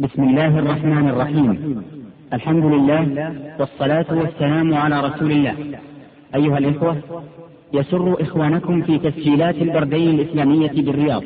بسم 0.00 0.22
الله 0.22 0.58
الرحمن 0.58 1.08
الرحيم. 1.08 1.82
الحمد 2.32 2.64
لله 2.64 3.32
والصلاة 3.58 4.06
والسلام 4.10 4.74
على 4.74 5.00
رسول 5.00 5.30
الله. 5.32 5.54
أيها 6.34 6.58
الإخوة 6.58 6.96
يسر 7.74 8.22
إخوانكم 8.22 8.82
في 8.82 8.98
تسجيلات 8.98 9.54
البردين 9.54 10.20
الإسلامية 10.20 10.72
بالرياض. 10.72 11.22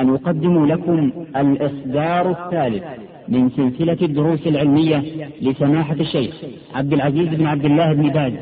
أن 0.00 0.08
يقدموا 0.08 0.66
لكم 0.66 1.10
الإصدار 1.36 2.30
الثالث 2.30 2.84
من 3.28 3.50
سلسلة 3.50 3.98
الدروس 4.02 4.46
العلمية 4.46 5.28
لسماحة 5.42 5.96
الشيخ 6.00 6.34
عبد 6.74 6.92
العزيز 6.92 7.28
بن 7.28 7.46
عبد 7.46 7.64
الله 7.64 7.92
بن 7.92 8.08
باز 8.08 8.32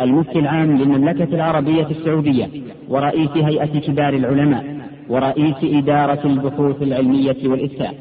المفتي 0.00 0.38
العام 0.38 0.76
للمملكة 0.76 1.34
العربية 1.34 1.86
السعودية 1.86 2.48
ورئيس 2.88 3.30
هيئة 3.30 3.80
كبار 3.80 4.14
العلماء 4.14 4.64
ورئيس 5.08 5.56
إدارة 5.62 6.26
البحوث 6.26 6.82
العلمية 6.82 7.36
والإفتاء. 7.44 7.94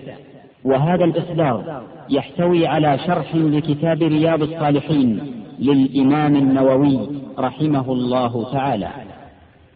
وهذا 0.68 1.06
الإصدار 1.06 1.82
يحتوي 2.10 2.68
على 2.68 2.98
شرح 2.98 3.36
لكتاب 3.36 4.04
رياض 4.04 4.42
الصالحين 4.42 5.20
للإمام 5.60 6.36
النووي 6.36 7.00
رحمه 7.40 7.92
الله 7.92 8.52
تعالى. 8.54 8.88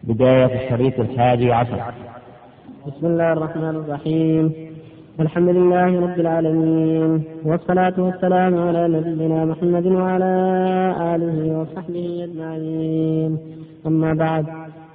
بداية 0.03 0.65
الشريط 0.65 0.99
الحادي 0.99 1.53
عشر. 1.53 1.79
بسم 2.87 3.07
الله 3.07 3.33
الرحمن 3.33 3.75
الرحيم. 3.75 4.53
الحمد 5.19 5.49
لله 5.49 6.01
رب 6.01 6.19
العالمين 6.19 7.23
والصلاة 7.45 7.93
والسلام 7.97 8.53
على 8.67 8.87
نبينا 8.87 9.45
محمد 9.45 9.85
وعلى 9.85 10.33
آله 11.15 11.37
وصحبه 11.59 12.27
أجمعين. 12.27 13.37
أما 13.87 14.13
بعد 14.13 14.45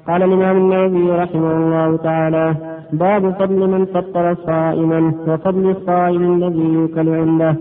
قال 0.08 0.22
الإمام 0.22 0.56
النووي 0.56 1.16
رحمه 1.22 1.52
الله 1.52 1.96
تعالى 1.96 2.75
باب 2.92 3.30
فضل 3.30 3.68
من 3.70 3.84
فطر 3.84 4.34
صائما 4.46 5.12
وفضل 5.28 5.70
الصائم 5.70 6.42
الذي 6.42 6.74
يوكل 6.74 7.08
عنده 7.08 7.56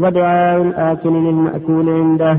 ودعاء 0.00 0.62
الآكل 0.62 1.10
للمأكول 1.10 1.88
عنده. 1.88 2.38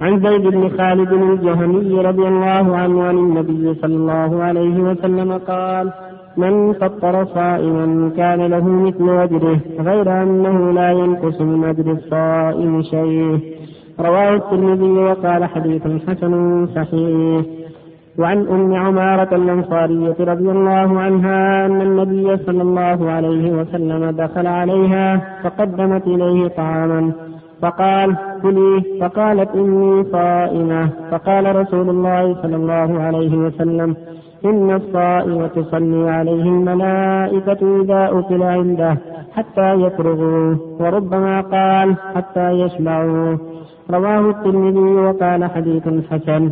عن 0.00 0.20
زيد 0.20 0.42
بن 0.42 0.68
خالد 0.68 1.12
الجهني 1.12 2.00
رضي 2.00 2.28
الله 2.28 2.76
عنه 2.76 3.02
عن 3.02 3.18
النبي 3.18 3.74
صلى 3.74 3.94
الله 3.94 4.42
عليه 4.42 4.80
وسلم 4.80 5.32
قال 5.32 5.92
من 6.36 6.72
فطر 6.72 7.24
صائما 7.24 8.10
كان 8.16 8.46
له 8.46 8.68
مثل 8.68 9.18
أجره 9.18 9.60
غير 9.80 10.22
أنه 10.22 10.72
لا 10.72 10.90
ينقص 10.90 11.40
من 11.40 11.64
أجر 11.64 11.92
الصائم 11.92 12.82
شيء. 12.82 13.40
رواه 14.00 14.34
الترمذي 14.34 14.90
وقال 14.90 15.44
حديث 15.44 15.82
حسن 16.08 16.66
صحيح. 16.66 17.57
وعن 18.18 18.46
أم 18.46 18.74
عمارة 18.74 19.36
الأنصارية 19.36 20.16
رضي 20.20 20.50
الله 20.50 21.00
عنها 21.00 21.66
أن 21.66 21.80
النبي 21.80 22.36
صلى 22.36 22.62
الله 22.62 23.10
عليه 23.10 23.52
وسلم 23.52 24.10
دخل 24.10 24.46
عليها 24.46 25.20
فقدمت 25.42 26.06
إليه 26.06 26.48
طعاما. 26.48 27.12
فقال 27.62 28.16
كلي. 28.42 28.82
فقالت 29.00 29.54
إني 29.54 30.04
صائمة. 30.04 30.90
فقال 31.10 31.56
رسول 31.56 31.90
الله 31.90 32.42
صلى 32.42 32.56
الله 32.56 33.00
عليه 33.02 33.36
وسلم 33.36 33.96
إن 34.44 34.74
الصائم 34.74 35.46
تصلي 35.46 36.10
عليه 36.10 36.42
الملائكة 36.42 37.82
إذا 37.82 38.18
أكل 38.18 38.42
عنده 38.42 38.96
حتى 39.34 39.72
يفرغوا. 39.72 40.54
وربما 40.80 41.40
قال 41.40 41.94
حتى 42.14 42.50
يشبعوا. 42.50 43.36
رواه 43.90 44.30
الترمذي 44.30 44.78
وقال 44.78 45.50
حديث 45.50 45.88
حسن. 46.10 46.50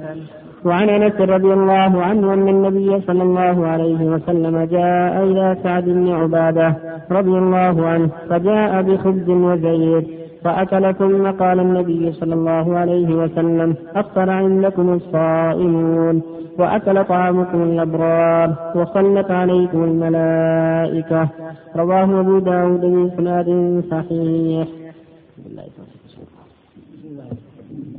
وعن 0.66 0.88
انس 0.88 1.16
رضي 1.20 1.52
الله 1.52 2.02
عنه 2.02 2.34
ان 2.34 2.48
النبي 2.48 3.00
صلى 3.00 3.22
الله 3.22 3.66
عليه 3.66 4.00
وسلم 4.12 4.56
جاء 4.64 5.24
إلى 5.24 5.56
سعد 5.62 5.84
بن 5.84 6.08
عباده 6.12 6.76
رضي 7.10 7.36
الله 7.38 7.86
عنه 7.86 8.08
فجاء 8.30 8.82
بخبز 8.82 9.28
وزيت 9.28 10.06
فأكل 10.44 10.94
ثم 10.94 11.30
قال 11.30 11.60
النبي 11.60 12.12
صلى 12.12 12.34
الله 12.34 12.78
عليه 12.78 13.14
وسلم 13.14 13.74
أفطر 13.96 14.30
عندكم 14.30 14.92
الصائمون 14.92 16.22
وأكل 16.58 17.04
طعامكم 17.04 17.62
الأبرار 17.62 18.72
وصلت 18.74 19.30
عليكم 19.30 19.84
الملائكة. 19.84 21.28
رواه 21.76 22.20
أبو 22.20 22.38
داود 22.38 22.80
بإسناد 22.80 23.82
صحيح. 23.90 24.68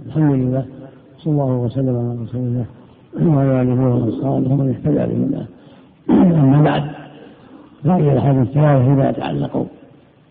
الحمد 0.07 0.33
لله. 0.33 0.76
صلى 1.27 1.33
الله 1.33 1.55
وسلم 1.55 1.97
على 1.97 2.19
رسول 2.23 2.41
الله 2.41 2.65
وعلى 3.35 3.61
آله 3.61 3.85
وأصحابه 3.85 4.51
ومن 4.51 4.69
اهتدى 4.69 5.13
بالله 5.13 5.45
أما 6.09 6.61
بعد 6.61 6.83
فهذه 7.83 8.11
الأحاديث 8.11 8.47
الثلاثة 8.47 8.83
فيما 8.83 9.09
يتعلق 9.09 9.67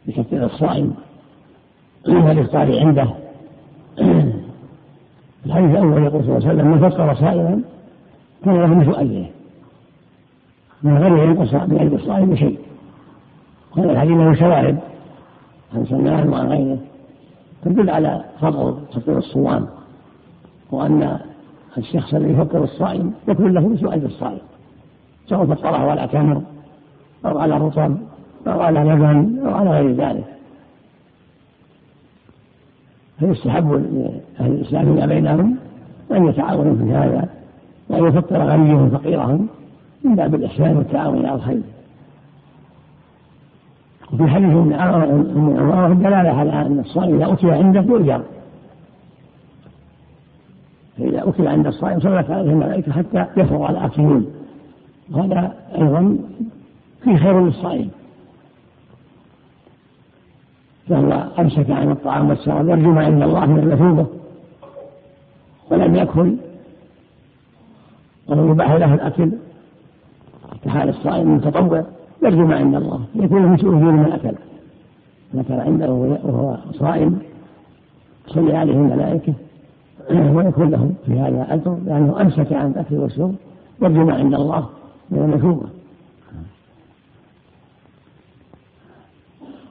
بشكل 0.06 0.44
الصائم 0.44 0.94
والإفطار 2.08 2.80
عنده. 2.80 3.08
الحديث 5.46 5.70
الأول 5.70 6.02
يقول 6.02 6.24
صلى 6.24 6.36
الله 6.36 6.48
عليه 6.48 6.54
وسلم 6.54 6.66
من 6.66 6.90
فطر 6.90 7.14
صائما 7.14 7.60
كان 8.44 8.60
له 8.60 8.74
مثل 8.74 8.94
اجره 8.94 9.26
من 10.82 10.98
غير 10.98 11.16
ينقص 11.16 11.54
من 11.54 11.78
اجر 11.78 11.94
الصائم 11.94 12.30
بشيء. 12.30 12.58
وهذا 13.76 13.92
الحديث 13.92 14.16
له 14.16 14.34
شواهد 14.34 14.78
عن 15.74 15.86
سلمان 15.86 16.28
وعن 16.28 16.46
غيره 16.46 16.78
تدل 17.64 17.90
على 17.90 18.24
فضل 18.40 18.76
تفطير 18.92 19.18
الصوام. 19.18 19.66
وأن 20.71 21.19
الشخص 21.78 22.15
الذي 22.15 22.32
يفطر 22.32 22.65
الصائم 22.65 23.12
يكون 23.28 23.53
له 23.53 23.69
مثل 23.69 23.93
أجر 23.93 24.06
الصائم 24.06 24.41
سواء 25.27 25.47
فطره 25.47 25.91
على 25.91 26.09
تمر 26.09 26.43
أو 27.27 27.38
على 27.38 27.59
رطب 27.59 27.97
أو 28.47 28.60
على 28.60 28.81
لبن 28.81 29.38
أو 29.47 29.55
على 29.55 29.71
غير 29.71 29.93
ذلك 29.93 30.25
فيستحب 33.19 33.72
لأهل 33.72 34.53
الإسلام 34.53 34.84
فيما 34.84 35.06
بينهم 35.06 35.56
أن 36.12 36.26
يتعاونوا 36.28 36.76
في 36.76 36.93
هذا 36.93 37.28
وأن 37.88 38.05
يفطر 38.05 38.38
غنيهم 38.38 38.91
فقيرهم 38.91 39.49
من 40.05 40.15
باب 40.15 40.34
الإحسان 40.34 40.76
والتعاون 40.76 41.26
على 41.26 41.34
الخير 41.34 41.62
وفي 44.12 44.26
حديث 44.26 44.50
ابن 44.50 44.72
عمر 44.72 45.93
الدلالة 45.93 46.31
على 46.31 46.53
أن 46.53 46.78
الصائم 46.78 47.15
إذا 47.15 47.32
أتي 47.32 47.53
عنده 47.53 47.81
يؤجر 47.81 48.22
أكل 51.36 51.48
عند 51.48 51.66
الصائم 51.66 52.00
صلت 52.00 52.30
عليه 52.30 52.50
الملائكة 52.50 52.92
حتى 52.92 53.26
يفرغ 53.36 53.70
الآكلون 53.70 54.26
وهذا 55.10 55.54
أيضا 55.74 56.19
فيه 57.04 57.16
خير 57.16 57.44
للصائم. 57.44 57.91
فهو 60.88 61.28
أمسك 61.38 61.70
عن 61.70 61.91
الطعام 61.91 62.28
والشراب 62.28 62.69
يرجو 62.69 62.91
ما 62.91 63.04
عند 63.04 63.22
الله 63.22 63.46
من 63.46 63.58
المثوبة 63.58 64.06
ولم 65.70 65.94
يأكل. 65.94 66.36
ولم 68.28 68.50
يباح 68.50 68.72
له 68.72 68.94
الأكل. 68.94 69.30
كحال 70.64 70.88
الصائم 70.88 71.30
المتطوع 71.30 71.84
يرجو 72.22 72.46
ما 72.46 72.56
عند 72.56 72.75
الله. 72.75 73.00
يكون 73.14 73.46
مثل 73.46 73.66
أجور 73.66 73.92
من 73.92 74.12
أكل 74.12 74.36
كان 75.48 75.60
عنده 75.60 75.91
وهو 75.91 76.56
صائم. 76.72 77.19
صلي 78.26 78.56
عليه 78.56 78.72
الملائكة. 78.75 79.34
ويكون 80.11 80.71
له 80.71 80.93
في 81.06 81.12
هذا 81.12 81.55
أجر 81.55 81.78
لأنه 81.87 82.21
أمسك 82.21 82.53
عن 82.53 82.71
الأكل 82.71 82.97
والشرب 82.97 83.34
ما 83.81 84.15
عند 84.15 84.34
الله 84.34 84.69
من 85.11 85.19
المثوبة 85.19 85.67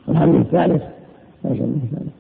والحمد 0.08 0.36
الثالث 0.36 0.84
ليس 1.46 1.62
الثالث؟ 1.62 2.14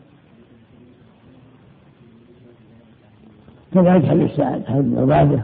كذلك 3.73 4.05
حديث 4.05 4.35
سعد 4.35 4.63
بن 4.69 4.97
عبادة 4.97 5.43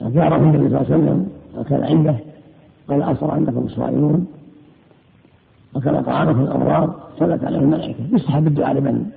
زاره 0.00 0.36
النبي 0.36 0.58
صلى 0.58 0.66
الله 0.66 0.78
عليه 0.78 0.94
وسلم 0.94 1.28
وكان 1.56 1.84
عنده 1.84 2.16
قال 2.88 3.02
أصر 3.02 3.30
عندكم 3.30 3.58
الصائمون 3.58 4.26
وكان 5.74 6.02
طعامكم 6.02 6.40
الأبرار 6.40 6.94
صلت 7.18 7.44
عليه 7.44 7.58
الملائكة. 7.58 8.04
يستحب 8.12 8.46
الدعاء 8.46 8.74
لمن 8.74 9.10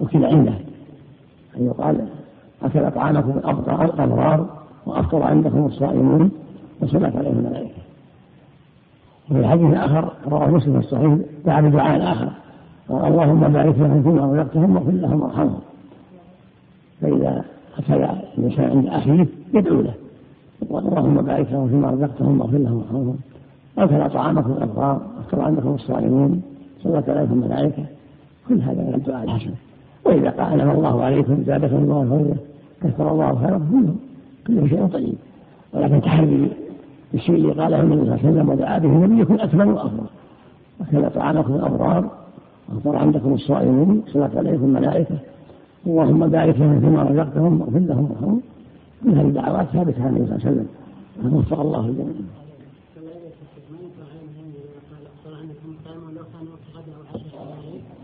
وكل 0.00 0.24
عنده. 0.24 0.54
أن 1.58 1.66
يقال 1.66 2.08
أكل 2.62 2.90
طعامكم 2.90 3.30
الأبرار 3.30 4.46
وأفطر 4.86 5.22
عندكم 5.22 5.66
الصائمون 5.66 6.30
وصلت 6.80 7.16
عليهم 7.16 7.38
الملائكة. 7.38 7.78
وفي 9.30 9.40
الحديث 9.40 9.74
آخر 9.74 10.12
رواه 10.26 10.50
مسلم 10.50 10.76
الصحيح 10.76 11.16
دعا 11.46 11.60
بدعاء 11.60 12.12
آخر 12.12 12.28
قال 12.88 13.04
اللهم 13.06 13.40
بارك 13.40 13.78
لهم 13.78 14.02
فيما 14.02 14.26
رزقتهم 14.26 14.76
واغفر 14.76 14.90
لهم 14.90 15.22
وارحمهم. 15.22 15.60
فإذا 17.00 17.44
أكل 17.78 18.06
الإنسان 18.38 18.70
عند 18.70 18.86
أخيه 18.86 19.26
يدعو 19.54 19.80
له. 19.80 19.94
اللهم 20.62 21.22
بارك 21.22 21.52
لهم 21.52 21.68
فيما 21.68 21.90
رزقتهم 21.90 22.40
واغفر 22.40 22.58
لهم 22.58 22.76
وارحمهم. 22.76 23.16
أكل 23.78 24.10
طعامكم 24.10 24.52
الأبرار 24.52 25.00
أفطر 25.20 25.40
عندكم 25.40 25.74
الصائمون 25.74 26.42
صلت 26.82 27.08
عليكم 27.08 27.32
الملائكة. 27.32 27.84
كل 28.48 28.60
هذا 28.60 28.82
من 28.82 28.94
الدعاء 28.94 29.24
الحسن. 29.24 29.50
وإذا 30.08 30.30
قال 30.30 30.60
أنعم 30.60 30.70
الله 30.70 31.02
عليكم 31.02 31.44
زادكم 31.46 31.76
الله 31.76 32.04
فضلا 32.04 32.34
كثر 32.82 33.12
الله 33.12 33.38
خيرا 33.38 33.66
كله 33.70 33.94
كل 34.46 34.68
شيء 34.68 34.86
طيب. 34.86 35.14
ولكن 35.74 36.00
تحري 36.00 36.50
بالشيء 37.12 37.34
اللي 37.34 37.52
قاله 37.52 37.80
النبي 37.80 37.96
صلى 37.96 38.02
الله 38.02 38.18
عليه 38.18 38.30
وسلم 38.30 38.48
ودعا 38.48 38.78
به 38.78 39.20
يكون 39.20 39.40
أكمل 39.40 39.68
وأفضل 39.68 40.06
وكذا 40.80 41.08
طعامكم 41.08 41.54
الأبرار 41.54 42.10
وأفطر 42.68 42.96
عندكم 42.96 43.32
الصائمون 43.32 44.02
صلت 44.12 44.36
عليكم 44.36 44.64
الملائكة. 44.64 45.14
اللهم 45.86 46.28
بارك 46.28 46.60
لهم 46.60 46.80
فيما 46.80 47.02
رزقتهم 47.02 47.60
واغفر 47.60 47.78
لهم 47.78 48.10
وارحمهم. 48.10 48.40
من 49.02 49.18
هذه 49.18 49.26
الدعوات 49.26 49.66
ثابتة 49.66 50.02
عن 50.02 50.16
النبي 50.16 50.26
صلى 50.26 50.36
الله 50.36 50.46
عليه 50.46 50.50
وسلم. 50.50 51.38
وفق 51.38 51.60
الله 51.60 51.86
الجميع. 51.86 52.14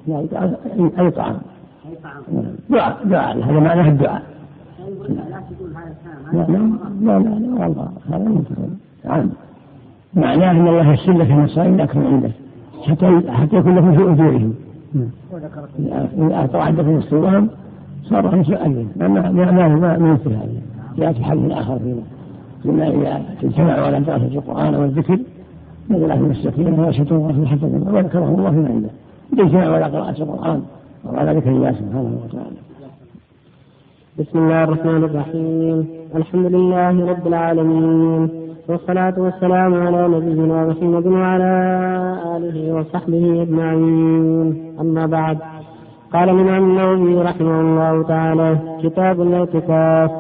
لا 0.07 0.99
أي 1.01 1.11
طعام 1.11 1.39
دعاء 2.71 2.99
دعاء 3.05 3.39
هذا 3.39 3.61
معناه 3.61 3.89
الدعاء. 3.89 4.23
لا 6.33 6.39
لا 6.39 6.59
لا 7.01 7.19
لا 7.19 7.65
والله 7.65 7.89
هذا 8.09 8.25
منتهى 8.25 8.69
عام. 9.05 9.31
معناه 10.15 10.51
أن 10.51 10.69
الله 10.69 10.93
يسر 10.93 11.13
لك 11.13 11.31
المصائب 11.31 11.81
اكرم 11.81 12.07
عنده 12.07 12.31
حتى 12.83 13.23
حتى 13.31 13.57
يكون 13.57 13.75
لكم 13.77 13.97
في 13.97 14.03
أجورهم. 14.03 14.55
إذا 16.19 16.35
اعطوا 16.35 16.61
عندكم 16.61 16.97
الصيام 16.97 17.49
صار 18.05 18.27
عن 18.27 18.45
سؤالهم 18.45 18.89
ما 18.97 19.09
ما 19.09 19.31
ما 19.31 19.69
ما 19.69 19.99
مثل 19.99 20.31
هذا. 20.31 20.63
يأتي 20.99 21.25
حديث 21.25 21.53
آخر 21.53 21.79
فيما 21.79 22.03
فيما 22.63 22.89
إذا 22.89 23.23
اجتمعوا 23.43 23.87
على 23.87 24.01
دراسة 24.01 24.27
القرآن 24.27 24.75
والذكر 24.75 25.19
نزل 25.91 26.11
عليهم 26.11 26.31
السكينه 26.31 26.83
وغشتهم 26.83 27.29
رحمه 27.29 27.47
حتى 27.47 27.67
وذكرهم 27.67 28.39
الله 28.39 28.51
فيما 28.51 28.69
عنده. 28.69 28.89
إذا 29.33 29.43
اجتمعوا 29.43 29.75
على 29.75 29.85
قراءة 29.85 30.23
القرآن 30.23 30.63
وعلى 31.13 31.31
ذكر 31.37 31.51
الله 31.51 31.73
سبحانه 31.73 32.19
وتعالى. 32.25 32.61
بسم 34.19 34.39
الله 34.39 34.65
الرحمن 34.65 35.05
الرحيم. 35.05 35.87
الحمد 36.17 36.47
لله 36.55 36.95
رب 37.13 37.27
العالمين 37.27 38.23
والصلاة 38.69 39.15
والسلام 39.19 39.75
على 39.75 40.09
نبينا 40.09 40.59
محمد 40.67 41.07
وعلى 41.07 41.55
آله 42.37 42.75
وصحبه 42.75 43.43
أجمعين. 43.43 44.49
أما 44.81 45.07
بعد 45.07 45.39
قال 46.13 46.29
الإمام 46.29 46.63
النووي 46.71 47.23
رحمه 47.23 47.61
الله 47.61 48.03
تعالى 48.03 48.59
كتاب 48.83 49.21
الاعتكاف 49.21 50.11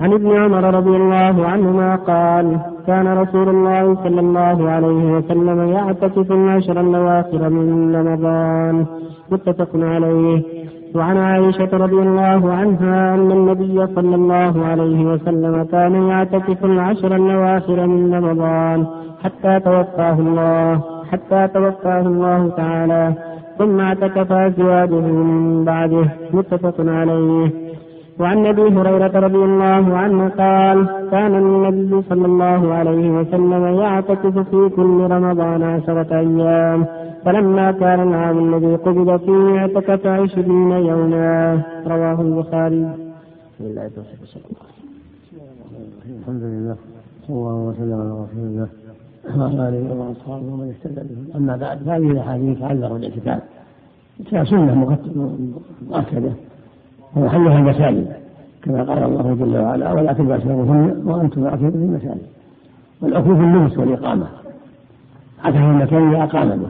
عن 0.00 0.12
ابن 0.12 0.36
عمر 0.36 0.64
رضي 0.74 0.96
الله 0.96 1.46
عنهما 1.46 1.96
قال 1.96 2.60
كان 2.86 3.06
رسول 3.22 3.48
الله 3.48 3.94
صلى 3.94 4.20
الله 4.20 4.70
عليه 4.70 5.12
وسلم 5.12 5.68
يعتكف 5.68 6.32
العشر 6.32 6.80
الأواخر 6.80 7.48
من 7.48 7.96
رمضان. 7.96 8.86
متفق 9.30 9.68
عليه. 9.74 10.42
وعن 10.94 11.16
عائشة 11.16 11.68
رضي 11.72 12.00
الله 12.08 12.52
عنها 12.52 13.14
أن 13.14 13.32
النبي 13.32 13.86
صلى 13.86 14.14
الله 14.14 14.64
عليه 14.66 15.04
وسلم 15.12 15.62
كان 15.62 15.94
يعتكف 15.94 16.64
العشر 16.64 17.16
الأواخر 17.16 17.86
من 17.86 18.14
رمضان 18.14 18.86
حتى 19.24 19.60
توفاه 19.60 20.18
الله 20.18 20.80
حتى 21.12 21.48
توفاه 21.54 22.00
الله 22.00 22.48
تعالى 22.48 23.12
ثم 23.58 23.80
اعتكف 23.80 24.32
أزواجه 24.32 25.00
من 25.00 25.64
بعده. 25.64 26.06
متفق 26.32 26.74
عليه. 26.78 27.65
وعن 28.20 28.46
أبي 28.46 28.62
هريرة 28.62 29.14
رضي 29.26 29.42
الله 29.50 29.96
عنه 29.96 30.28
قال 30.28 30.78
كان 31.10 31.34
النبي 31.34 32.02
صلى 32.08 32.26
الله 32.26 32.74
عليه 32.74 33.10
وسلم 33.10 33.64
يعتكف 33.80 34.38
في 34.38 34.68
كل 34.76 34.98
رمضان 35.10 35.62
عشرة 35.62 36.18
أيام 36.18 36.86
فلما 37.24 37.72
كان 37.72 38.08
العام 38.08 38.54
الذي 38.54 38.74
قبض 38.76 39.20
فيه 39.20 39.58
اعتكف 39.58 40.06
عشرين 40.06 40.70
يوما. 40.70 41.62
رواه 41.86 42.20
البخاري. 42.20 42.84
بسم 43.54 43.64
الله 43.64 43.90
الحمد 46.20 46.42
لله 46.42 46.76
صلى 47.26 47.36
الله 47.36 47.54
وسلم 47.68 48.00
على 48.00 48.12
رسول 48.24 48.44
الله 48.50 48.68
وعلى 49.38 49.68
آله 49.68 49.94
وأصحابه 50.00 50.46
ومن 50.52 50.68
اهتدى 50.74 51.00
به 51.08 51.38
أما 51.38 51.56
بعد 51.56 51.88
هذه 51.88 52.10
الأحاديث 52.10 52.58
تعلق 52.58 52.92
الاعتكاف 52.92 53.42
فيها 54.30 54.44
سنة 54.44 54.74
مؤكدة. 55.90 56.32
ومحلها 57.16 57.58
المساجد 57.58 58.12
كما 58.62 58.82
قال 58.82 59.02
الله 59.02 59.34
جل 59.34 59.58
وعلا 59.58 59.92
ولا 59.92 60.12
تلبسوهن 60.12 61.02
وأنتم 61.04 61.46
عاكفون 61.46 61.70
في 61.70 61.76
المساجد. 61.76 62.26
في 63.00 63.06
اللبس 63.30 63.78
والإقامة 63.78 64.26
عكف 65.44 65.56
المكان 65.56 66.14
إذا 66.14 66.22
أقام 66.22 66.48
به 66.48 66.68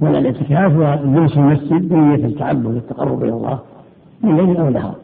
ولا 0.00 0.18
الاعتكاف 0.18 0.72
وجلوس 0.76 1.36
المسجد 1.36 1.88
بنية 1.88 2.26
التعبد 2.26 2.66
والتقرب 2.66 3.22
إلى 3.24 3.32
الله 3.32 3.58
من 4.22 4.36
ليل 4.36 4.56
أو 4.56 4.70
نهار 4.70 4.94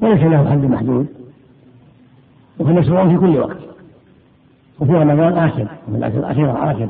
وليس 0.00 0.22
له 0.22 0.50
حد 0.50 0.64
محدود 0.64 1.06
وهو 2.58 2.72
مشروع 2.72 3.08
في 3.08 3.16
كل 3.16 3.38
وقت 3.38 3.56
وفي 4.80 4.92
رمضان 4.92 5.32
آكد 5.32 5.66
وفي 5.88 5.98
العشر 5.98 6.18
الأخيرة 6.18 6.70
آكد 6.70 6.88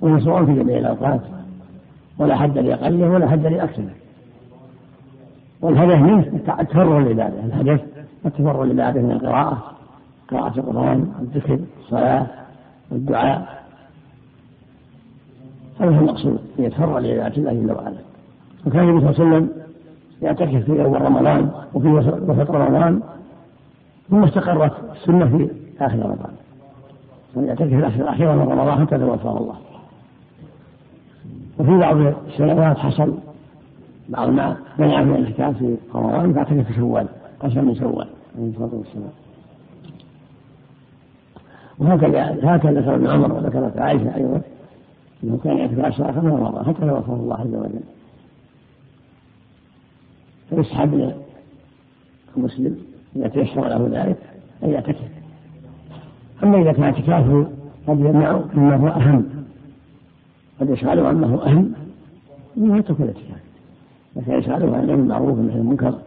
ومشروع 0.00 0.44
في 0.44 0.54
جميع 0.54 0.78
الأوقات 0.78 1.20
ولا 2.18 2.36
حد 2.36 2.58
لأقله 2.58 3.08
ولا 3.10 3.28
حد 3.28 3.46
لأكثره. 3.46 3.90
والهدف 5.62 5.96
منه 5.96 6.40
التفرغ 6.60 6.98
للعبادة 6.98 7.44
الهدف 7.44 7.80
التفرغ 8.26 8.64
للعبادة 8.64 9.02
من 9.02 9.10
القراءة 9.10 9.62
قراءة 10.28 10.58
القرآن 10.58 11.12
الذكر 11.20 11.58
الصلاة 11.80 12.26
والدعاء 12.90 13.62
هذا 15.80 15.90
هو 15.90 16.00
المقصود 16.00 16.40
أن 16.58 16.64
يتفرع 16.64 16.98
لعباده 16.98 17.36
الله 17.36 17.52
جل 17.52 17.72
وعلا. 17.72 17.96
وكان 18.66 18.88
النبي 18.88 19.00
صلى 19.00 19.10
الله 19.10 19.36
عليه 19.36 19.36
وسلم 19.36 19.50
يعتكف 20.22 20.64
في 20.64 20.82
أول 20.84 21.02
رمضان 21.02 21.50
وفي 21.74 21.88
وسط 21.88 22.50
رمضان 22.50 23.00
ثم 24.10 24.24
استقرت 24.24 24.72
السنة 24.92 25.36
في 25.36 25.50
آخر 25.80 25.98
رمضان. 25.98 26.32
يعتكف 27.36 27.68
في 27.68 28.02
الاخيره 28.02 28.32
من 28.32 28.40
رمضان 28.42 28.86
حتى 28.86 28.98
توفاه 28.98 29.38
الله. 29.38 29.56
وفي 31.58 31.78
بعض 31.78 31.96
السنوات 32.26 32.78
حصل 32.78 33.14
بعض 34.12 34.28
ما 34.28 34.56
منع 34.78 35.02
من 35.02 35.14
الاعتكاف 35.14 35.58
في 35.58 35.76
رمضان 35.94 36.34
فاعتكف 36.34 36.66
في 36.66 36.74
شوال 36.74 37.06
قسم 37.40 37.64
من 37.64 37.74
شوال 37.74 38.08
عليه 38.36 38.50
الصلاة 38.50 38.70
والسلام. 38.72 39.12
وهكذا 41.78 42.38
هكذا 42.42 42.80
ذكر 42.80 42.94
ابن 42.94 43.06
عمر 43.06 43.32
وذكرت 43.32 43.78
عائشة 43.78 44.16
أيضا 44.16 44.40
إنه 45.24 45.38
كان 45.44 45.58
يعتكف 45.58 45.84
عشر 45.84 46.10
اخر 46.10 46.20
من 46.20 46.30
رمضان 46.30 46.64
حتى 46.64 46.80
توفاه 46.80 47.14
الله 47.14 47.36
عز 47.40 47.54
وجل. 47.54 47.80
فيسحب 50.50 51.12
المسلم 52.36 52.76
إذا 53.16 53.28
تيسر 53.28 53.68
له 53.68 53.88
ذلك 53.92 54.18
أن 54.64 54.70
يعتكف. 54.70 55.08
أما 56.42 56.62
إذا 56.62 56.72
كان 56.72 56.82
اعتكافه 56.82 57.46
قد 57.86 58.00
يمنع 58.00 58.40
مما 58.54 58.76
هو 58.76 58.88
أهم 58.88 59.24
قد 60.60 60.70
يشغله 60.70 61.08
عما 61.08 61.26
هو 61.26 61.38
أهم 61.38 61.72
من 62.56 62.76
يترك 62.78 63.00
الاعتكاف. 63.00 63.51
لكن 64.16 64.32
يسأله 64.32 64.76
عن 64.76 64.90
المعروف 64.90 65.38
ونهي 65.38 65.58
المنكر 65.58 65.98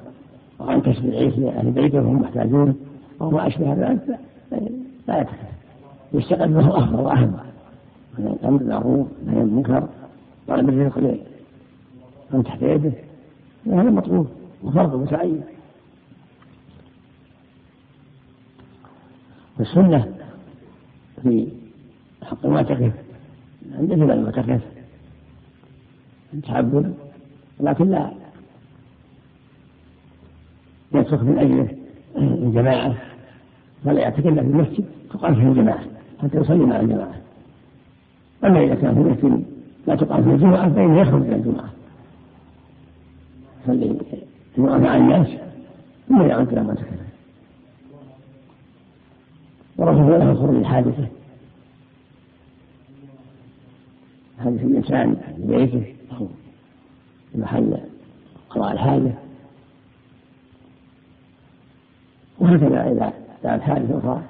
وعن 0.60 0.82
كسب 0.82 1.06
العيش 1.06 1.38
لأهل 1.38 1.72
بيته 1.72 1.98
وهم 1.98 2.22
محتاجون. 2.22 2.76
أو 3.22 3.32
ما 3.32 3.48
أشبه 3.48 3.74
ذلك 3.74 4.20
لا 5.08 5.16
يعتكف 5.16 5.56
يستقل 6.14 6.54
له 6.54 6.78
أفضل 6.78 7.00
وأهم 7.00 7.38
الأمر 8.20 8.58
بالمعروف 8.58 9.08
نهي 9.26 9.36
عن 9.36 9.42
المنكر 9.42 9.88
طلب 10.48 10.70
الرزق 10.70 11.20
من 12.32 12.44
تحت 12.44 12.62
يده. 12.62 12.92
هذا 13.68 13.90
مطلوب. 13.90 14.28
وفرض 14.64 14.96
متعين 14.96 15.42
والسنة 19.60 20.14
في 21.24 21.48
حق 22.24 22.46
المعتكف. 22.46 22.92
عند 23.80 23.92
المعتكف. 23.92 24.62
التعبد. 26.34 26.94
ولكن 27.60 27.90
لا. 27.90 28.12
يترك 30.94 31.24
من 31.24 31.40
أجله 31.40 31.68
الجماعة. 32.18 32.96
فلا 33.86 34.00
يعتكف 34.00 34.22
في 34.22 34.40
المسجد 34.40 34.86
تقام 35.14 35.36
فيه 35.36 35.48
الجماعة 35.48 35.84
حتى 36.22 36.38
يصلي 36.38 36.66
مع 36.66 36.80
الجماعة. 36.80 37.16
أما 38.44 38.64
إذا 38.64 38.76
كان 38.76 38.94
في 38.96 39.00
مسجد 39.00 39.46
لا 39.88 39.96
تقام 39.96 40.24
فيه 40.24 40.32
الجمعة 40.32 40.74
فإنه 40.74 41.02
يخرج 41.02 41.22
من 41.22 41.34
الجمعة 41.34 41.70
يصلي 43.64 43.98
الجمعة 44.58 44.78
مع 44.78 44.98
الناس 44.98 45.28
ثم 46.10 46.22
يعود 46.22 46.52
إلى 46.52 46.64
ما 46.64 46.74
تكلم 46.74 47.06
ورجل 49.78 50.20
له 50.20 50.34
خروج 50.34 50.56
الحادثة. 50.56 51.08
حادث 54.40 54.62
الإنسان 54.62 55.16
في 55.16 55.56
بيته 55.56 55.84
محل 57.38 57.78
قضاء 58.50 58.74
الحاجة 58.74 59.14
وهكذا 62.40 62.92
إذا 62.92 63.14
كانت 63.44 63.64
حادثة 63.64 63.98
أخرى 63.98 64.22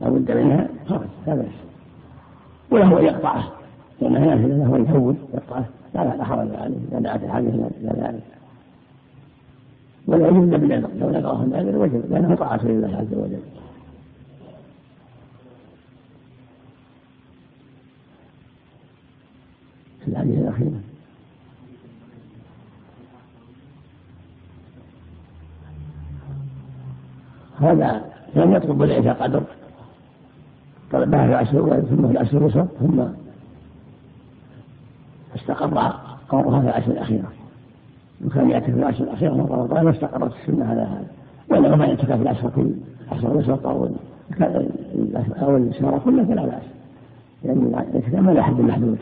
لا 0.00 0.08
بد 0.08 0.30
منها 0.30 0.68
خرج 0.88 1.06
لا 1.26 1.34
بأس. 1.34 1.46
وله 2.70 3.00
أن 3.00 3.04
يقطعه 3.04 3.52
لأنها 4.00 4.34
نافلة 4.34 4.56
له 4.56 4.76
أن 4.76 4.82
يفوت 4.82 5.16
يقطعه 5.34 5.64
لا 5.94 6.16
لا 6.16 6.24
حرج 6.24 6.54
عليه 6.54 6.76
إذا 6.90 6.98
دعت 6.98 7.24
الحاجة 7.24 7.48
إلى 7.48 7.92
ذلك. 7.96 8.22
ولا 10.06 10.28
يجب 10.28 10.44
إلا 10.44 10.56
بالعذر 10.56 10.88
لو 11.00 11.10
نذره 11.10 11.44
العذر 11.44 11.78
وجب 11.78 12.10
لأنه 12.10 12.34
طاعة 12.34 12.60
لله 12.64 12.96
عز 12.96 13.14
وجل 13.14 13.42
الحديث 20.08 20.38
الأخير 20.38 20.72
هذا 27.62 28.02
لم 28.36 28.52
يطلب 28.54 28.82
العشاء 28.82 29.22
قدر. 29.22 29.42
طلبها 30.92 31.26
في 31.26 31.32
العشر 31.32 31.80
ثم 31.80 32.06
في 32.06 32.12
العشر 32.12 32.38
الوسط 32.38 32.66
ثم 32.80 33.02
استقر 35.36 35.92
قومها 36.28 36.60
في 36.60 36.66
العشر 36.66 36.90
الأخيرة 36.90 37.32
وكان 38.26 38.50
يعتكف 38.50 38.70
في 38.70 38.78
العشر 38.78 39.04
الأخيرة 39.04 39.32
من 39.32 39.46
رمضان 39.50 39.86
واستقرت 39.86 40.32
السنة 40.42 40.70
على 40.70 40.80
هذا. 40.80 41.06
وإنما 41.50 41.76
ما 41.76 41.86
يعتكف 41.86 42.12
في 42.12 42.22
العشر 42.22 42.50
كل 42.56 42.70
العشر 43.12 43.32
الوسط 43.32 43.66
أو 43.66 43.88
أو 45.42 45.56
الشهر 45.56 45.98
كله 46.04 46.24
فلا 46.24 46.46
بأس 46.46 46.62
لأن 47.44 47.66
الاعتكاف 47.66 48.14
ما 48.14 48.30
له 48.30 48.42
حد 48.42 48.60
محدود. 48.60 48.98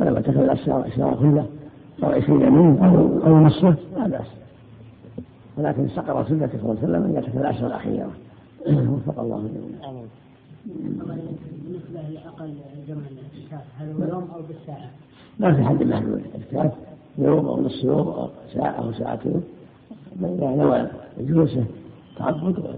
ولو 0.00 0.16
اعتكف 0.16 0.38
الشهر 0.38 1.16
كله 1.20 1.46
أو 2.04 2.08
عشرين 2.10 2.40
يوم 2.40 2.78
أو 2.84 3.26
أو 3.26 3.40
نصفه 3.40 3.74
لا 3.96 4.06
بأس 4.08 4.26
ولكن 5.60 5.84
استقر 5.84 6.24
سنة 6.28 6.48
صلى 6.52 6.60
الله 6.60 6.70
عليه 6.70 6.82
وسلم 6.82 7.04
أن 7.04 7.14
يعتكف 7.14 7.36
العشر 7.36 7.66
الأخيرة. 7.66 8.10
وفق 8.92 9.20
الله 9.20 9.38
جميعا. 9.38 10.02
بالنسبة 10.66 12.00
لأقل 12.10 12.54
جمع 12.88 13.02
الاعتكاف 13.10 13.64
هل 13.78 13.92
هو 13.92 14.04
يوم 14.08 14.28
أو 14.34 14.42
بالساعة؟ 14.42 14.90
ما 15.38 15.54
في 15.54 15.64
حد 15.64 15.82
محدود 15.82 16.22
الاعتكاف 16.34 16.72
يوم 17.18 17.46
أو 17.46 17.62
نصف 17.62 17.84
يوم 17.84 18.08
أو 18.08 18.28
ساعة 18.54 18.70
أو 18.70 18.92
ساعتين. 18.92 19.42
إذا 20.22 20.50
نوى 20.50 20.86
جلوسه 21.18 21.64
تعبد 22.16 22.76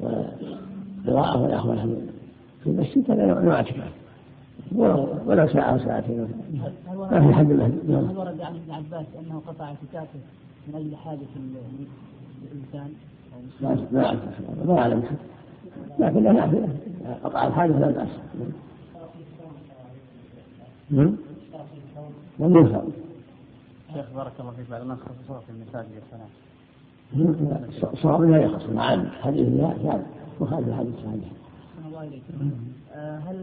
وقراءة 0.00 1.42
والأخوة 1.42 1.76
في 2.64 2.70
المسجد 2.70 3.10
هذا 3.10 3.40
نوع 3.40 3.54
اعتكاف. 3.54 3.92
ولو 5.26 5.48
ساعة 5.48 5.72
أو 5.72 5.78
ساعتين. 5.78 6.28
ما 6.98 7.28
في 7.28 7.34
حد 7.34 7.46
محدود 7.46 7.90
هل 7.90 8.18
ورد 8.18 8.40
عن 8.40 8.54
ابن 8.54 8.72
عباس 8.72 9.06
أنه 9.20 9.42
قطع 9.46 9.64
اعتكافه؟ 9.64 10.18
من 10.68 10.74
أجل 10.74 10.96
حاجة 10.96 11.18
الإنسان؟ 12.52 12.92
ما 13.92 14.06
أعرف 14.06 14.20
ما 14.66 14.78
أعلم 14.78 15.02
لكن 15.98 16.22
نافلة 16.22 16.68
قطع 17.24 17.46
الحاجة 17.46 17.78
لا 17.78 17.90
بأس 17.90 18.08
لم 20.90 22.56
يفهم 22.56 22.92
شيخ 23.94 24.06
بارك 24.14 24.32
الله 24.40 24.50
فيك 24.50 24.70
بعد 24.70 24.82
ما 24.82 24.96
خصصوها 24.96 25.40
في 25.40 25.50
المساجد 25.50 25.90
الصلاة 27.12 27.92
الصواب 27.92 28.22
لا 28.22 28.42
يخص 28.42 28.66
مع 28.66 28.94
الحديث 28.94 29.48
لا 29.48 29.72
كان 29.82 30.06
وخالف 30.40 30.68
الحديث 30.68 30.94
الصحيح 30.94 31.30
الله 31.86 32.02
إليك 32.02 32.22
هل 32.94 33.36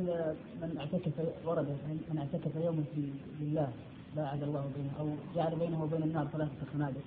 من 0.61 0.77
اعتكف 0.77 1.11
ورد 1.45 1.65
من 2.11 2.17
اعتكف 2.17 2.55
يوما 2.65 2.83
في 2.95 3.09
لله 3.41 3.67
باعد 4.15 4.43
الله 4.43 4.63
بينه 4.75 4.89
أو 4.99 5.07
جعل 5.35 5.55
بينه 5.59 5.83
وبين 5.83 6.03
النار 6.03 6.27
ثلاثة 6.33 6.51
خنادق 6.73 7.01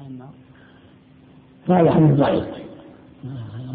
عن 0.00 0.06
النار؟ 0.06 0.28
هذا 1.68 1.90
حديث 1.90 2.18
ضعيف. 2.18 2.44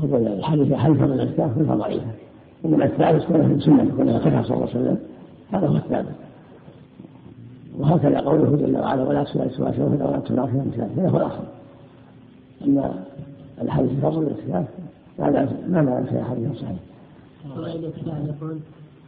الحديث 0.04 0.74
حلف 0.74 1.02
من 1.02 1.12
الأذكار 1.12 1.54
كلها 1.56 1.76
ضعيفة. 1.76 2.12
انما 2.66 2.86
الثالث 2.86 3.26
كونه 3.26 3.58
في 3.58 3.92
كونه 3.98 4.18
كفى 4.20 4.44
صلى 4.44 4.58
الله 4.58 4.70
عليه 4.70 4.80
وسلم. 4.80 4.98
هذا 5.52 5.68
هو 5.68 5.76
الثابت. 5.76 6.16
وهكذا 7.78 8.20
قوله 8.20 8.56
جل 8.56 8.78
وعلا 8.78 9.04
ولا 9.04 9.24
تسوى 9.24 9.50
سوى 9.50 9.74
سوف 9.74 10.02
ولا 10.02 10.20
تنافي 10.20 10.60
امثال 10.60 10.90
هذا 10.98 11.10
هو 11.10 11.18
الأصل. 11.18 11.44
أما 12.66 13.04
الحديث 13.62 14.00
فضل 14.00 14.22
الاعتكاف 14.22 14.66
هذا 15.20 15.58
ما 15.68 15.80
لا 15.80 16.04
في 16.04 16.24
حديث 16.24 16.62
صحيح. 16.62 16.80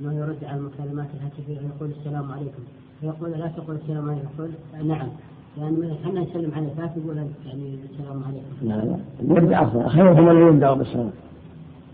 يقول 0.01 0.13
انه 0.13 0.25
يرد 0.25 0.43
على 0.43 0.57
المكالمات 0.57 1.07
الهاتفيه 1.13 1.57
ويقول 1.67 1.91
السلام 1.99 2.31
عليكم. 2.31 2.63
فيقول 3.01 3.31
لا 3.31 3.47
تقول 3.47 3.75
السلام 3.75 4.09
عليكم 4.09 4.27
يقول 4.37 4.51
نعم. 4.87 5.07
يعني 5.57 5.93
إحنا 5.93 6.21
نسلم 6.21 6.51
عليه 6.55 6.73
لا 6.77 6.87
تقول 6.87 7.17
يعني 7.17 7.79
السلام 7.91 8.23
عليكم. 8.23 8.45
لا 8.61 8.85
لا. 8.85 8.97
يبدا 9.37 9.61
افضل 9.63 9.89
خيرهم 9.89 10.29
اللي 10.29 10.41
يبدا 10.41 10.73
بالسلام 10.73 11.11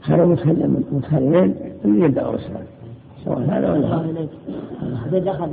خير 0.02 0.24
المتخلفين 0.24 1.56
اللي 1.86 2.06
يبدا 2.06 2.32
بالسلام 2.32 2.64
سواء 3.26 3.40
هذا 3.40 3.72
ولا 3.72 3.96
هذا 3.96 4.28
إذا 5.08 5.20
دخل. 5.20 5.52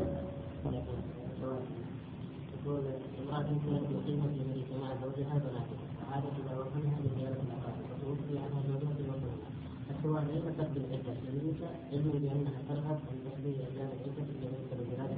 السؤال 10.01 10.25
ليس 10.33 10.45
تقبل 10.59 10.81
العدة. 10.89 11.13
للنساء 11.29 11.75
علما 11.93 12.13
بأنها 12.23 12.59
ترغب 12.69 12.99
أن 13.11 13.17
تقضي 13.25 13.53
أيام 13.53 13.89
العدة 13.97 14.23
في 14.29 14.35
بيت 14.41 14.71
الرجال 14.73 15.11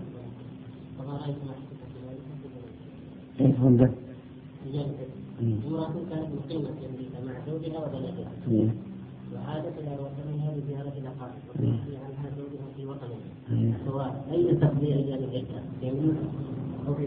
فما 0.98 1.12
رأيت 1.12 1.36
ما 1.46 1.52
حدث 1.58 1.80
في 1.92 1.98
ذلك؟ 2.06 2.20
كيف 3.38 3.56
فهمت؟ 3.60 3.92
امرأة 5.66 5.94
كانت 6.10 6.28
مقيمة 6.38 6.70
في 6.78 6.82
أمريكا 6.90 7.18
مع 7.26 7.34
زوجها 7.46 7.78
وبناتها. 7.86 8.32
وعادت 9.34 9.74
إلى 9.78 9.92
وطنها 10.02 10.48
لزيارة 10.56 10.94
الأقارب 10.98 11.40
وتخفي 11.48 11.96
عنها 11.96 12.26
زوجها 12.38 12.66
في 12.76 12.86
وطنها. 12.86 13.78
سواء 13.86 14.10
أين 14.32 14.60
تقضي 14.60 14.86
أيام 14.86 15.18
العدة؟ 15.18 15.62
في 15.80 15.90
أمريكا 15.90 16.26
في 16.86 17.06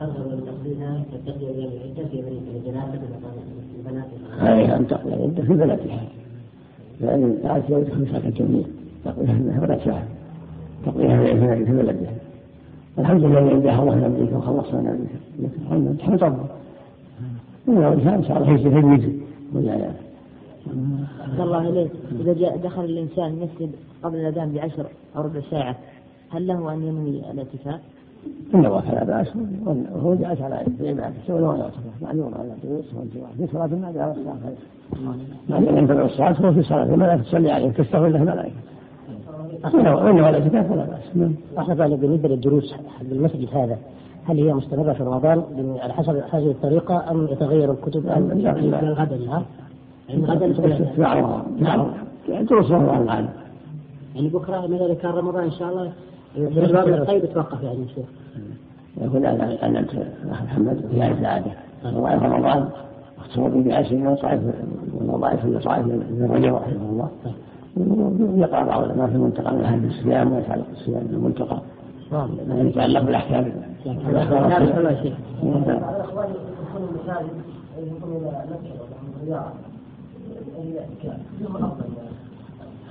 ترغب 0.00 0.32
أن 4.72 4.86
تقضي 4.88 5.08
العدة 5.12 5.42
في 5.42 5.42
في 5.42 5.54
بلدها 5.54 6.02
لأن 7.00 7.38
لا 7.44 7.58
تدخل 7.68 8.06
ساعة 8.10 8.22
الجميع 8.28 8.64
تقضيها 9.04 9.60
ولا 9.62 9.84
ساعة 9.84 10.06
تقضيها 10.86 11.24
في 11.54 11.72
بلدها. 11.72 12.12
الحمد 12.98 13.24
لله 13.24 13.52
انجاه 13.52 13.82
الله 13.82 14.06
أمريكا 14.06 14.36
وخلصنا 14.36 14.80
من 14.80 14.86
أمريكا. 14.88 15.56
الحمد 15.62 15.82
لله 15.82 15.96
تحمد 15.96 16.46
إنسان 17.68 18.14
إن 18.14 18.24
شاء 18.24 18.38
الله 18.38 18.52
يستفيد 18.52 19.20
ولا 19.54 19.90
الله 21.38 21.68
إليك 21.68 21.90
إذا 22.20 22.32
جاء 22.32 22.56
دخل 22.56 22.84
الإنسان 22.84 23.24
المسجد 23.24 23.70
قبل 24.02 24.16
الأذان 24.16 24.52
بعشر 24.52 24.86
أو 25.16 25.22
ربع 25.22 25.40
ساعة 25.50 25.76
هل 26.30 26.46
له 26.46 26.72
أن 26.72 26.82
ينوي 26.82 27.30
الاعتكاف؟ 27.30 27.80
إن 28.54 28.62
نوى 28.62 28.82
فلا 28.82 29.04
بأس 29.04 29.32
وهو 29.66 30.14
جالس 30.14 30.40
على 30.40 30.64
العبادة 30.80 31.12
ولو 31.28 31.52
لا 31.52 31.70
معلوم 32.02 32.34
على 32.34 32.48
والجوع. 32.96 33.28
في 33.36 33.46
صلاة 33.52 33.66
ما 33.66 33.92
جاء 33.94 34.10
الصلاة. 34.10 34.36
ما 35.48 35.60
جاء 35.60 35.78
ينتظر 35.78 36.04
الصلاة. 36.04 36.32
هو 36.32 36.52
في 36.52 36.62
صلاة. 36.62 36.82
الملائكة 36.82 37.22
تصلي 37.22 37.50
عليه. 37.50 37.70
تستغفر 37.70 38.08
له 38.08 38.22
الملائكة. 38.22 38.56
وإن 40.04 40.14
ولا 40.14 40.34
اعتكاف 40.34 40.66
فلا 40.66 40.84
بأس. 40.84 41.30
أخذ 41.56 41.96
بالنسبة 41.96 42.28
للدروس 42.28 42.74
المسجد 43.12 43.48
هذا 43.52 43.78
هل 44.24 44.36
هي 44.36 44.54
مستمرة 44.54 44.92
في 44.92 45.02
رمضان 45.02 45.42
على 45.82 45.92
حسب 45.92 46.22
هذه 46.30 46.50
الطريقة 46.50 47.10
أم 47.10 47.24
يتغير 47.24 47.72
الكتب؟ 47.72 48.06
أم 48.06 48.28
نعم؟ 48.28 48.56
يعني 48.56 48.80
الغدا 48.80 49.18
نعم. 51.58 51.86
دروس 52.28 52.70
رمضان. 52.70 53.28
يعني 54.14 54.28
بكرة 54.28 54.66
مثلا 54.66 54.94
كان 54.94 55.10
رمضان 55.10 55.44
إن 55.44 55.50
شاء 55.50 55.68
الله 55.68 55.92
الباب 56.36 56.88
الطيب 56.88 57.24
يتوقف 57.24 57.62
يعني 57.62 57.88
شيخ 57.88 58.04
يقول 59.02 59.26
أنا 59.26 59.66
أنا 59.66 59.86
محمد 60.24 60.84
في 60.90 61.02
هذه 61.02 61.18
العادة 61.18 61.50
وضعيف 61.84 62.22
رمضان 62.22 62.68
مختصر 63.18 63.48
بعشر 63.48 63.94
وضعيف 63.94 64.40
وضعيف 64.94 65.46
لصائف 65.46 65.86
من 65.86 66.28
رجب 66.30 66.54
رحمه 66.54 66.90
الله 66.90 67.08
يقرأ 68.36 68.64
بعض 68.64 68.82
العلماء 68.82 69.06
في 69.06 69.14
المنتقى 69.14 69.54
من 69.54 69.60
أهل 69.60 69.86
الصيام 69.86 70.32
ويتعلق 70.32 70.64
بالصيام 70.70 71.06
المنتقى 71.12 71.62
ما 72.48 72.60
يتعلق 72.60 73.00
بالأحكام 73.00 73.52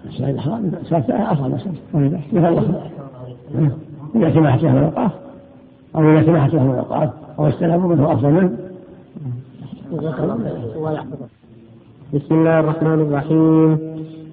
مساجد 0.06 0.34
الحرام 0.36 0.72
مساجد 0.84 1.12
أفضل 1.12 1.52
مساجد 1.52 2.94
إذا 4.16 4.34
سمحت 4.34 4.64
له 4.64 4.72
الأوقاف 4.72 5.12
أو 5.96 6.02
إذا 6.12 6.24
سمحت 6.26 6.54
له 6.54 6.64
الأوقاف 6.72 7.10
أو 7.40 7.48
استلموا 7.48 7.96
منه 7.96 8.12
أفضل 8.12 8.32
منه 8.32 8.52
بسم 12.14 12.36
الله 12.36 12.60
الرحمن 12.60 13.00
الرحيم. 13.02 13.80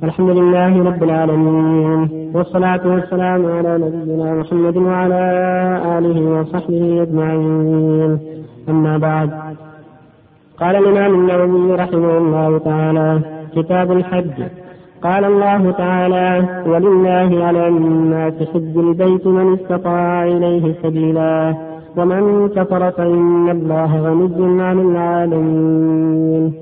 الحمد 0.05 0.31
لله 0.31 0.85
رب 0.85 1.03
العالمين. 1.03 2.31
والصلاة 2.35 2.81
والسلام 2.87 3.47
على 3.47 3.79
نبينا 3.79 4.35
محمد 4.35 4.77
وعلى 4.77 5.23
آله 5.99 6.41
وصحبه 6.41 7.03
أجمعين. 7.03 8.19
أما 8.69 8.99
بعد. 8.99 9.31
قال 10.61 10.77
الإمام 10.77 11.15
النووي 11.15 11.75
رحمه 11.75 12.19
الله 12.19 12.59
تعالى 12.59 13.21
كتاب 13.57 13.93
الحج. 13.93 14.39
قال 15.03 15.25
الله 15.25 15.71
تعالى 15.71 16.45
ولله 16.67 17.45
على 17.45 17.69
الناس 17.69 18.35
حج 18.55 18.77
البيت 18.77 19.27
من 19.27 19.55
استطاع 19.55 20.25
إليه 20.25 20.75
سبيلا 20.83 21.55
ومن 21.97 22.49
كفر 22.49 22.91
فإن 22.91 23.51
الله 23.51 24.01
غني 24.01 24.63
عن 24.63 24.79
العالمين. 24.81 26.53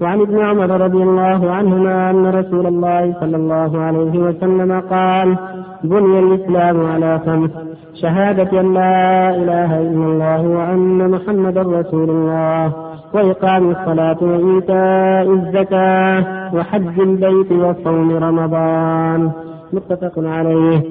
وعن 0.00 0.20
ابن 0.20 0.38
عمر 0.38 0.80
رضي 0.80 1.02
الله 1.02 1.50
عنهما 1.50 2.10
أن 2.10 2.26
رسول 2.26 2.66
الله 2.66 3.14
صلى 3.20 3.36
الله 3.36 3.78
عليه 3.78 4.18
وسلم 4.18 4.80
قال 4.80 5.36
بني 5.84 6.18
الإسلام 6.18 6.86
على 6.86 7.20
خمس 7.26 7.50
شهادة 7.94 8.60
أن 8.60 8.74
لا 8.74 9.30
إله 9.36 9.80
إلا 9.80 10.04
الله 10.10 10.48
وأن 10.48 11.10
محمدا 11.10 11.62
رسول 11.62 12.10
الله. 12.10 12.87
وإقام 13.14 13.70
الصلاة 13.70 14.16
وإيتاء 14.22 15.32
الزكاة 15.32 16.24
وحج 16.54 17.00
البيت 17.00 17.52
وصوم 17.52 18.16
رمضان. 18.16 19.30
متفق 19.72 20.12
عليه. 20.16 20.82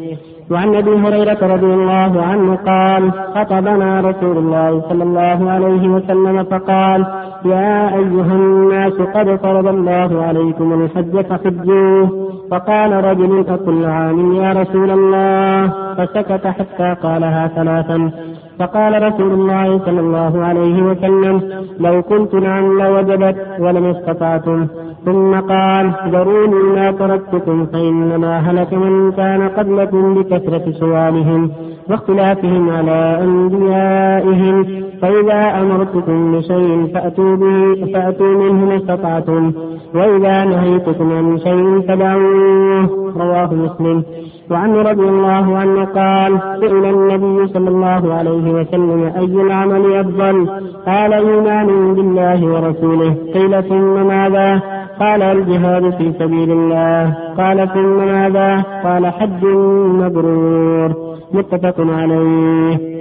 وعن 0.52 0.76
أبي 0.76 0.96
هريرة 0.96 1.38
رضي 1.56 1.74
الله 1.74 2.24
عنه 2.24 2.56
قال 2.56 3.12
خطبنا 3.36 4.02
رسول 4.02 4.38
الله 4.38 4.82
صلى 4.90 5.04
الله 5.04 5.52
عليه 5.52 5.88
وسلم 5.88 6.44
فقال 6.44 7.06
يا 7.46 7.96
أيها 7.96 8.34
الناس 8.34 8.94
قد 8.94 9.36
فرض 9.36 9.68
الله 9.68 10.24
عليكم 10.24 10.74
الحج 10.74 11.22
فحجوه. 11.22 12.28
فقال 12.52 13.04
رجل 13.04 13.46
أكل 13.50 13.86
عام 13.86 14.34
يا 14.34 14.54
رسول 14.54 14.92
الله؟ 14.92 15.68
فسكت 15.98 16.48
حتى 16.48 16.96
قالها 17.04 17.48
ثلاثا. 17.48 18.12
فقال 18.60 19.04
رسول 19.04 19.32
الله 19.34 19.80
صلى 19.86 20.00
الله 20.00 20.46
عليه 20.46 20.84
وسلم 20.84 21.36
لو 21.80 22.02
كنت 22.02 22.36
نعم 22.36 22.80
لوجبت 22.82 23.36
ولم 23.60 23.86
استطعتم. 23.86 24.68
ثم 25.06 25.32
قال 25.40 25.92
ذروني 26.14 26.64
ما 26.76 26.92
تركتكم 26.92 27.66
فإنما 27.66 28.40
هلك 28.40 28.74
من 28.74 29.12
كان 29.12 29.50
قبلكم 29.50 30.14
بكثرة 30.14 30.72
سؤالهم. 30.72 31.52
واختلافهم 31.90 32.70
على 32.70 33.20
أنبيائهم. 33.24 34.66
فإذا 35.02 35.62
أمرتكم 35.62 36.38
بشيء 36.38 36.92
فأتوا 36.94 37.36
به 37.36 37.86
فأتوا 37.94 38.28
منه 38.28 38.66
ما 38.66 38.76
استطعتم. 38.76 39.52
وإذا 39.96 40.46
نهيتكم 40.46 41.12
عن 41.12 41.38
شيء 41.38 41.82
فدعوه. 41.88 43.14
رواه 43.18 43.54
مسلم. 43.54 44.04
وعنه 44.52 44.82
رضي 44.82 45.10
الله 45.10 45.58
عنه 45.58 45.86
قال 45.86 46.40
سئل 46.60 46.86
النبي 46.86 47.48
صلى 47.48 47.70
الله 47.70 48.14
عليه 48.14 48.52
وسلم 48.52 49.12
أي 49.18 49.42
العمل 49.42 49.94
أفضل؟ 49.96 50.50
قال 50.86 51.14
إيمان 51.14 51.94
بالله 51.94 52.46
ورسوله. 52.46 53.16
قيل 53.34 53.64
ثم 53.64 54.08
ماذا؟ 54.08 54.62
قال 55.00 55.22
الجهاد 55.22 55.90
في 55.90 56.12
سبيل 56.20 56.52
الله. 56.52 57.14
قال 57.38 57.70
ثم 57.74 57.98
ماذا 57.98 58.64
قال 58.84 59.08
حج 59.08 59.46
مبرور. 59.86 61.18
متفق 61.34 61.76
عليه. 61.80 62.98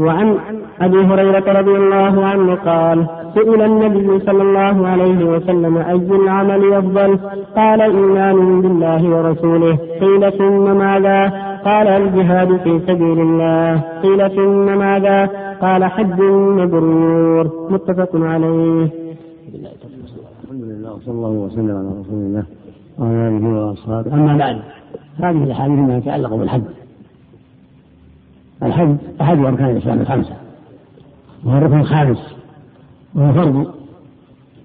وعن 0.00 0.36
أبي 0.80 0.98
هريرة 0.98 1.60
رضي 1.60 1.76
الله 1.76 2.26
عنه 2.26 2.54
قال 2.54 3.06
سئل 3.34 3.62
النبي 3.62 4.18
صلى 4.18 4.42
الله 4.42 4.88
عليه 4.88 5.24
وسلم 5.24 5.76
أي 5.76 5.94
العمل 5.94 6.72
أفضل؟ 6.72 7.18
قال 7.56 7.80
إيمان 7.80 8.60
بالله 8.60 9.16
ورسوله. 9.16 9.78
قيل 10.00 10.32
ثم 10.32 10.78
ماذا؟ 10.78 11.32
قال 11.64 11.88
الجهاد 11.88 12.56
في 12.56 12.80
سبيل 12.86 13.20
الله. 13.20 13.80
قيل 14.02 14.30
ثم 14.30 14.78
ماذا؟ 14.78 15.30
قال 15.62 15.84
حج 15.84 16.20
مبرور. 16.30 17.68
متفق 17.70 18.10
عليه. 18.14 19.07
وصلى 21.08 21.16
الله 21.16 21.28
وسلم 21.28 21.76
على 21.76 21.88
رسول 21.88 22.14
الله 22.14 22.44
وعلى 22.98 23.28
آله 23.28 23.48
وأصحابه. 23.48 24.14
أما 24.14 24.36
بعد 24.36 24.60
هذه 25.18 25.44
الأحاديث 25.44 25.78
ما 25.78 25.96
يتعلق 25.96 26.34
بالحج. 26.34 26.62
الحج 28.62 28.96
أحد 29.20 29.38
أركان 29.38 29.70
الإسلام 29.70 30.00
الخمسة 30.00 30.36
وهو 31.44 31.58
الركن 31.58 31.80
الخامس 31.80 32.34
وهو 33.14 33.32
فرض 33.32 33.74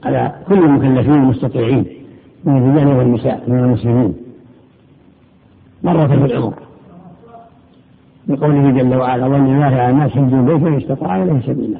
على 0.04 0.36
كل 0.48 0.64
المكلفين 0.64 1.14
المستطيعين 1.14 1.86
من 2.44 2.58
الرجال 2.58 2.88
والنساء 2.88 3.44
من 3.48 3.60
المسلمين. 3.60 4.14
مرة 5.84 6.08
في 6.08 6.14
العمر. 6.14 6.54
بقوله 8.28 8.72
جل 8.72 8.96
وعلا 8.96 9.26
وان 9.26 9.46
الله 9.46 9.66
على 9.66 9.90
الناس 9.90 10.12
حج 10.12 10.34
البيت 10.34 10.62
من 10.62 10.82
استطاع 10.82 11.24
إليه 11.24 11.42
سبيلا. 11.42 11.80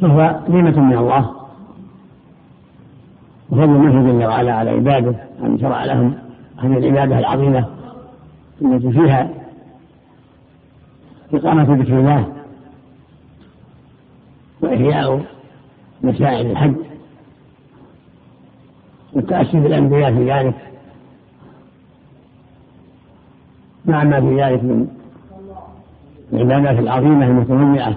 فهو 0.00 0.40
نعمة 0.48 0.80
من 0.80 0.98
الله. 0.98 1.37
وفضل 3.50 3.68
منه 3.68 4.12
جل 4.12 4.26
وعلا 4.26 4.54
على 4.54 4.70
عباده 4.70 5.14
أن 5.42 5.58
شرع 5.58 5.84
لهم 5.84 6.14
هذه 6.58 6.78
العبادة 6.78 7.18
العظيمة 7.18 7.66
التي 8.62 8.92
فيها 8.92 9.30
إقامة 11.34 11.74
ذكر 11.74 11.98
الله 11.98 12.32
وإحياء 14.60 15.24
مسائل 16.02 16.50
الحج 16.50 16.74
والتأسي 19.12 19.60
بالأنبياء 19.60 20.14
في 20.14 20.32
ذلك. 20.32 20.54
مع 23.86 24.04
ما 24.04 24.20
في 24.20 24.42
ذلك 24.42 24.64
من 24.64 24.88
العبادات 26.32 26.78
العظيمة 26.78 27.26
المتنوعة. 27.26 27.96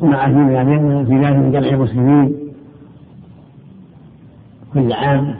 ومع 0.00 0.26
في 0.26 0.32
ذلك 0.32 0.80
من 1.36 1.50
جمع 1.52 1.68
المسلمين. 1.68 2.45
كل 4.76 4.92
عام 4.92 5.34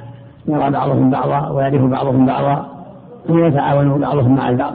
يرى 0.48 0.70
بعضهم 0.70 1.10
بعضا 1.10 1.48
ويعرف 1.48 1.82
بعضهم 1.82 2.26
بعضا 2.26 2.68
ويتعاون 3.28 4.00
بعضهم 4.00 4.34
مع 4.34 4.48
البعض. 4.48 4.74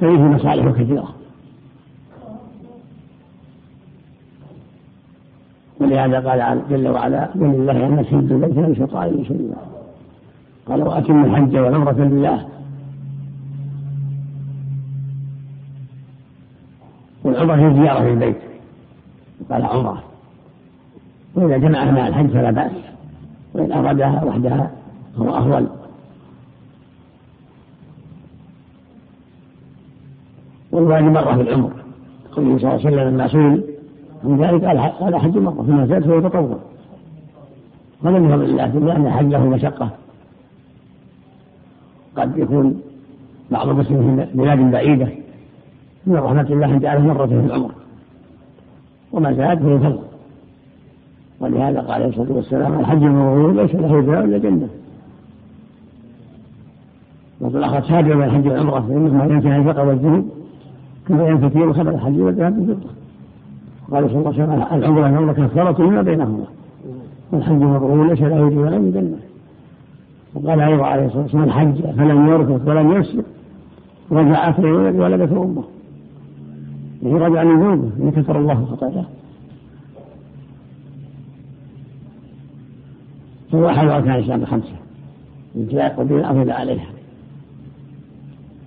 فيه 0.00 0.18
مصالح 0.18 0.80
كثيرة. 0.80 1.08
ولهذا 5.80 6.30
قال 6.30 6.62
جل 6.70 6.88
وعلا 6.88 7.28
ولله 7.34 7.86
أن 7.86 7.98
الحج 7.98 8.32
ليس 8.32 8.56
من 8.56 8.74
شيطان 8.74 9.24
شيئا 9.24 9.56
قال 10.66 10.82
وأتم 10.82 11.24
الحج 11.24 11.56
والعمرة 11.56 11.92
لله. 11.92 12.46
والعمرة 17.24 17.54
هي 17.54 17.74
زيارة 17.74 18.00
في 18.00 18.10
البيت. 18.10 18.36
قال 19.50 19.64
عمرة. 19.64 20.02
وإذا 21.34 21.58
جمعها 21.58 21.90
مع 21.90 22.08
الحج 22.08 22.26
فلا 22.26 22.50
بأس. 22.50 22.89
وإن 23.54 23.72
أرادها 23.72 24.24
وحدها 24.24 24.70
فهو 25.16 25.38
أفضل 25.38 25.66
والواجب 30.72 31.04
مرة 31.04 31.34
في 31.34 31.40
العمر. 31.40 31.72
قوله 32.32 32.58
صلى 32.58 32.68
الله 32.68 32.86
عليه 32.86 32.86
وسلم 32.86 33.08
لما 33.08 33.28
سئل 33.28 33.64
عن 34.24 34.36
ذلك 34.36 34.64
قال 35.00 35.16
حج 35.16 35.38
مرة 35.38 35.62
ثم 35.62 35.86
زاد 35.86 36.04
فهو 36.04 36.20
تطوع 36.20 36.58
هذا 38.04 38.18
من 38.18 38.28
فضل 38.28 38.44
الله 38.44 38.68
ثم 38.68 38.88
أن 38.88 39.06
الحج 39.06 39.26
له 39.26 39.48
مشقة. 39.48 39.90
قد 42.16 42.38
يكون 42.38 42.80
بعض 43.50 43.68
المسلمين 43.68 44.26
في 44.26 44.36
بلاد 44.36 44.58
بعيدة. 44.58 45.08
من 46.06 46.16
رحمة 46.16 46.46
الله 46.50 46.78
جعله 46.78 47.00
مرة 47.00 47.26
في 47.26 47.34
العمر. 47.34 47.70
وما 49.12 49.32
زاد 49.32 49.58
فهو 49.58 49.78
فضل 49.78 50.09
ولهذا 51.40 51.80
قال 51.80 51.90
عليه 51.90 52.06
الصلاة 52.06 52.32
والسلام 52.32 52.80
الحج 52.80 53.02
المبرور 53.02 53.52
ليس 53.52 53.74
له 53.74 54.00
جزاء 54.00 54.24
إلا 54.24 54.38
جنة. 54.38 54.68
وفي 57.40 57.58
الآخر 57.58 57.80
تابع 57.80 58.14
بين 58.14 58.22
الحج 58.22 58.46
والعمرة 58.48 58.80
فإنهما 58.80 59.24
ينتهي 59.24 59.56
الفقر 59.56 59.88
والذنوب 59.88 60.28
كما 61.08 61.28
ينفتي 61.28 61.58
وخبر 61.58 61.90
الحج 61.90 62.20
والذهب 62.20 62.66
بالفضة 62.66 62.90
قال 63.90 64.10
صلى 64.10 64.18
الله 64.18 64.32
عليه 64.32 64.44
وسلم 64.44 64.78
العمرة 64.78 65.02
والعمرة 65.02 65.32
كفارة 65.32 65.82
لما 65.82 66.02
بينهما. 66.02 66.44
والحج 67.32 67.62
مبرور 67.62 68.08
ليس 68.08 68.20
له 68.20 68.42
ولا 68.42 68.78
جنة. 68.78 69.18
وقال 70.34 70.60
أيضا 70.60 70.86
عليه 70.86 71.06
الصلاة 71.06 71.22
والسلام 71.22 71.44
الحج 71.44 71.80
فلم 71.80 72.28
يرفث 72.28 72.68
ولم 72.68 72.92
يفسق 72.92 73.24
رجع 74.12 74.52
في 74.52 74.72
ولدته 74.72 75.42
أمه 75.42 75.62
يعني 77.02 77.18
رجع 77.18 77.44
من 77.44 77.60
ذنوبه 77.60 77.90
إن 78.00 78.10
كفر 78.10 78.38
الله 78.38 78.64
خطاياه 78.64 79.04
فهو 83.52 83.68
أحد 83.68 83.88
أركان 83.88 84.14
الإسلام 84.14 84.42
الخمسة 84.42 84.72
الامتلاك 85.54 85.96
قبل 85.96 86.14
الأفضل 86.14 86.50
عليها. 86.50 86.90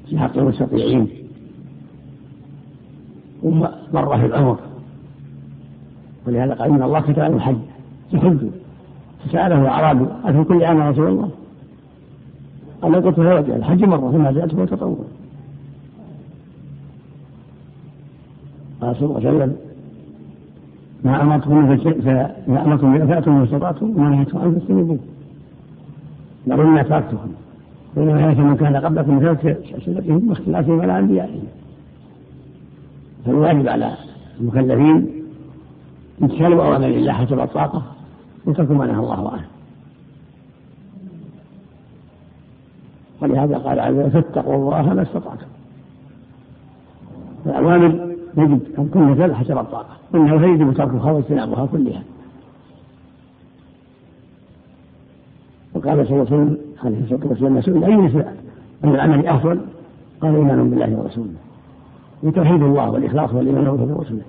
في 0.10 0.20
حق 0.20 0.38
المستطيعين 0.38 1.08
مرة 3.94 4.18
في 4.18 4.26
العمر. 4.26 4.60
ولهذا 6.28 6.54
قال 6.54 6.70
إن 6.70 6.84
الله 6.84 7.00
كتب 7.00 7.20
له 7.20 7.28
الحج 7.28 7.58
يحج. 8.14 8.38
فسأله 9.26 9.68
أعرابي 9.68 10.06
أفي 10.24 10.44
كل 10.44 10.64
عام 10.64 10.82
رسول 10.82 11.08
الله؟ 11.08 11.30
قال 12.82 12.96
قلت 12.96 13.20
له 13.20 13.40
الحج 13.40 13.84
مرة 13.84 14.12
ثم 14.12 14.32
زادت 14.32 14.56
فهو 14.56 14.66
تطوع. 14.66 14.98
قال 18.82 18.96
صلى 18.96 19.06
الله 19.06 19.18
عليه 19.18 19.30
وسلم 19.30 19.56
ما 21.04 21.22
أمرتكم 21.22 21.78
فما 21.78 22.64
أمرتكم 22.66 22.98
بأن 22.98 23.08
فأتوا 23.08 23.34
ما 23.34 23.44
استطعتم 23.44 23.90
وما 23.96 24.10
نهيتم 24.10 24.38
عنه 24.38 24.52
فاجتنبوه 24.52 25.00
ذروا 26.50 26.66
ما 26.66 26.84
تركتكم. 26.84 27.32
بينما 27.96 28.30
هلك 28.30 28.40
من 28.40 28.56
كان 28.56 28.76
قبلكم 28.76 29.20
بسبب 29.20 29.58
سنتهم 29.86 30.30
واختلافهم 30.30 30.82
على 30.82 31.00
أنبيائهم. 31.00 31.44
فالواجب 33.26 33.68
على 33.68 33.94
المكلفين 34.40 35.08
امتثال 36.22 36.54
اوامر 36.54 36.88
الله 36.88 37.14
حسب 37.14 37.40
الطاقة 37.40 37.84
وترك 38.46 38.72
ما 38.72 38.86
نهى 38.86 39.00
الله 39.00 39.32
عنه. 39.32 39.46
ولهذا 43.22 43.58
قال 43.58 43.80
عز 43.80 43.94
وجل 43.94 44.12
فاتقوا 44.12 44.56
الله 44.56 44.94
ما 44.94 45.02
استطعتم. 45.02 45.48
الأوامر 47.46 48.13
يجب 48.38 48.60
أن 48.80 48.90
تكون 48.90 49.12
نزل 49.12 49.36
حسب 49.36 49.58
الطاقة 49.58 49.96
وإنه 50.14 50.46
يجب 50.48 50.74
تركها 50.74 51.12
واجتنابها 51.12 51.66
كلها. 51.66 52.04
وقال 55.74 56.08
صلى 56.08 56.22
الله 56.22 56.28
عليه 56.32 56.36
وسلم 56.36 56.58
عليه 56.84 57.04
الصلاة 57.04 57.28
والسلام 57.28 57.62
سئل 57.62 57.84
أي 57.84 57.94
أن 58.84 58.90
العمل 58.96 59.28
أفضل؟ 59.28 59.60
قال 60.22 60.36
إيمان 60.36 60.70
بالله 60.70 61.00
ورسوله 61.00 61.34
وتوحيد 62.24 62.62
الله 62.64 62.90
والإخلاص 62.92 63.34
والإيمان 63.34 63.68
ورسوله 63.68 64.22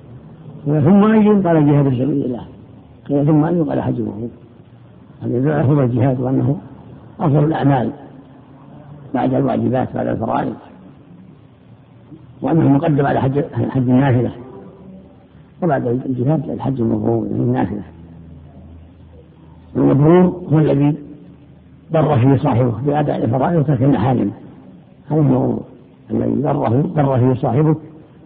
ثم 0.64 1.04
أي؟ 1.04 1.28
قال 1.28 1.56
الجهاد 1.56 1.88
في 1.88 1.96
سبيل 1.96 2.24
الله. 2.24 2.44
قيل 3.08 3.26
ثم 3.26 3.44
أي؟ 3.44 3.60
قال 3.60 3.82
حج 3.82 4.00
مبرور 4.00 4.28
هذا 5.22 5.36
يدل 5.36 5.50
على 5.50 5.84
الجهاد 5.84 6.20
وأنه 6.20 6.56
أفضل 7.20 7.44
الأعمال 7.44 7.90
بعد 9.14 9.34
الواجبات 9.34 9.88
بعد 9.94 10.06
الفرائض. 10.06 10.54
وأنه 12.44 12.68
مقدم 12.68 13.06
على 13.06 13.20
حج 13.20 13.44
حج 13.52 13.88
النافلة. 13.88 14.30
وبعد 15.62 15.86
الجهاد 15.86 16.50
الحج 16.50 16.80
المبرور 16.80 17.26
النافلة. 17.26 17.82
المبرور 19.76 20.42
هو 20.52 20.58
الذي 20.58 20.96
بر 21.92 22.18
فيه 22.18 22.36
صاحبه 22.36 22.72
بأداء 22.86 23.24
الفرائض 23.24 23.58
وترك 23.58 23.82
المحارم. 23.82 24.30
هذا 25.10 25.20
هو 25.20 25.58
الذي 26.10 26.42
بره 26.42 26.82
بر 26.96 27.18
فيه 27.18 27.40
صاحبه 27.40 27.76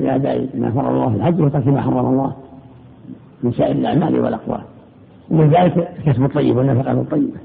بأداء 0.00 0.48
ما 0.54 0.70
فرض 0.70 0.86
الله 0.86 1.10
في 1.10 1.16
الحج 1.16 1.40
وترك 1.40 1.66
ما 1.66 1.80
حرم 1.80 2.06
الله 2.06 2.32
من 3.42 3.52
سائر 3.52 3.76
الأعمال 3.76 4.20
والأقوال. 4.20 4.60
ومن 5.30 5.48
ذلك 5.48 5.94
الكسب 5.98 6.24
الطيب 6.24 6.56
والنفقة 6.56 6.92
الطيبة. 6.92 7.38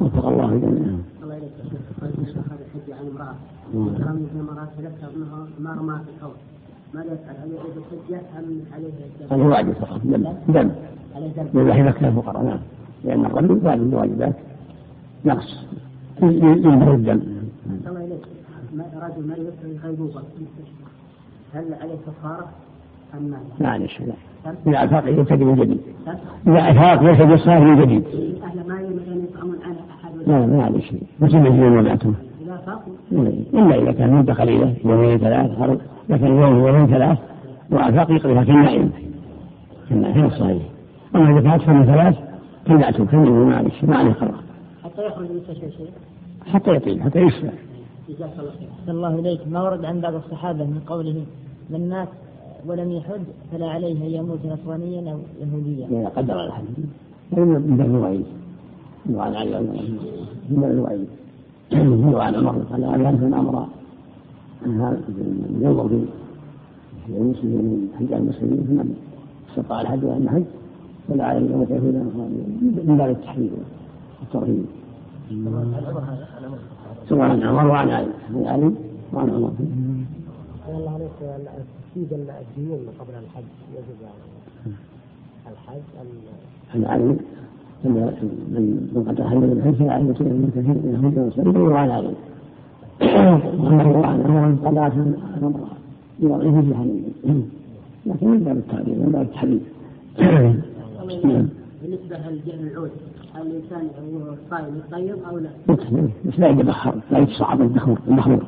وفق 0.00 0.26
الله 0.26 0.46
جميعا. 0.46 1.02
الله 1.22 1.36
الحج 1.36 2.92
عن 2.92 3.06
امرأة 3.12 3.34
رمي 3.74 4.26
في 4.32 4.38
ما 5.60 6.02
الحوض 6.16 6.34
ماذا 6.94 7.12
يفعل؟ 7.12 7.36
هل 7.36 7.52
يعيد 7.52 7.76
الحجة 7.76 8.20
أم 8.38 8.60
عليه 8.74 8.86
الدم؟ 8.86 9.34
هذا 9.34 9.44
واجب 9.44 9.72
فقط. 9.72 10.00
دم. 10.04 10.24
دم. 10.48 10.70
لله 11.54 11.76
يذكر 11.76 12.08
الفقراء 12.08 12.42
نعم. 12.42 12.58
لأن 13.04 13.24
الرمي 13.26 13.60
واجب 13.64 13.82
من 13.82 13.92
الواجبات 13.92 14.34
نقص. 15.24 15.66
ينبغي 16.22 16.94
الدم. 16.94 17.20
الله 17.86 18.04
إليك 18.04 18.24
رجل 19.02 19.28
ما 19.28 19.34
يفعل 19.34 19.76
غيبوبة 19.84 20.20
هل 21.54 21.74
عليه 21.80 21.96
كفارة 22.06 22.48
أم 23.14 23.28
لا؟ 23.28 23.38
معلش 23.60 24.00
لا 24.00 24.14
إذا 24.66 24.84
أفاق 24.84 25.04
من 25.44 25.54
جديد. 25.56 25.80
إذا 26.46 26.70
أفاق 26.70 27.02
يرتدي 27.02 27.34
الصلاة 27.34 27.60
من 27.60 27.82
جديد 27.82 28.04
أهل 28.42 28.68
ما 28.68 28.80
يطعمون 28.80 29.58
على 29.64 29.76
أحد. 29.90 30.10
لا 30.26 30.46
ما 30.46 30.64
عليه 30.64 30.80
شيء 30.80 31.02
بس 31.20 31.32
يمجدون 31.32 31.78
وضعتهم 31.78 32.14
إلا 33.52 33.82
إذا 33.82 33.92
كان 33.92 34.12
مدة 34.12 34.34
قليلة 34.34 34.74
يومين 34.84 35.18
ثلاث 35.18 35.50
إذا 36.10 36.16
كان 36.16 36.26
يوم 36.26 36.66
يومين 36.66 36.86
ثلاث 36.86 37.18
وأفاق 37.70 38.10
يقضيها 38.10 38.44
كالنائم 38.44 38.90
كالنائم 39.88 40.24
الصحيح. 40.24 40.62
أما 41.14 41.30
إذا 41.30 41.40
كانت 41.40 41.62
أكثر 41.62 41.72
من 41.72 41.84
ثلاث 41.84 42.16
كالنعتم 42.66 43.06
كالنائم 43.06 43.48
ما 43.48 43.56
عليه 43.56 43.70
ما 43.82 43.96
عليه 43.96 44.12
قرار 44.12 44.40
حتى 44.84 45.06
يخرج 45.06 45.26
من 45.30 45.40
شيء؟ 45.76 45.90
حتى 46.46 46.74
يطيب 46.74 47.00
حتى 47.00 47.18
يشفى 47.20 47.50
جزاك 48.08 48.30
الله 48.38 48.50
خير. 48.50 48.94
الله 48.94 49.18
إليك. 49.18 49.40
ما 49.48 49.62
ورد 49.62 49.84
عن 49.84 50.00
بعض 50.00 50.14
الصحابة 50.14 50.64
من 50.64 50.80
قوله 50.86 51.24
من 51.70 51.88
مات 51.88 52.08
ولم 52.66 52.92
يحج 52.92 53.20
فلا 53.52 53.66
عليه 53.66 53.92
أن 53.92 54.10
يموت 54.10 54.38
نصرانيا 54.46 55.12
أو 55.12 55.18
يهوديا. 55.40 55.86
إذا 56.00 56.08
قدر 56.08 56.44
الحج. 56.46 56.64
من 57.32 57.76
باب 57.76 57.86
الوعيد. 57.86 58.26
وعن 59.10 59.34
علي 59.34 59.60
من 60.50 60.60
باب 60.60 60.70
الوعيد. 61.72 62.14
وعن 62.14 62.34
عمر 62.34 62.52
قال 62.70 62.80
لا 62.80 63.10
من 63.10 63.34
أمر 63.34 63.66
ينظر 65.60 65.88
في 67.06 67.12
المسلمين 67.12 67.64
من 67.64 67.88
حج 67.98 68.12
المسلمين 68.12 68.60
فمن 68.68 68.96
استطاع 69.50 69.80
الحج 69.80 70.04
وأن 70.04 70.28
حج 70.28 70.44
فلا 71.08 71.24
عليه 71.24 71.38
أن 71.38 71.52
يموت 71.52 71.70
يهودا 71.70 71.98
نصرانيا 71.98 72.44
من 72.86 72.96
باب 72.98 73.10
التحريم 73.10 73.50
والترهيب. 74.20 74.64
سواء 77.08 77.30
عن 77.30 77.42
عمر 77.42 77.66
وعن 77.66 77.90
علي 77.90 78.08
عن 78.34 78.44
علي 78.46 78.72
وعن 79.12 79.30
عمر. 79.30 79.52
الله 80.68 80.90
عليك 80.90 81.18
تسديد 81.94 82.12
الديون 82.12 82.80
قبل 83.00 83.14
الحج 83.22 83.50
يجب 83.76 84.00
الحج 85.50 85.82
عن 86.74 87.18
علي 87.84 88.12
من 88.52 88.90
من 88.94 89.04
قد 89.08 89.22
حج 89.22 89.38
بالحج 89.38 89.74
فلا 89.74 89.92
علم 89.92 90.14
شيئا 90.18 90.28
من 90.28 90.50
كثير 90.56 90.74
من 90.74 90.94
الهدى 91.00 91.20
والسلم 91.20 91.62
وعن 91.62 91.90
علي. 91.90 92.14
واما 93.00 93.82
هو 93.82 94.02
عن 94.04 94.20
عمر 94.20 94.68
قضاء 94.68 94.92
الامر 95.38 95.60
يوضعه 96.20 96.62
في 96.62 96.74
حديث 96.74 97.04
لكن 98.06 98.28
من 98.28 98.38
باب 98.38 98.56
التعليم 98.56 98.98
من 98.98 99.12
باب 99.12 99.22
التحديد. 99.22 99.60
بالنسبة 101.82 102.16
للجهل 102.30 102.66
العود 102.72 102.90
هل 103.34 103.42
الإنسان 103.46 103.88
هو 104.14 104.34
صائم 104.50 104.78
يطيب 104.78 105.16
أو 105.30 105.38
لا؟ 105.38 105.50
بس 106.26 106.38
لا 106.38 106.48
يتبخر 106.48 106.94
لا 107.10 107.18
يتصعب 107.18 107.60
البخور 107.60 107.98
المخمور 108.08 108.44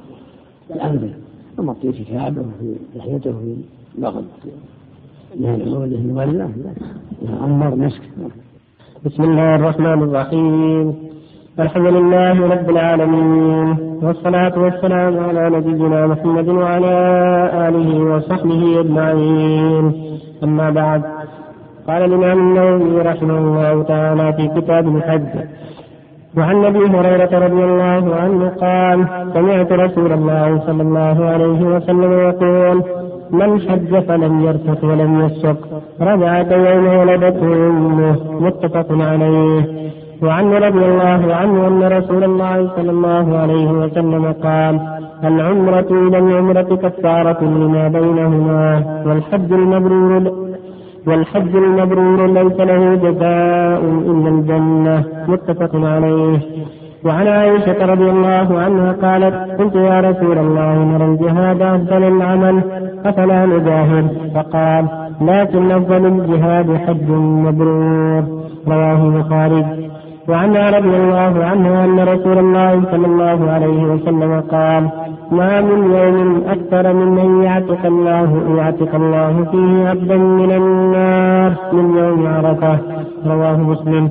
الأنبه 0.70 1.14
أما 1.58 1.74
في 1.74 2.04
شعابه 2.04 2.40
وفي 2.40 2.74
لحيته 2.96 3.30
وفي 3.30 3.56
بغض 3.98 4.24
يعني 5.40 5.62
عوده 5.62 5.98
مولاه 6.00 6.50
أمر 7.44 7.76
مسك 7.76 8.02
بسم 9.06 9.22
الله 9.22 9.54
الرحمن 9.54 10.02
الرحيم. 10.02 10.94
الحمد 11.60 11.86
لله 11.86 12.36
رب 12.54 12.70
العالمين 12.70 13.68
والصلاة 14.02 14.54
والسلام 14.64 15.14
على 15.26 15.50
نبينا 15.56 16.06
محمد 16.06 16.48
وعلى 16.48 16.96
آله 17.68 17.88
وصحبه 18.12 18.80
أجمعين. 18.80 19.84
أما 20.44 20.70
بعد 20.70 21.02
قال 21.88 22.04
الإمام 22.04 22.38
النووي 22.38 23.02
رحمه 23.02 23.38
الله 23.38 23.82
تعالى 23.82 24.32
في 24.32 24.60
كتاب 24.60 24.96
الحج 24.96 25.32
وعن 26.36 26.64
أبي 26.64 26.84
هريرة 26.94 27.32
رضي 27.46 27.64
الله 27.64 28.04
عنه 28.22 28.48
قال 28.48 28.98
سمعت 29.34 29.72
رسول 29.72 30.12
الله 30.12 30.48
صلى 30.66 30.82
الله 30.82 31.16
عليه 31.32 31.60
وسلم 31.74 32.12
يقول 32.28 32.82
من 33.30 33.60
حج 33.60 33.90
فلم 34.08 34.44
يرفث 34.46 34.84
ولم 34.84 35.20
يفسق 35.24 35.81
رجع 36.10 36.42
كيوم 36.42 36.86
ولدته 36.98 37.52
أمه 37.70 38.16
متفق 38.40 38.86
عليه. 38.90 39.82
وعن 40.22 40.52
رضي 40.52 40.84
الله 40.84 41.34
عنه 41.34 41.66
أن 41.68 41.82
رسول 41.98 42.24
الله 42.24 42.70
صلى 42.76 42.90
الله 42.90 43.38
عليه 43.38 43.70
وسلم 43.70 44.24
قال 44.42 44.80
العمرة 45.24 45.86
إلى 45.90 46.18
العمرة 46.18 46.70
كفارة 46.82 47.44
لما 47.44 47.88
بينهما 47.88 48.84
والحج 49.06 49.52
المبرور 49.52 50.32
والحج 51.06 51.56
المبرور 51.56 52.26
ليس 52.26 52.60
له 52.60 52.94
جزاء 52.94 53.80
إلا 54.10 54.28
الجنة 54.28 55.04
متفق 55.28 55.72
عليه. 55.74 56.38
وعن 57.04 57.26
عائشة 57.28 57.86
رضي 57.86 58.10
الله 58.10 58.48
عنها 58.64 58.92
قالت 58.92 59.60
قلت 59.60 59.74
يا 59.74 60.00
رسول 60.00 60.38
الله 60.38 60.74
نرى 60.84 61.04
الجهاد 61.04 61.62
أفضل 61.62 62.02
العمل 62.04 62.62
أفلا 63.04 63.46
نجاهد؟ 63.46 64.06
فقال 64.34 65.01
لكن 65.20 65.70
أفضل 65.70 66.07
الجهاد 66.07 66.77
حج 66.77 67.11
مبرور. 67.11 68.42
رواه 68.68 69.09
البخاري. 69.09 69.90
وعنها 70.29 70.70
رضي 70.79 70.96
الله 70.96 71.44
عنها 71.44 71.85
أن 71.85 72.01
رسول 72.01 72.38
الله 72.38 72.83
صلى 72.90 73.07
الله 73.07 73.51
عليه 73.51 73.83
وسلم 73.83 74.40
قال 74.40 74.88
ما 75.33 75.61
من 75.61 75.94
يوم 75.94 76.42
أكثر 76.48 76.92
من 76.92 77.18
أن 77.18 77.42
يعتق 77.42 77.87
الله 77.87 78.57
يعتق 78.57 78.94
الله 78.94 79.44
فيه 79.44 79.88
عبدا 79.88 80.16
من 80.16 80.53
النار 80.53 81.55
من 81.72 81.96
يوم 81.96 82.27
عرفة. 82.27 82.79
رواه 83.27 83.57
مسلم. 83.57 84.09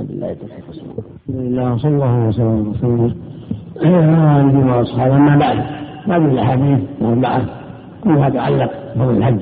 الحمد 0.00 0.10
لله 1.28 1.76
صلى 1.76 1.90
الله 1.90 2.28
وسلم 2.28 2.68
وسلم 2.68 3.14
على 3.82 4.42
نبينا 4.42 4.76
واصحابه 4.76 5.16
اما 5.16 5.36
بعد. 5.36 5.58
هذه 6.06 6.24
الأحاديث 6.32 6.78
الاربعه 7.00 7.40
كلها 8.04 8.28
تتعلق 8.28 8.70
بفضل 8.96 9.16
الحج. 9.16 9.40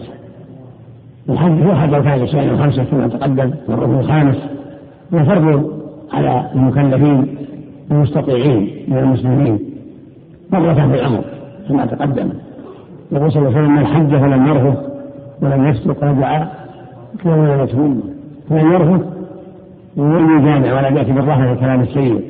الحج 1.28 1.62
هو 1.62 1.72
احد 1.72 1.94
اركان 1.94 2.14
الاسلام 2.14 2.48
الخمسه 2.48 2.84
كما 2.84 3.08
تقدم 3.08 3.50
والركن 3.68 3.98
الخامس 3.98 4.36
وفرض 5.12 5.70
على 6.12 6.50
المكلفين 6.54 7.36
المستطيعين 7.90 8.84
من 8.88 8.98
المسلمين 8.98 9.58
مرة 10.52 10.74
في 10.74 11.00
العمر 11.00 11.24
كما 11.68 11.86
تقدم 11.86 12.28
يقول 13.12 13.32
صلى 13.32 13.48
الله 13.48 13.58
عليه 13.58 13.66
وسلم 13.66 13.76
من 13.76 13.86
حج 13.86 14.16
فلم 14.16 14.46
يرفث 14.46 14.78
ولم 15.42 15.68
يفسق 15.68 16.04
رجع 16.04 16.44
كما 17.24 17.54
امه 17.54 17.96
فلم 18.50 18.72
يرفث 18.72 19.06
ولم 19.96 20.38
يجامع 20.38 20.74
ولا 20.78 20.88
ياتي 20.88 21.12
بالرهن 21.12 21.52
الكلام 21.52 21.80
السيء 21.80 22.24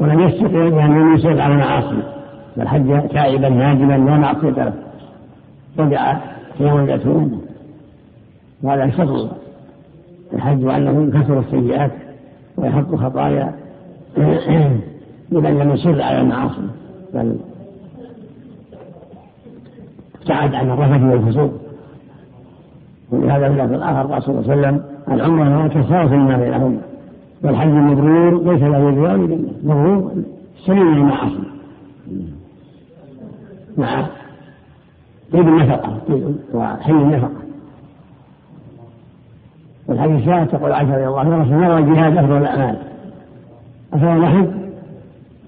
ولم 0.00 0.20
يفسق 0.20 0.52
يعني 0.52 1.00
لم 1.00 1.14
يسير 1.14 1.40
على 1.40 1.56
معاصي 1.56 2.02
بل 2.56 2.68
حج 2.68 3.08
تائبا 3.08 3.48
ناجما 3.48 3.92
لا 3.92 4.16
معصيه 4.16 4.50
له 4.50 4.72
رجع 5.78 6.16
كما 6.58 6.72
امه 7.06 7.37
وهذا 8.62 8.86
فضل 8.86 9.28
الحج 10.32 10.64
وأنه 10.64 11.08
يكثر 11.08 11.38
السيئات 11.38 11.90
ويحط 12.56 12.94
خطايا 12.94 13.54
لمن 15.32 15.58
لم 15.58 15.70
يصر 15.70 16.02
على 16.02 16.20
المعاصي. 16.20 16.68
بل 17.14 17.36
ابتعد 20.20 20.54
عن 20.54 20.70
الرفث 20.70 21.02
والفسوق. 21.02 21.52
ولهذا 23.10 23.66
في 23.66 23.74
الآخر 23.74 24.12
قال 24.12 24.22
صلى 24.22 24.38
الله 24.38 24.52
عليه 24.52 24.60
وسلم 24.60 24.82
العمرة 25.08 25.68
كفارة 25.68 26.14
لما 26.14 26.36
بينهن 26.36 26.80
والحج 27.42 27.68
المبرور 27.68 28.52
ليس 28.52 28.62
له 28.62 28.88
الجنة 28.88 29.38
مبرور 29.64 30.12
سليم 30.66 30.92
المعاصي. 30.92 31.42
مع 33.78 34.06
طيب 35.32 35.48
النفقة. 35.48 35.98
وحل 36.54 36.94
النفقة. 36.94 37.47
والحديث 39.88 40.28
الثالث 40.28 40.50
تقول 40.50 40.72
عائشة 40.72 40.94
رضي 40.94 41.06
الله. 41.06 41.20
عنها 41.20 41.44
نرى 41.44 41.78
الجهاد 41.78 42.16
أفضل 42.16 42.36
الأعمال. 42.36 42.76
أفضل 43.92 44.08
الحج؟ 44.08 44.48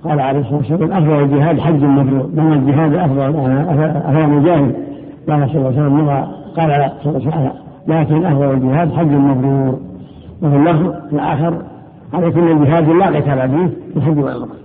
قال 0.05 0.21
عليه 0.21 0.41
الصلاة 0.41 0.57
والسلام 0.57 0.93
أفضل 0.93 1.23
الجهاد 1.23 1.61
حج 1.61 1.85
مبرور 1.85 2.31
نرى 2.35 2.55
الجهاد 2.55 2.95
أفضل 2.95 3.21
أفضل 3.97 4.29
مجاهد 4.29 4.75
قال 5.29 5.49
صلى 5.49 5.57
الله 5.57 5.67
عليه 5.67 5.83
وسلم 5.83 6.11
قال 6.57 6.93
صلى 7.05 7.17
الله 7.17 7.31
عليه 7.33 7.51
وسلم 7.51 7.53
لكن 7.87 8.25
أفضل 8.27 8.51
الجهاد 8.51 8.93
حج 8.93 9.07
مبرور 9.07 9.81
وفي 10.43 10.57
اللفظ 10.57 10.95
الآخر 11.13 11.63
على 12.13 12.31
كل 12.31 12.51
الجهاد 12.51 12.89
لا 12.89 13.07
قتال 13.07 13.51
فيه 13.51 13.67
في 13.93 13.97
الحج 13.97 14.19
والعمرة 14.19 14.57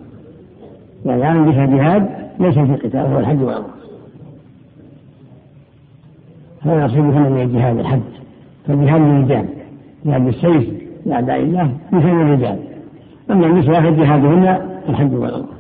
يعني 1.06 1.22
يعني 1.22 1.40
بها 1.40 1.66
جهاد 1.66 2.10
ليس 2.40 2.60
في 2.60 2.76
قتال 2.76 3.00
هو 3.00 3.20
الحج 3.20 3.42
والعمرة 3.42 3.76
هذا 6.62 6.86
نصيبه 6.86 7.20
من 7.20 7.42
الجهاد 7.42 7.80
الحج 7.80 8.02
فالجهاد 8.68 9.02
للرجال 9.02 9.46
جهاد 10.06 10.26
بالسيف 10.26 10.70
لأعداء 11.06 11.40
الله 11.40 11.72
مثل 11.92 12.08
الرجال. 12.08 12.60
أما 13.32 13.48
النساء 13.48 13.82
فجهادهن 13.82 14.58
الحج 14.90 15.14
والعمرة 15.14 15.56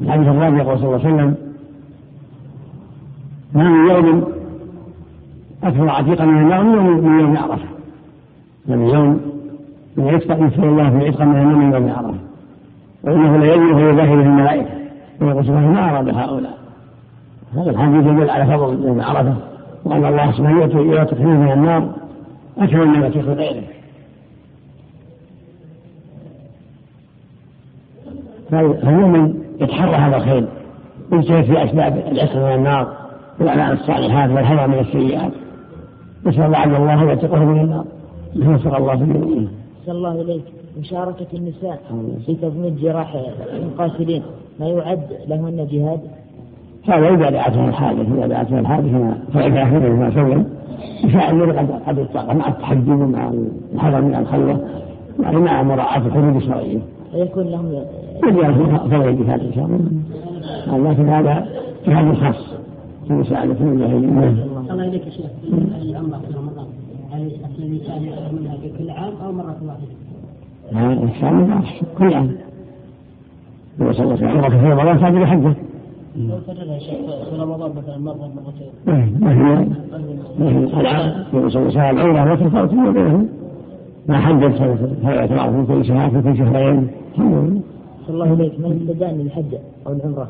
الحديث 0.00 0.28
الرابع 0.28 0.62
يقول 0.62 0.78
صلى 0.78 0.86
الله 0.86 1.00
عليه 1.04 1.14
وسلم 1.14 1.34
ما 3.54 3.68
من 3.68 3.90
يوم 3.90 4.24
أكثر 5.64 5.90
عتيقا 5.90 6.24
من 6.24 6.42
النار 6.42 6.62
من 6.62 7.20
يوم 7.20 7.36
عرفة. 7.36 7.68
من 8.66 8.88
يوم 8.88 9.20
من 9.96 10.06
يسأل 10.06 10.46
يسأل 10.46 10.64
الله 10.64 10.90
في 10.90 11.06
عتق 11.06 11.22
من 11.22 11.36
النار 11.36 11.56
من 11.56 11.72
يوم 11.72 11.90
عرفة. 11.90 12.18
وإنه 13.04 13.36
لا 13.36 13.54
يجري 13.54 13.72
وهو 13.72 13.96
ظاهر 13.96 14.20
الملائكة. 14.20 14.70
ويقول 15.20 15.44
سبحانه 15.44 15.72
ما 15.72 15.90
أراد 15.90 16.08
هؤلاء؟ 16.08 16.58
هذا 17.54 17.70
الحديث 17.70 18.06
يدل 18.06 18.30
على 18.30 18.46
فضل 18.46 18.86
يوم 18.86 19.00
عرفة 19.00 19.34
وأن 19.84 20.04
الله 20.04 20.32
سبحانه 20.32 20.92
يعطي 20.94 21.24
من 21.24 21.52
النار 21.52 21.88
أكثر 22.58 22.84
من 22.84 23.02
يعطي 23.02 23.20
غيره 23.20 23.62
فالمؤمن 28.50 29.34
يتحرى 29.60 29.96
هذا 29.96 30.16
الخير 30.16 30.48
يجتهد 31.12 31.44
في 31.44 31.64
أسباب 31.64 32.04
العتق 32.12 32.36
من 32.36 32.54
النار 32.54 32.96
والأعمال 33.40 33.72
الصالحات 33.72 34.30
والحذر 34.30 34.66
من 34.66 34.78
السيئات. 34.78 35.32
نسأل 36.26 36.42
الله 36.42 36.58
عز 36.58 36.72
الله 36.72 37.02
أن 37.02 37.08
يعتقه 37.08 37.44
من 37.44 37.60
النار. 37.60 37.84
وفق 38.36 38.76
الله 38.76 38.96
في 38.96 39.02
الجميع. 39.02 39.48
الله 39.88 40.20
إليك. 40.20 40.44
مشاركة 40.80 41.26
النساء 41.34 41.80
في 42.26 42.34
تضميد 42.34 42.76
جراح 42.76 43.16
المقاتلين. 43.52 44.22
ما 44.60 44.66
يعد 44.66 45.06
لهن 45.28 45.68
جهاد؟ 45.70 46.00
هذا 46.88 47.08
إذا 47.08 47.30
دعتهم 47.30 47.68
الحاجة 47.68 48.00
إذا 48.00 48.26
دعتهم 48.26 48.58
الحاجة 48.58 49.14
فعل 49.34 49.58
أخيرا 49.58 49.88
ما 49.88 50.14
سوى 50.14 50.44
يساعد 51.04 51.40
قد 51.40 51.70
قد 51.86 51.98
الطاقة. 51.98 52.34
مع 52.34 52.48
التحجب 52.48 52.88
ومع 52.88 53.32
الحذر 53.74 54.00
من 54.00 54.14
الخلوة. 54.14 54.60
يعني 55.22 55.36
مع 55.36 55.62
مراعاة 55.62 56.06
الحدود 56.06 56.36
الشرعية. 56.36 56.78
ويكون 57.14 57.44
لهم 57.44 57.72
يجعل 58.28 58.54
فضل 58.54 59.08
الجهاد 59.08 59.40
إن 59.40 59.52
شاء 59.54 59.64
الله 59.64 60.92
لكن 60.92 61.08
هذا 61.08 61.46
جهاد 61.86 62.14
خاص 62.14 62.54
في 63.08 63.12
مساعدة 63.12 63.56
المجاهدين. 63.60 64.18
الله. 64.18 64.84
إليك 64.84 65.06
يا 65.06 65.10
شيخ. 65.10 65.26
العمرة 65.82 66.18
في 66.18 66.34
رمضان. 66.38 66.66
هل 67.12 67.30
الإنسان 67.58 68.02
منها 68.32 68.56
في 68.56 68.68
كل 68.78 68.90
عام 68.90 69.12
أو 69.24 69.32
مرة 69.32 69.56
واحدة؟ 69.66 71.02
إن 71.02 71.10
شاء 71.20 71.30
الله. 71.30 71.60
كل 71.98 72.14
عام. 72.14 72.30
النبي 73.80 73.92
صلى 73.92 74.04
الله 74.04 74.26
عليه 74.26 74.38
وسلم. 74.38 74.60
في 74.60 74.66
رمضان 74.66 74.98
حجه 75.26 75.54
لو 76.18 76.36
كررها 76.46 76.78
شيخ 76.78 76.96
في 77.30 77.36
رمضان 77.36 77.70
مثلا 77.76 77.98
مرة 77.98 78.30
مرتين 78.36 78.70
ما 78.86 79.32
هي؟ 79.32 79.66
ما 80.38 80.48
هي؟ 81.78 81.90
العمرة 81.90 82.32
وتفاوت 82.32 82.70
فيما 82.70 82.90
بينهم 82.90 83.28
ما 84.08 84.18
حجت 84.18 84.78
فيعتبر 85.02 85.64
في 85.64 85.72
كل 85.72 85.84
شهر 85.84 86.10
في 86.10 86.22
كل 86.22 86.38
شهرين. 86.38 86.88
الله 88.08 88.32
إليك 88.32 88.60
من 88.60 88.86
استدان 88.88 89.18
للحج 89.18 89.54
أو 89.86 89.92
العمرة. 89.92 90.28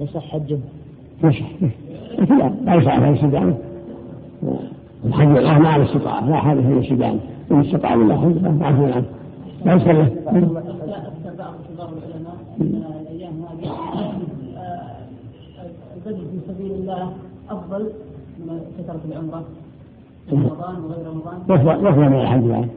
يصح 0.00 0.28
حجه؟ 0.28 0.58
يصح 1.24 1.46
لا 2.30 2.52
لا 2.64 2.74
يصح 2.74 2.92
على 2.92 3.10
الاستدامة. 3.10 3.54
الحج 5.04 5.36
الآن 5.36 5.62
ما 5.62 5.68
على 5.68 5.82
الاستطاعة 5.82 6.30
لا 6.30 6.36
حاجة 6.36 6.60
في 6.60 6.72
الاستدامة. 6.72 7.18
إن 7.50 7.60
استطاع 7.60 7.96
بالله 7.96 8.52
معفو 8.60 8.84
عنه 8.84 9.04
لا 9.64 9.74
يصح. 9.74 9.86
البذل 16.06 16.24
في 16.30 16.52
سبيل 16.52 16.72
الله 16.72 17.12
افضل 17.50 17.86
من 18.38 18.60
كثره 18.78 19.00
العمره 19.08 19.44
في 20.30 20.36
رمضان 20.36 20.84
وغير 20.84 21.06
رمضان 21.08 21.86
يفضل 21.86 22.08
من 22.08 22.20
الحج 22.20 22.46
يعني 22.46 22.68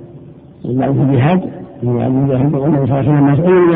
إلا 0.66 0.94
في 0.94 1.02
الجهاد 1.02 1.42
الجهاد 1.84 2.54
والنبي 2.54 2.88
صلى 2.88 3.00
الله 3.00 3.12
عليه 3.12 3.12
وسلم 3.12 3.34
مسؤول 3.34 3.74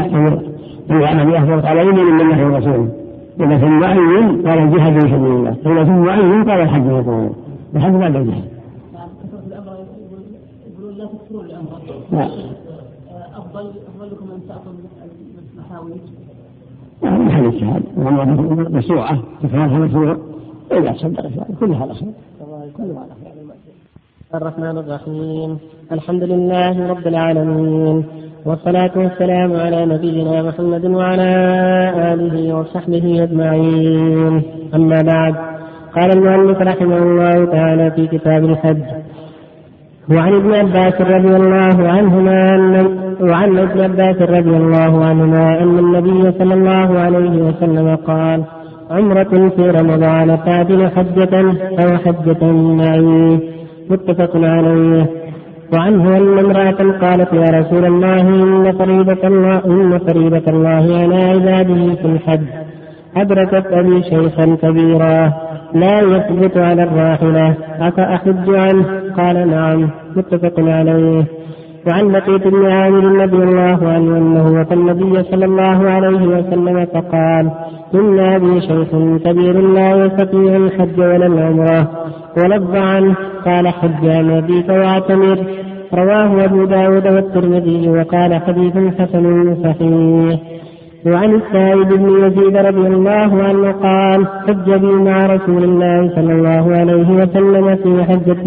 العمل 0.90 1.34
يفضل 1.36 1.62
قال 1.62 1.78
يمين 1.78 2.06
من 2.06 2.22
الله 2.22 2.46
ورسوله 2.46 2.90
إذا 3.40 3.58
في 3.58 3.66
المعين 3.66 4.48
قال 4.48 4.60
الجهاد 4.60 4.94
في 4.94 5.00
سبيل 5.00 5.32
الله 5.32 5.56
إذا 5.66 5.84
في 5.84 5.92
المعين 5.92 6.44
قال 6.44 6.62
الحج 6.62 6.86
يقول 6.86 7.30
الحج 7.76 7.94
بعد 7.94 8.16
الجهاد 8.16 8.52
العمرة 9.48 9.78
يقولون 10.68 10.98
لا 10.98 11.06
تكثرون 11.06 11.46
العمرة 11.46 11.82
أفضل 13.36 13.72
أفضل 13.88 14.08
لكم 14.12 14.32
أن 14.32 14.42
تأخذ 14.48 14.68
المحاويج 14.68 14.80
يعني 14.80 14.81
محل 17.04 17.46
اجتهاد 17.46 17.84
والعمرة 17.98 18.70
مشروعة 18.70 19.20
تكرارها 19.44 19.80
مشروع 19.80 20.18
إذا 20.72 20.94
صدق 20.94 21.22
كلها 21.60 21.82
على 21.82 21.94
خير. 21.94 22.10
كلها 22.78 23.00
على 23.00 23.12
خير. 23.24 23.32
الرحمن 24.36 24.78
الرحيم. 24.78 25.58
الحمد 25.92 26.24
لله 26.24 26.90
رب 26.90 27.08
العالمين. 27.08 28.04
والصلاة 28.46 28.92
والسلام 28.96 29.56
على 29.56 29.86
نبينا 29.86 30.44
محمد 30.44 30.86
وعلى 30.86 31.32
آله 32.14 32.56
وصحبه 32.56 33.24
أجمعين. 33.24 34.42
أما 34.76 35.02
بعد 35.02 35.36
قال 35.96 36.18
المؤلف 36.18 36.58
رحمه 36.58 36.98
الله 36.98 37.46
تعالى 37.46 37.92
في 37.92 38.08
كتاب 38.08 38.44
الحج. 38.44 38.84
وعن 40.12 40.34
ابن 40.36 40.54
عباس 40.56 41.02
رضي 41.02 41.36
الله 41.36 41.88
عنهما 41.88 42.56
أن 42.56 43.01
وعن 43.22 43.58
ابن 43.58 43.82
عباس 43.82 44.22
رضي 44.22 44.58
الله 44.58 45.06
عنهما 45.06 45.64
أن 45.64 45.80
النبي 45.80 46.32
صلى 46.40 46.54
الله 46.54 47.00
عليه 47.00 47.42
وسلم 47.42 47.96
قال 47.96 48.44
عمرة 48.92 49.50
في 49.56 49.70
رمضان 49.70 50.38
تعدل 50.46 50.90
حجة 50.90 51.40
أو 51.80 51.98
حجة 51.98 52.52
معي؟ 52.52 53.40
متفق 53.90 54.32
عليه. 54.36 55.10
وعنه 55.74 56.18
أن 56.18 56.40
امرأة 56.40 57.00
قالت 57.02 57.34
يا 57.34 57.60
رسول 57.60 57.86
الله 57.86 58.22
إن 58.22 58.72
فريضة 58.78 59.28
الله 59.28 59.62
إن 59.66 60.00
فريضة 60.00 60.52
الله 60.52 61.00
على 61.02 61.16
عباده 61.16 61.96
في 61.96 62.06
الحج. 62.06 62.48
أدركت 63.18 63.66
أبي 63.72 64.04
شيخا 64.04 64.56
كبيرا 64.62 65.34
لا 65.74 66.00
يثبت 66.02 66.58
على 66.58 66.84
الراحلة 66.84 67.56
أفأحج 67.80 68.50
عنه؟ 68.50 68.86
قال 69.18 69.50
نعم. 69.52 69.90
متفق 70.16 70.54
عليه. 70.60 71.41
وعن 71.88 72.12
لقيت 72.12 72.48
بن 72.48 72.66
عامر 72.66 73.04
رضي 73.24 73.44
الله 73.44 73.80
عنه 73.94 74.18
أنه 74.18 74.62
اتى 74.62 74.74
النبي 74.74 75.24
صلى 75.24 75.46
الله 75.46 75.90
عليه 75.90 76.28
وسلم 76.28 76.86
فقال 76.86 77.52
إن 77.96 78.20
أبي 78.20 78.62
شيخ 78.62 78.88
كبير 79.26 79.62
لا 79.62 80.06
يستطيع 80.06 80.56
الحج 80.56 81.00
ولا 81.00 81.26
العمرة. 81.26 81.88
ولظ 82.38 82.76
عنه 82.76 83.16
قال 83.46 83.68
حج 83.68 84.08
عن 84.08 84.32
ابيك 84.32 84.70
واعتمر 84.70 85.38
رواه 85.94 86.46
أبو 86.46 86.66
داود 86.66 87.08
والترمذي 87.08 87.90
وقال 87.90 88.42
حديث 88.42 88.78
حسن 89.00 89.56
صحيح. 89.64 90.40
وعن 91.06 91.36
السائب 91.36 91.88
بن 91.88 92.10
يزيد 92.26 92.58
رضي 92.58 92.88
الله 92.88 93.44
عنه 93.44 93.72
قال 93.72 94.28
حج 94.48 94.74
بي 94.74 94.94
مع 94.94 95.26
رسول 95.26 95.64
الله 95.64 96.16
صلى 96.16 96.34
الله 96.34 96.76
عليه 96.76 97.10
وسلم 97.10 97.76
في 97.76 98.04
حجة 98.04 98.42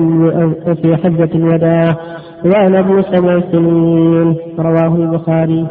في 0.75 0.97
حجة 0.97 1.31
الوداع. 1.35 1.97
وأنا 2.45 2.79
ابن 2.79 3.03
سبع 3.03 3.41
سنين. 3.53 4.37
رواه 4.59 4.95
البخاري. 4.97 5.67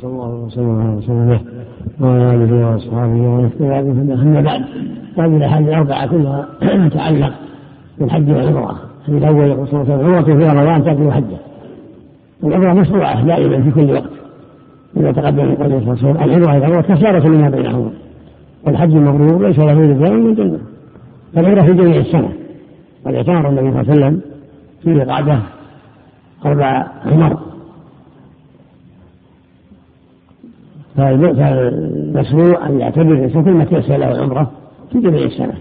صلى 0.00 0.10
الله 0.10 0.44
وسلم 0.46 0.80
على 0.80 0.96
رسول 0.98 1.16
الله 1.16 1.40
وعلى 2.00 2.34
آله 2.34 2.66
وأصحابه 2.66 3.12
ومن 3.12 3.44
اهتدى 3.44 3.90
بهداه 3.90 4.22
أما 4.22 4.40
بعد 4.40 4.62
هذه 5.18 5.36
الأحاديث 5.36 5.68
الأربعة 5.68 6.06
كلها 6.06 6.48
تتعلق 6.88 7.32
بالحج 7.98 8.30
والعمرة. 8.30 8.78
الحديث 9.08 9.22
الأول 9.22 9.48
يقول 9.48 9.68
صلى 9.68 9.82
الله 9.82 9.92
عليه 9.92 9.94
وسلم 9.94 10.10
العمرة 10.10 10.22
في 10.22 10.58
رمضان 10.58 10.84
تأتي 10.84 11.10
حجة. 11.12 11.38
العمرة 12.44 12.72
مشروعة 12.72 13.26
دائما 13.26 13.62
في 13.62 13.70
كل 13.70 13.92
وقت. 13.92 14.10
إذا 14.96 15.12
تقدم 15.12 15.52
يقول 15.52 15.56
صلى 15.56 16.10
الله 16.10 16.20
عليه 16.20 16.32
وسلم 16.32 16.42
العمرة 16.42 16.56
إذا 16.56 16.66
عمرة 16.66 16.80
كفارة 16.80 17.28
لما 17.28 17.50
بينهما. 17.50 17.90
والحج 18.66 18.94
المبرور 18.94 19.46
ليس 19.46 19.58
له 19.58 19.80
رجال 19.80 20.22
من 20.24 20.34
جنة 20.34 20.58
فالعمرة 21.34 21.62
في 21.62 21.72
جميع 21.72 21.96
السنة. 21.96 22.28
قد 23.04 23.14
اعتمر 23.14 23.48
النبي 23.48 23.70
صلى 23.70 23.80
الله 23.80 23.92
عليه 23.92 24.16
وسلم 24.16 24.20
في 24.82 25.00
قعدة 25.10 25.38
أربع 26.46 26.86
عمر. 27.06 27.38
فالمشروع 30.96 32.66
أن 32.66 32.80
يعتبر 32.80 33.12
الإنسان 33.12 33.44
كل 33.44 33.50
ما 33.50 33.64
تيسر 33.64 33.96
له 33.96 34.12
العمرة 34.12 34.50
في 34.92 35.00
جميع 35.00 35.24
السنة. 35.24 35.54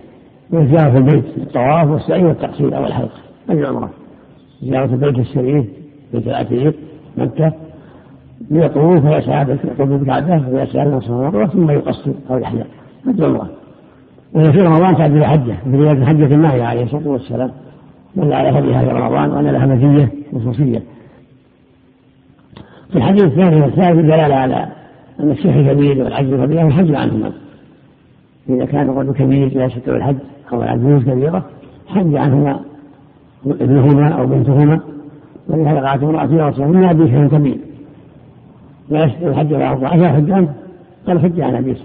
وزيارة 0.51 0.91
في 0.91 0.97
البيت 0.97 1.25
الطواف 1.37 1.89
والسعي 1.89 2.25
والتقصير 2.25 2.77
أو 2.77 2.85
الحلق. 2.85 3.11
هذه 3.49 3.59
العمرة. 3.59 3.89
زيارة 4.61 4.85
البيت 4.85 5.19
الشريف 5.19 5.65
بيت 6.13 6.27
العتيق 6.27 6.75
مكة. 7.17 7.53
يطوف 8.51 9.05
ويسعى 9.05 9.45
بالكعبة 9.45 10.49
ويسعى 10.49 11.01
مرة 11.09 11.45
ثم 11.45 11.71
يقصر 11.71 12.11
أو 12.29 12.37
يحلق 12.37 12.67
هذه 13.07 13.25
عمرة 13.25 13.49
وهي 14.33 14.51
في 14.51 14.61
رمضان 14.61 14.97
تعدل 14.97 15.25
حجة 15.25 15.55
في 15.63 15.77
رواية 15.77 16.05
حجة 16.05 16.35
النهي 16.35 16.61
عليه 16.61 16.83
الصلاة 16.83 17.07
والسلام. 17.07 17.51
من 18.15 18.33
على 18.33 18.59
هديها 18.59 18.83
في 18.83 18.89
رمضان 18.89 19.29
وأن 19.31 19.47
لها 19.47 19.65
مزية 19.65 20.09
خصوصية. 20.35 20.83
في 22.91 22.95
الحديث 22.95 23.23
الثاني 23.23 23.61
والثالث 23.61 23.99
دلالة 23.99 24.35
على 24.35 24.67
أن 25.19 25.31
الشيخ 25.31 25.71
كبير 25.71 26.03
والعجز 26.03 26.33
كبير 26.33 26.65
والحج 26.65 26.95
عنهما. 26.95 27.31
إذا 28.49 28.65
كان 28.65 28.89
الرجل 28.89 29.13
كبير 29.13 29.57
لا 29.57 29.65
يستطيع 29.65 29.95
الحج 29.95 30.15
أو 30.53 30.63
العجوز 30.63 31.03
كبيرة 31.03 31.45
حج 31.87 32.15
عنهما 32.15 32.59
ابنهما 33.45 34.09
أو 34.09 34.25
بنتهما. 34.25 34.79
ولهذا 35.49 35.89
قالت 35.89 36.03
امرأة 36.03 36.33
يا 36.33 36.47
رسول 36.47 36.65
الله 36.65 36.79
إن 36.79 36.83
أبي 36.83 37.07
شيخ 37.07 37.31
كبير. 37.31 37.57
لا 38.89 39.05
يستطيع 39.05 39.29
الحج 39.29 39.51
يرضى 39.51 39.85
أفلا 39.85 40.13
حج 40.13 40.31
عنه 40.31 40.53
قال 41.07 41.19
حج 41.19 41.41
عن 41.41 41.55
أبيك. 41.55 41.77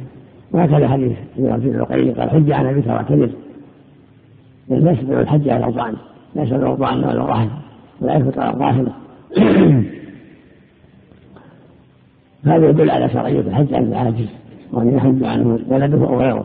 وهكذا 0.52 0.88
حديث 0.88 1.12
ابن 1.38 1.52
عبد 1.52 1.66
العقيل 1.66 2.14
قال 2.14 2.30
حج 2.30 2.52
عن 2.52 2.66
أبيك 2.66 2.86
واعتذر 2.86 3.30
لا 4.68 4.90
يستطيع 4.90 5.20
الحج 5.20 5.48
على 5.48 5.58
الأوطان 5.58 5.94
لا 6.34 6.42
يستطيع 6.42 6.58
الأوطان 6.58 6.98
ولا 6.98 7.12
الرحل 7.12 7.48
ولا 8.00 8.16
يستطيع 8.16 8.50
الراحلة 8.50 8.92
هذا 12.44 12.68
يدل 12.68 12.90
على 12.90 13.08
شرعية 13.08 13.40
الحج 13.40 13.74
عن 13.74 13.82
العاجز 13.82 14.28
وأن 14.72 14.96
يحج 14.96 15.24
عنه 15.24 15.58
ولده 15.68 16.06
أو 16.06 16.20
غيره. 16.20 16.44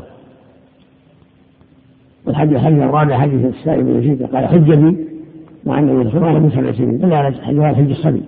والحج 2.26 2.54
الحج 2.54 2.74
الرابع 2.74 3.20
حديث 3.20 3.46
السائب 3.46 3.86
بن 3.86 4.00
يزيد 4.00 4.24
قال 4.24 4.48
حج 4.48 4.74
بي 4.74 4.98
مع 5.66 5.80
الله 5.80 6.28
عليه 6.28 6.40
وسلم 6.40 6.50
سبع 6.50 6.72
سنين 6.72 6.98
دل 6.98 7.14
على 7.14 7.36
حج 7.36 7.62
حج 7.62 7.90
الصبي. 7.90 8.22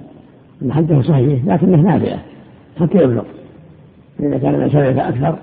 أن 0.62 0.74
حجه 0.74 1.02
صحيح 1.02 1.46
لكنه 1.46 1.78
نافعة 1.78 2.20
حتى 2.80 2.98
يبلغ. 2.98 3.24
إذا 4.20 4.38
كان 4.38 4.56
الإنسان 4.56 5.00
أكثر 5.00 5.38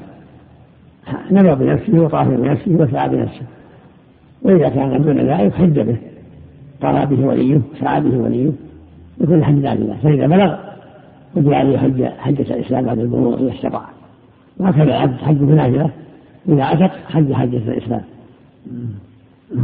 نبى 1.30 1.54
بنفسه 1.54 2.00
وطاف 2.00 2.28
بنفسه 2.28 2.70
وسعى 2.70 3.08
بنفسه. 3.08 3.42
وإذا 4.42 4.68
كان 4.68 5.02
دون 5.02 5.18
ذلك 5.18 5.54
حج 5.54 5.80
به. 5.80 5.96
طاف 6.80 7.08
به 7.08 7.26
وليه 7.26 7.60
سعى 7.80 8.00
به 8.00 8.16
وليه. 8.18 8.50
يكون 9.20 9.38
الحج 9.38 9.54
لله. 9.54 9.96
فإذا 10.02 10.26
بلغ 10.26 10.56
وجعل 11.34 11.54
عليه 11.54 11.78
حج 11.78 12.04
حجة 12.04 12.54
الإسلام 12.54 12.84
بعد 12.84 12.98
البلوغ 12.98 13.42
إذا 13.42 13.54
استطاع. 13.54 13.88
وهكذا 14.56 14.82
العبد 14.82 15.16
حج 15.16 15.36
بنافلة 15.36 15.90
إذا 16.48 16.64
عتق 16.64 16.90
حج 17.08 17.32
حجة 17.32 17.72
الإسلام. 17.72 18.02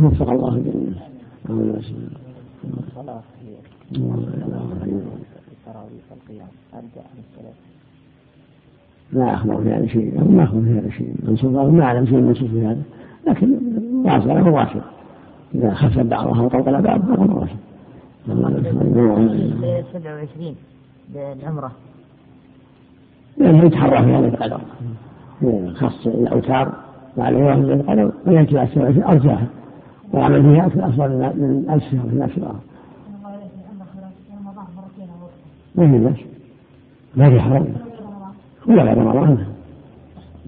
وفق 0.02 0.30
الله 0.30 0.58
جميعا. 0.58 1.08
لا 9.12 9.34
أخبر 9.34 9.62
في 9.62 9.70
هذا 9.70 9.86
شيء 9.86 10.24
ما 10.30 10.44
أخبر 10.44 10.60
في 10.60 10.78
هذا 10.78 10.90
شيء 10.90 11.14
منصوص 11.22 11.52
ما 11.52 11.84
أعلم 11.84 12.06
شيء 12.06 12.20
منصوص 12.20 12.50
في 12.50 12.66
هذا 12.66 12.82
لكن 13.26 13.58
واسع 14.04 14.40
مباشر 14.40 14.80
إذا 15.54 15.74
خف 15.74 15.98
بعضها 15.98 16.42
وطلقل 16.42 16.82
بعضها 16.82 17.16
فهو 17.16 17.24
مباشر 17.24 17.56
27 19.92 20.54
بالعمرة 21.14 21.72
لأنه 23.38 23.64
يتحرى 23.64 24.04
في 24.04 24.12
هذا 24.12 24.28
القدر. 24.28 24.60
خاص 25.74 26.06
الأوتار 26.06 26.72
وعلى 27.16 27.38
يوم 27.38 27.70
القدر 27.70 28.12
ويأتي 28.26 28.58
على 28.58 28.68
السبعة 28.68 29.12
أرجاها 29.12 29.46
ويعمل 30.12 30.42
فيها 30.42 30.66
أفضل 30.66 31.08
من 31.08 31.66
ألف 31.70 31.84
شهر 31.84 32.08
في 32.10 32.16
نفس 32.16 32.38
الأرض 32.38 32.60
ما 35.74 35.86
في 35.86 36.04
بس 36.04 36.20
ما 37.16 37.30
في 37.30 37.40
حرام 37.40 37.66
ولا 38.68 38.82
غير 38.82 38.98
رمضان 38.98 39.46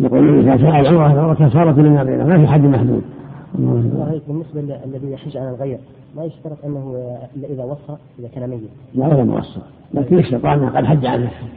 يقول 0.00 0.38
إذا 0.38 0.56
سأل 0.56 0.86
العمرة 0.86 1.34
كفارة 1.34 1.80
لما 1.80 2.04
بينه 2.04 2.26
ما 2.26 2.38
في 2.38 2.46
حد 2.46 2.60
محدود. 2.60 3.02
بالنسبة 4.28 4.60
للذي 4.60 5.12
يحج 5.12 5.36
على 5.36 5.50
الغير 5.50 5.78
لا 6.16 6.24
يشترط 6.24 6.64
أنه 6.64 7.16
إذا 7.50 7.64
وصى 7.64 7.96
إذا 8.18 8.28
كان 8.34 8.50
ميت؟ 8.50 8.60
لا 8.94 9.06
ولا 9.06 9.24
موصى 9.24 9.60
لكن 9.94 10.18
يشترط 10.18 10.46
أنه 10.46 10.68
قد 10.68 10.84
حج 10.84 11.06
عن 11.06 11.24
نفسه. 11.24 11.48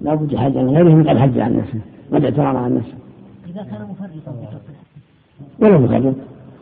لا 0.00 0.14
بد 0.14 0.36
حج 0.36 0.56
عن 0.56 0.68
غيره 0.68 0.94
من 0.94 1.08
قد 1.08 1.18
حج 1.18 1.38
عن 1.38 1.56
نفسه 1.56 1.80
قد 2.12 2.24
اعترض 2.24 2.56
عن 2.56 2.74
نفسه. 2.76 2.94
إذا 3.48 3.62
كان 3.62 3.88
مفرطا 3.90 4.34
ولا 5.58 5.78
مفرط 5.78 6.14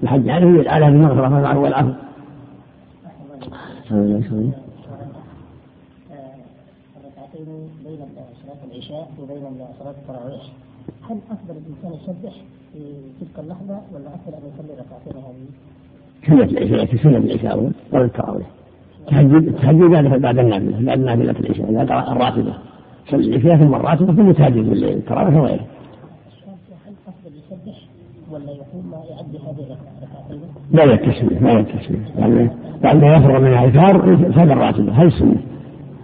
الحج 0.02 0.28
عنه 0.28 0.60
يدعى 0.60 0.80
له 0.80 0.90
بالمغفرة 0.90 1.58
والعفو 1.58 1.92
بين 7.84 7.98
صلاة 8.42 8.56
العشاء 8.92 9.08
وبين 9.22 9.66
صلاة 9.78 9.90
التراويح 9.90 10.42
هل 11.10 11.18
أفضل 11.30 11.56
الإنسان 11.60 11.92
يسبح 12.02 12.32
في 12.72 12.78
تلك 13.20 13.38
اللحظة 13.38 13.80
ولا 13.94 14.08
أفضل 14.14 14.34
أن 14.34 14.42
يصلي 14.54 14.72
ركعتين 14.80 15.22
هذه؟ 15.22 15.46
سنة 16.26 16.58
العشاء 16.58 16.86
في 16.86 16.98
سنة 16.98 17.16
العشاء 17.16 17.72
قبل 17.92 18.04
التراويح 18.04 18.46
التهجد 19.00 19.48
التهجد 19.48 19.82
بعد 19.82 20.04
بعد 20.04 20.38
النافلة 20.38 20.84
بعد 20.86 20.98
نافلة 20.98 21.30
العشاء 21.30 21.72
بعد 21.72 21.90
الراتبة 21.90 22.54
صلي 23.10 23.36
العشاء 23.36 23.56
ثم 23.56 23.74
الراتبة 23.74 24.14
ثم 24.14 24.32
تهجد 24.32 24.66
التراويح 24.82 25.36
وغيره. 25.36 25.66
هل 26.86 26.94
أفضل 27.08 27.36
يسبح 27.36 27.78
ولا 28.30 28.50
يقول 28.50 28.84
ما 28.90 28.96
يعدي 29.10 29.38
هذه 29.38 29.66
الركعتين؟ 29.66 30.40
لا 30.72 30.84
يتسمع 30.84 31.52
لا 31.52 31.60
يتسمع 31.60 31.98
يعني 32.18 32.50
بعد 32.82 32.96
ما 32.96 33.16
يفرغ 33.16 33.40
من 33.40 33.52
الأذكار 33.52 34.16
صلى 34.34 34.52
الراتبة 34.52 34.92
هذه 34.92 35.06
السنة. 35.06 35.42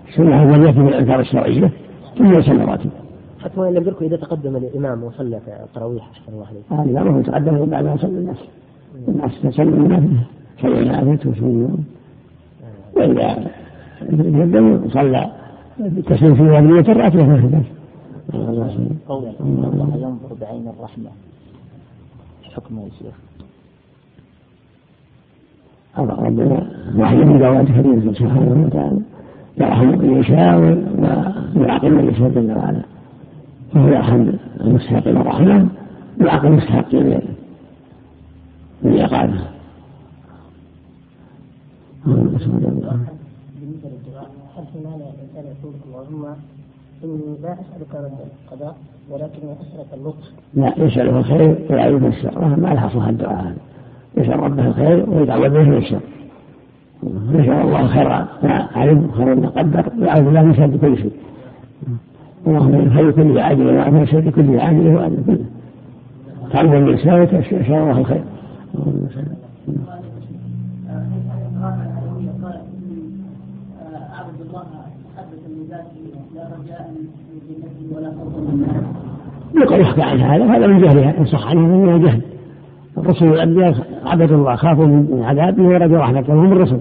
السنة 0.08 0.42
هو 0.42 0.62
يأتي 0.62 0.78
بالأذكار 0.78 1.20
الشرعية 1.20 1.70
ثم 2.18 2.38
يصلي. 2.38 2.78
حتى 3.40 3.60
وإن 3.60 3.74
لم 3.74 3.82
يذكر 3.82 4.04
إذا 4.06 4.16
تقدم 4.16 4.56
الإمام 4.56 5.04
وصلى 5.04 5.40
التراويح 5.64 6.08
أحسن 6.10 6.32
الله 6.32 6.46
عليه. 6.46 6.82
هذا 6.82 6.90
الإمام 6.90 7.14
هو 7.14 7.22
تقدم 7.22 7.66
بعد 7.66 7.84
ما 7.84 7.96
صلى 7.96 8.18
الناس. 8.18 8.36
الناس 9.08 9.42
تصلي 9.42 9.62
النافلة 9.62 10.22
صلى 10.62 10.80
النافلة 10.80 11.30
وصلى 11.30 11.68
وإذا 12.96 13.50
تقدم 14.00 14.90
صلى 14.90 15.30
التسليم 15.80 16.34
في 16.34 16.42
وابنية 16.42 16.80
الراتبة 16.80 17.24
ما 17.26 17.40
في 17.40 17.46
بس. 17.46 17.66
قوله 19.08 19.32
الله 19.40 19.96
ينظر 19.96 20.34
بعين 20.40 20.68
الرحمة 20.68 21.10
حكمه 22.42 22.82
يا 22.82 22.90
شيخ 22.98 23.14
هذا 25.94 26.12
ربنا 26.12 26.70
واحد 26.96 27.16
من 27.16 27.38
دعوات 27.38 27.66
كريم 27.66 28.14
سبحانه 28.14 28.66
وتعالى 28.66 29.00
يرحم 29.60 29.86
من 29.86 30.20
يشاء 30.20 30.58
ويعقل 31.56 31.90
من 31.90 32.08
يشاء 32.08 32.28
جل 32.28 32.56
وعلا 32.56 32.82
فهو 33.74 33.88
يرحم 33.88 34.32
المستحق 34.60 35.08
الرحمة 35.08 35.68
ويعقل 36.20 36.46
المستحق 36.46 36.94
للعقابه 38.82 39.40
بالنسبة 42.06 42.52
للدعاء 42.58 42.98
هل 44.56 44.64
في 44.72 44.78
مانع 44.84 44.96
الإنسان 44.96 45.44
يقول 45.60 45.74
اللهم 45.86 46.24
إني 47.04 47.36
لا 47.42 47.52
أسألك 47.52 48.10
القضاء 48.50 48.76
ولكني 49.10 49.52
أسألك 49.52 49.94
اللطف 49.94 50.32
لا 50.54 50.72
يسأله 50.76 51.18
الخير 51.18 51.98
من 51.98 52.06
الشر. 52.06 52.56
ما 52.56 52.72
يحصل 52.72 53.08
الدعاء 53.08 53.40
هذا. 53.40 53.56
يسأل 54.16 54.40
ربه 54.40 54.66
الخير 54.66 55.10
ويتعوذ 55.10 55.48
به 55.48 55.62
من 55.62 55.76
الشر. 55.76 56.00
نسأل 57.04 57.50
الله 57.50 57.86
خير. 57.86 58.08
ما 58.42 58.68
علم 58.74 59.10
خير 59.16 59.34
ما 59.34 59.48
قدر. 59.48 59.84
ويعوذ 59.98 60.24
بالله 60.24 60.42
من 60.42 60.54
شر 60.54 60.76
كل 60.76 60.96
شيء. 60.96 61.12
اللهم 62.46 62.70
من 62.70 62.92
خير 62.96 63.10
كل 63.10 63.38
عاجل 63.38 63.66
ومن 63.66 64.06
شر 64.06 64.30
كل 64.30 64.60
عاجل 64.60 64.94
وأجل 64.94 65.38
كله 66.52 66.62
من 66.62 66.88
الإسلام 66.88 67.22
يسأل 67.22 67.64
الله 67.72 68.00
الخير 68.00 68.22
عبد 74.18 74.40
الله 74.40 74.64
حدث 75.16 75.42
من 75.48 75.66
ذاته 75.70 76.04
لا 76.34 76.42
رجاء 76.42 76.90
من 76.94 77.04
جنته 77.48 77.96
ولا 77.96 78.10
خوفا 78.10 78.40
من 78.40 78.48
النار 78.52 79.64
يقول 79.64 79.80
يحكى 79.80 80.02
عن 80.02 80.20
هذا 80.20 80.44
هذا 80.44 80.66
من 80.66 80.80
جهلها 80.80 81.18
إن 81.18 81.24
صح 81.24 81.46
عنه 81.46 81.60
من 81.60 81.94
الجهل 81.94 82.22
الرسل 83.00 83.28
والأنبياء 83.28 83.74
عبدوا 84.06 84.36
الله 84.36 84.56
خافوا 84.56 84.86
من 84.86 85.22
عذابه 85.24 85.62
ورجوا 85.62 85.98
رحمته 85.98 86.32
هم 86.32 86.52
الرسل 86.52 86.78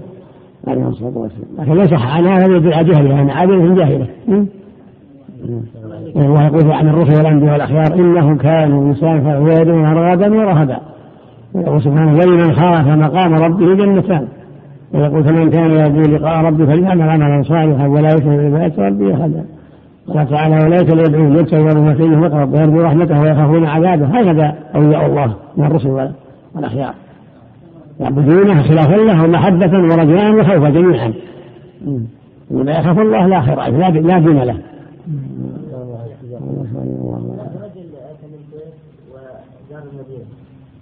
عليه 0.68 0.88
الصلاة 0.88 1.18
والسلام. 1.18 1.48
لكن 1.58 1.74
ليس 1.74 1.92
عن 1.92 2.26
هذا 2.26 2.56
يدل 2.56 2.72
على 2.72 2.88
جهلها 2.88 3.12
يعني 3.12 3.32
عابدة 3.32 3.74
جاهلة. 3.74 4.06
الله 6.16 6.46
يقول 6.46 6.72
عن 6.72 6.88
الرسل 6.88 7.16
والأنبياء 7.16 7.52
والأخيار 7.52 7.94
إنهم 7.94 8.36
كانوا 8.36 8.92
يسافرون 8.92 9.84
رغبا 9.84 10.36
ورهبا. 10.36 10.78
ويقول 11.54 11.82
سبحانه 11.82 12.18
ولمن 12.18 12.52
خاف 12.52 12.86
مقام 12.86 13.34
ربه 13.34 13.74
جنتان. 13.74 14.28
ويقول 14.94 15.24
فمن 15.24 15.50
كان 15.50 15.70
يرجو 15.70 16.00
لقاء 16.00 16.44
ربه 16.44 16.66
فليعمل 16.66 17.02
عملا 17.02 17.42
صالحا 17.42 17.86
ولا 17.86 18.08
يشرك 18.08 18.24
بعبادة 18.24 18.86
ربه 18.86 19.14
أحدا. 19.14 19.44
قال 20.14 20.28
تعالى 20.28 20.64
أولئك 20.64 20.92
الذين 20.92 21.36
يتبعون 21.36 21.94
فيه 21.94 22.06
مقرب 22.06 22.52
ويرجو 22.52 22.80
رحمته 22.80 23.20
ويخافون 23.20 23.66
عذابه 23.66 24.06
هكذا 24.06 24.54
أولياء 24.74 25.06
الله 25.06 25.34
من 25.56 25.64
الرسل 25.64 26.10
والأخيار. 26.54 26.94
يعبدونه 28.00 28.62
خلافا 28.62 28.96
له 28.96 29.26
محبة 29.26 29.78
ورجاء 29.78 30.34
وخوفا 30.34 30.70
جميعا. 30.70 31.12
ولا 32.50 32.78
يخاف 32.78 32.98
الله 32.98 33.26
لا 33.26 33.40
خير 33.40 33.56
لا 33.56 33.90
لا 33.90 34.18
دين 34.18 34.42
له. 34.42 34.58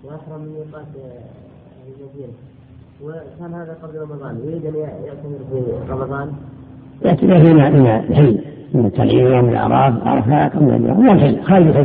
واحرم 0.05 0.41
من 0.41 0.49
ميقات 0.49 0.87
المدينة 1.99 2.33
وكان 3.05 3.55
هذا 3.55 3.77
قبل 3.83 3.99
رمضان. 4.01 4.39
يريد 4.45 4.67
أن 4.67 4.75
يعتمر 4.77 5.39
في 5.51 5.93
رمضان؟ 5.93 6.33
يعتمر 7.05 7.39
فيما 7.45 7.71
فيما 7.71 8.41
من 8.77 8.87
التنعيم 8.87 9.27
ومن 9.27 9.49
الأعراف 9.49 10.07
عرفات 10.07 10.57
ومن 10.57 10.75
اليوم. 10.75 11.09
والحل 11.09 11.43
خارج 11.43 11.65
لا 11.65 11.81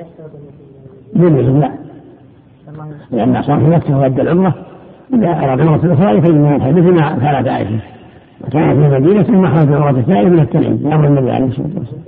يشترط 0.00 0.30
لا. 1.60 1.70
لأن 3.10 3.42
صار 3.42 3.60
في 3.60 3.66
مكة 3.66 3.98
وأدى 3.98 4.22
العمرة. 4.22 4.54
إذا 5.14 5.28
أراد 5.28 5.60
عمرة 5.60 5.84
الأخرى 5.84 6.18
يخرج 6.18 6.34
من 6.34 6.54
الحج 6.54 6.72
مثل 6.72 6.92
ما 6.92 7.18
فعلت 7.18 7.48
عائشة 7.48 7.80
وكان 8.44 8.80
في 8.80 8.96
المدينة 8.96 9.22
ثم 9.22 9.48
خرج 9.48 9.72
عمرة 9.72 10.00
الثانية 10.00 10.28
من 10.28 10.40
التنعيم 10.40 10.76
بأمر 10.76 11.06
النبي 11.06 11.30
عليه 11.30 11.46
الصلاة 11.46 11.68
والسلام. 11.76 12.02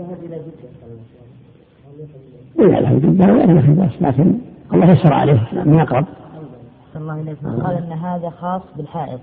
إذا 2.59 2.80
له 2.80 2.98
جدة 2.98 3.32
ولا 3.32 3.61
في 3.61 3.72
بأس 3.72 4.03
لكن 4.03 4.34
الله 4.74 4.90
يسر 4.90 5.12
عليه 5.12 5.48
من 5.64 5.80
أقرب. 5.80 6.05
الله 6.96 7.14
قال 7.62 7.76
أن 7.76 7.92
هذا 7.92 8.30
خاص 8.30 8.62
بالحائض. 8.76 9.18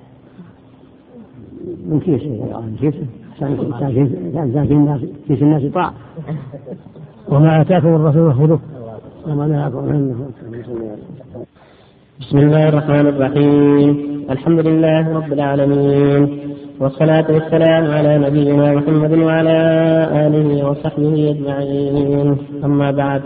من 1.90 2.00
كيس؟ 2.00 2.24
من 2.24 2.78
كيس. 2.80 2.96
في 5.28 5.42
الناس 5.42 5.66
طاع 5.74 5.92
وما 7.30 7.62
آتاكم 7.62 7.96
الرسول 7.96 8.34
خذوه. 8.34 8.60
وما 9.28 9.48
نهاكم 9.48 9.78
عنه 9.78 10.16
بسم 12.20 12.38
الله 12.38 12.70
الرحمن 12.70 13.08
الرحيم. 13.08 14.26
الحمد 14.30 14.68
لله 14.68 15.14
رب 15.18 15.34
العالمين. 15.34 16.40
والصلاة 16.80 17.28
والسلام 17.32 17.92
على 17.92 18.18
نبينا 18.18 18.76
محمد 18.76 19.14
وعلى 19.14 19.58
آله 20.26 20.70
وصحبه 20.70 21.36
أجمعين. 21.36 22.38
أما 22.64 22.92
بعد 22.92 23.22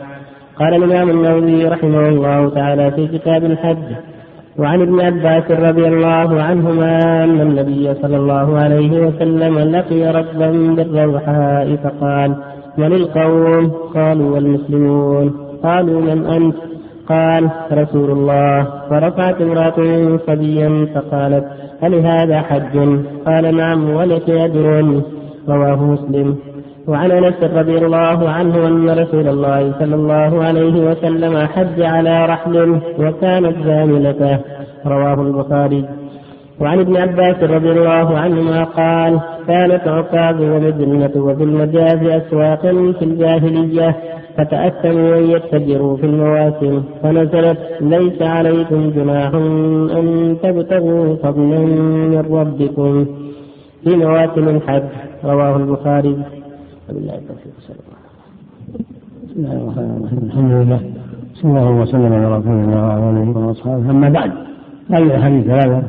قال 0.59 0.83
الإمام 0.83 1.09
النووي 1.09 1.65
رحمه 1.67 2.07
الله 2.07 2.49
تعالى 2.49 2.91
في 2.91 3.07
كتاب 3.07 3.43
الحج 3.45 4.12
وعن 4.59 4.81
ابن 4.81 5.01
عباس 5.01 5.51
رضي 5.51 5.87
الله 5.87 6.41
عنهما 6.41 7.23
أن 7.23 7.41
النبي 7.41 7.93
صلى 8.01 8.17
الله 8.17 8.57
عليه 8.57 9.07
وسلم 9.07 9.59
لقي 9.59 10.11
ركبا 10.11 10.51
بالروحاء 10.51 11.75
فقال 11.75 12.35
من 12.77 12.93
القوم؟ 12.93 13.71
قالوا 13.95 14.35
والمسلمون. 14.35 15.33
قالوا 15.63 16.01
من 16.01 16.25
أنت؟ 16.25 16.55
قال 17.09 17.49
رسول 17.71 18.11
الله. 18.11 18.67
فرفعت 18.89 19.41
امرأة 19.41 20.17
صبيا 20.27 20.87
فقالت 20.95 21.45
هل 21.81 21.93
هذا 21.93 22.41
حج؟ 22.41 22.99
قال 23.25 23.57
نعم 23.57 23.89
ولك 23.89 24.29
أجر. 24.29 25.01
رواه 25.49 25.83
مسلم. 25.83 26.52
وعن 26.87 27.11
انس 27.11 27.43
رضي 27.43 27.77
الله 27.77 28.29
عنه 28.29 28.67
ان 28.67 28.89
رسول 28.89 29.27
الله 29.27 29.73
صلى 29.79 29.95
الله 29.95 30.43
عليه 30.43 30.89
وسلم 30.89 31.47
حج 31.47 31.81
على 31.81 32.25
رحل 32.25 32.79
وكانت 32.99 33.55
زاملته 33.65 34.39
رواه 34.85 35.21
البخاري. 35.21 35.85
وعن 36.61 36.79
ابن 36.79 36.97
عباس 36.97 37.43
رضي 37.43 37.71
الله 37.71 38.17
عنهما 38.17 38.63
قال 38.63 39.19
كانت 39.47 39.87
عكاظ 39.87 40.41
ومدنة 40.41 41.11
وفي 41.15 41.43
المجاز 41.43 42.03
أسواق 42.03 42.61
في 42.99 43.05
الجاهلية 43.05 43.95
فتأثموا 44.37 45.17
أن 45.17 45.23
يتجروا 45.23 45.97
في 45.97 46.05
المواسم 46.05 46.83
فنزلت 47.03 47.59
ليس 47.81 48.21
عليكم 48.21 48.91
جناح 48.95 49.33
أن 49.99 50.37
تبتغوا 50.43 51.15
فضلا 51.15 51.59
من 52.13 52.25
ربكم 52.31 53.05
في 53.83 53.95
مواسم 53.95 54.49
الحج. 54.49 54.83
رواه 55.25 55.55
البخاري. 55.55 56.42
وبالله 56.89 57.15
التوفيق 57.15 57.53
صلى 57.59 57.75
الله 57.75 57.99
بسم 59.27 59.39
الله 59.39 59.53
الرحمن 59.53 59.97
الرحيم. 59.97 60.19
الحمد 60.23 60.51
لله. 60.51 60.81
صلى 61.33 61.51
الله 61.51 61.71
وسلم 61.81 62.13
على 62.13 62.37
رسول 62.37 62.51
الله 62.51 62.87
وعلى 62.87 63.09
آله 63.09 63.37
وأصحابه. 63.37 63.89
أما 63.89 64.09
بعد 64.09 64.31
هذه 64.89 65.15
الحديث 65.15 65.45
ثلاثة 65.45 65.83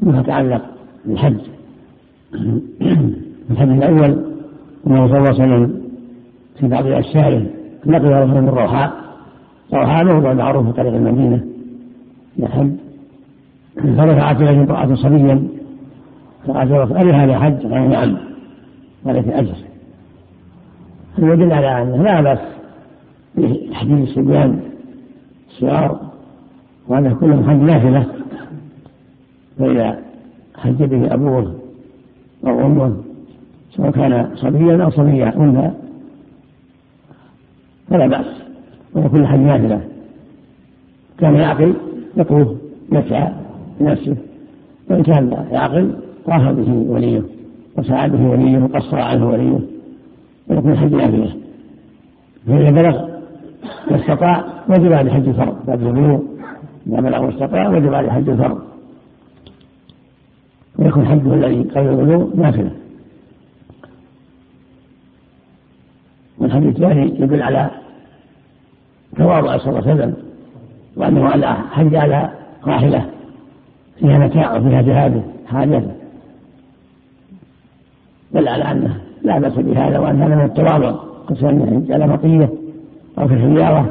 كلها 0.00 0.22
تتعلق 0.22 0.62
بالحج. 1.04 1.40
الحديث 3.50 3.82
الأول 3.82 4.24
انه 4.86 5.08
صلى 5.08 5.18
الله 5.18 5.28
عليه 5.28 5.44
وسلم 5.44 5.80
في 6.60 6.68
بعض 6.68 6.86
أشيائه 6.86 7.46
نقل 7.86 8.08
رجل 8.08 8.40
من 8.40 8.48
روحاء 8.48 8.92
روحاء 9.74 10.04
موضع 10.04 10.32
معروف 10.32 10.66
في 10.66 10.72
طريق 10.72 10.94
المدينة. 10.94 11.44
يحج 12.36 12.70
فرفعت 13.76 14.42
إليه 14.42 14.60
امرأة 14.60 14.94
صبيا 14.94 15.48
فقالت 16.46 16.92
ألي 16.92 17.12
هذا 17.12 17.38
حج؟ 17.38 17.62
قال 17.62 17.90
نعم. 17.90 18.16
ولك 19.04 19.28
أجر 19.28 19.54
هذا 19.54 19.69
يدل 21.18 21.52
على 21.52 21.82
أنه 21.82 22.02
لا 22.02 22.20
بأس 22.20 22.38
بتحديد 23.36 23.98
الصبيان 23.98 24.60
الصغار 25.50 26.00
وأنه 26.88 27.14
كلهم 27.14 27.50
حج 27.50 27.56
نافلة. 27.56 28.06
فإذا 29.58 29.98
حج 30.56 30.82
به 30.82 31.14
أبوه 31.14 31.54
أو 32.46 32.66
أمه 32.66 32.96
سواء 33.70 33.90
كان 33.90 34.30
صبيا 34.34 34.84
أو 34.84 34.90
صبيا 34.90 35.36
أنثى 35.36 35.70
فلا 37.90 38.06
بأس. 38.06 38.26
ويكون 38.94 39.26
حج 39.26 39.38
نافلة. 39.38 39.80
كان 41.18 41.34
يعقل 41.34 41.74
يطوف 42.16 42.48
يسعى 42.92 43.32
بنفسه 43.80 44.16
وإن 44.90 45.02
كان 45.02 45.46
يعقل 45.50 45.94
طاف 46.26 46.42
به 46.42 46.72
وليه 46.72 47.22
وسعى 47.78 48.08
به 48.08 48.30
وليه 48.30 48.58
وقصر 48.58 48.98
عنه 48.98 49.28
وليه. 49.28 49.58
ويكون 50.50 50.78
حج 50.78 50.94
نافلة 50.94 51.36
فإذا 52.46 52.70
بلغ 52.70 53.08
واستطاع 53.90 54.44
وجب 54.68 54.92
عليه 54.92 55.12
حج 55.12 55.28
الفرض. 55.28 55.66
بعد 55.66 55.82
البلوغ 55.82 56.20
إذا 56.86 57.00
بلغ 57.00 57.24
واستطاع 57.24 57.68
وجب 57.68 57.94
عليه 57.94 58.10
حج 58.10 58.28
الفرض. 58.28 58.60
ويكون 60.78 61.06
حجه 61.06 61.34
الذي 61.34 61.62
قبل 61.62 61.88
البلوغ 61.88 62.36
نافلة. 62.36 62.70
والحديث 66.38 66.76
الثاني 66.76 67.20
يدل 67.20 67.42
على 67.42 67.70
تواضع 69.16 69.58
صلى 69.58 69.78
الله 69.78 69.90
عليه 69.90 69.94
وسلم 69.94 70.14
وأنه 70.96 71.28
على 71.28 71.54
حج 71.54 71.94
على 71.94 72.30
راحلة. 72.64 73.10
فيها 73.98 74.18
متاع 74.18 74.56
وفيها 74.56 74.82
جهاده 74.82 75.22
حاجته 75.46 75.92
دل 78.32 78.48
على 78.48 78.64
أنه 78.64 79.09
لا 79.22 79.38
بأس 79.38 79.52
بهذا 79.52 79.98
وأن 79.98 80.22
هذا 80.22 80.34
من 80.34 80.44
التواضع. 80.44 80.94
على 81.90 82.06
مطية 82.06 82.48
أو 83.18 83.28
في 83.28 83.54
سيارة 83.54 83.90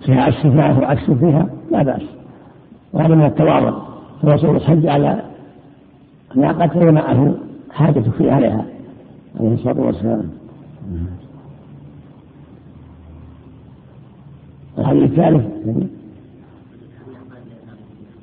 فيها 0.00 0.22
عكس 0.22 0.44
معه 0.44 0.80
وعكس 0.80 1.10
فيها 1.10 1.46
لا 1.70 1.82
بأس. 1.82 2.02
وهذا 2.92 3.14
من 3.14 3.24
التواضع. 3.24 3.72
الرسول 4.24 4.60
حج 4.60 4.86
على 4.86 5.22
ناقته 6.34 6.88
ومعه 6.88 7.34
حاجة 7.72 8.00
في 8.00 8.30
عليها 8.30 8.64
عليه 9.40 9.54
الصلاة 9.54 9.80
والسلام. 9.80 10.30
الحديث 14.78 15.02
الثالث 15.02 15.46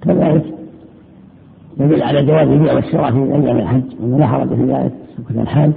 كذلك 0.02 0.46
يدل 1.80 2.04
على 2.04 2.26
جواز 2.26 2.48
البيع 2.48 2.74
والشراء 2.74 3.12
في 3.12 3.18
أيام 3.18 3.58
الحج 3.58 3.84
وما 4.02 4.18
لا 4.18 4.28
حرج 4.28 4.48
في 4.48 4.64
ذلك 4.64 4.92
كان 5.30 5.42
الحاج. 5.42 5.72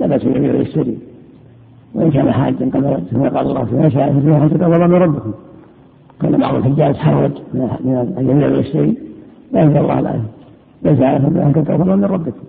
لا 0.00 0.06
بأس 0.06 0.24
بالبيع 0.24 0.54
ويشتري 0.54 0.98
وإن 1.94 2.10
كان 2.10 2.32
حاجا 2.32 2.70
قبل 2.74 3.02
ثم 3.10 3.22
قال 3.22 3.46
الله 3.46 3.64
في 3.64 3.90
شاء 3.90 4.20
فيها 4.20 4.48
فتقبل 4.48 4.88
من 4.88 4.94
ربكم 4.94 5.32
كان 6.20 6.36
بعض 6.36 6.54
الحجاج 6.54 6.96
حرج 6.96 7.30
من 7.54 8.14
ان 8.18 8.30
يبيع 8.30 8.48
ويشتري 8.48 8.94
لا 9.52 9.60
ينزل 9.62 9.76
الله 9.76 9.98
الآية 9.98 11.06
على 11.06 11.16
ان 11.16 11.64
تقبل 11.66 11.96
من 11.96 12.04
ربكم 12.04 12.42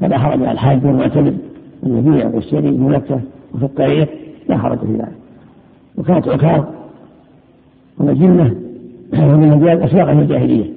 فلا 0.00 0.18
حرج 0.18 0.42
على 0.42 0.52
الحاج 0.52 0.84
والمعتمد 0.84 1.38
ان 1.86 1.98
يبيع 1.98 2.26
ويشتري 2.26 2.70
في 2.70 2.78
مكة 2.78 3.20
وفي 3.54 3.64
الطريق 3.64 4.08
لا 4.48 4.58
حرج 4.58 4.78
في 4.78 4.92
ذلك. 4.92 5.12
وكانت 5.96 6.28
عكاظ 6.28 6.64
ومجنة 7.98 8.54
ومن 9.12 9.48
مجال 9.48 9.82
أسواق 9.82 10.08
الجاهلية. 10.10 10.70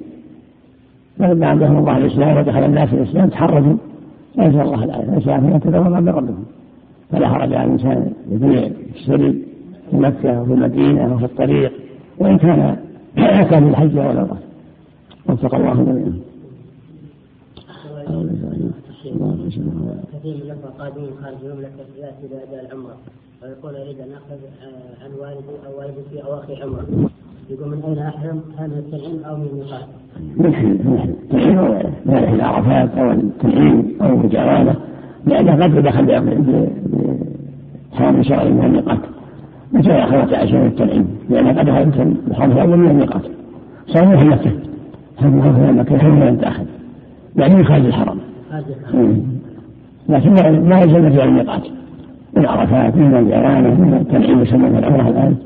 فلما 1.18 1.52
أنزلهم 1.52 1.78
الله 1.78 1.96
الإسلام 1.96 2.36
ودخل 2.36 2.64
الناس 2.64 2.88
في 2.88 2.94
الإسلام 2.94 3.28
تحرجوا 3.28 3.76
فأنزل 4.36 4.60
الله 4.60 4.84
الآية 4.84 5.14
ليس 5.14 5.28
عليهم 5.28 5.58
تدوروا 5.58 6.00
من 6.00 6.08
ربهم 6.08 6.44
فلا 7.10 7.28
حرج 7.28 7.54
على 7.54 7.64
الإنسان 7.64 8.12
يبيع 8.30 8.70
يشتري 8.94 9.44
في 9.90 9.96
مكة 9.96 10.42
وفي 10.42 10.52
المدينة 10.52 11.14
وفي 11.14 11.24
الطريق 11.24 11.72
وإن 12.18 12.38
كان 12.38 12.76
كان 13.50 13.68
الحج 13.68 13.98
والعمرة 13.98 14.38
وفق 15.28 15.54
الله 15.54 15.74
جميعا. 15.74 16.20
كثير 20.12 20.34
من 20.34 20.42
الاخوه 20.42 20.70
قادمين 20.78 21.10
خارج 21.22 21.36
المملكه 21.44 21.86
ياتي 21.98 22.26
لاداء 22.30 22.66
العمرة. 22.66 22.96
ويقول 23.42 23.76
أريد 23.76 24.00
أن 24.00 24.12
أخذ 24.12 24.40
عن 25.04 25.10
والدي 25.20 25.66
أو 25.66 25.78
والدتي 25.78 26.24
أو 26.24 26.38
أخي 26.38 26.62
عمرة. 26.62 27.10
يقول 27.50 27.68
من 27.68 27.82
أين 27.86 27.98
أحرم؟ 27.98 28.40
هل 28.58 28.68
من 28.68 28.78
التنعيم 28.78 29.24
أو 29.24 29.36
من 29.36 29.46
الميقات؟ 29.46 29.86
من 30.36 30.46
التنعيم 30.46 31.58
من 32.06 32.40
عرفات 32.40 32.98
أو 32.98 33.10
التنعيم 33.10 33.92
أو 34.02 34.20
الجرانه 34.20 34.74
لأنه 35.26 35.52
قد 35.52 35.82
دخل 35.82 36.06
بحرم 37.92 38.22
شرعي 38.22 38.50
من 38.50 38.64
الميقات. 38.64 38.98
متى 39.72 39.92
أخذت 39.92 40.34
عشان 40.34 40.66
التنعيم؟ 40.66 41.06
لأنه 41.30 41.48
قد 41.48 41.66
دخلت 41.66 42.16
بحرم 42.28 42.54
شرعي 42.54 42.66
من 42.66 42.90
الميقات. 42.90 43.22
صار 43.86 44.16
مثل 44.16 44.26
مكة. 44.26 44.50
هم 45.20 45.38
مثل 45.38 45.72
مكة 45.72 46.08
هم 46.08 46.24
لم 46.24 46.36
تأخذ. 46.36 46.64
يعني 47.36 47.54
من 47.54 47.64
خارج 47.64 47.86
الحرم. 47.86 48.18
لكن 50.08 50.32
ما 50.68 50.80
يلزم 50.80 51.10
في 51.10 51.24
الميقات. 51.24 51.62
من 52.36 52.46
عرفات 52.46 52.96
من 52.96 53.14
الجرانه 53.14 53.74
من 53.74 53.94
التنعيم 53.94 54.42
يسمى 54.42 54.78
العمره 54.78 55.08
الان 55.08 55.36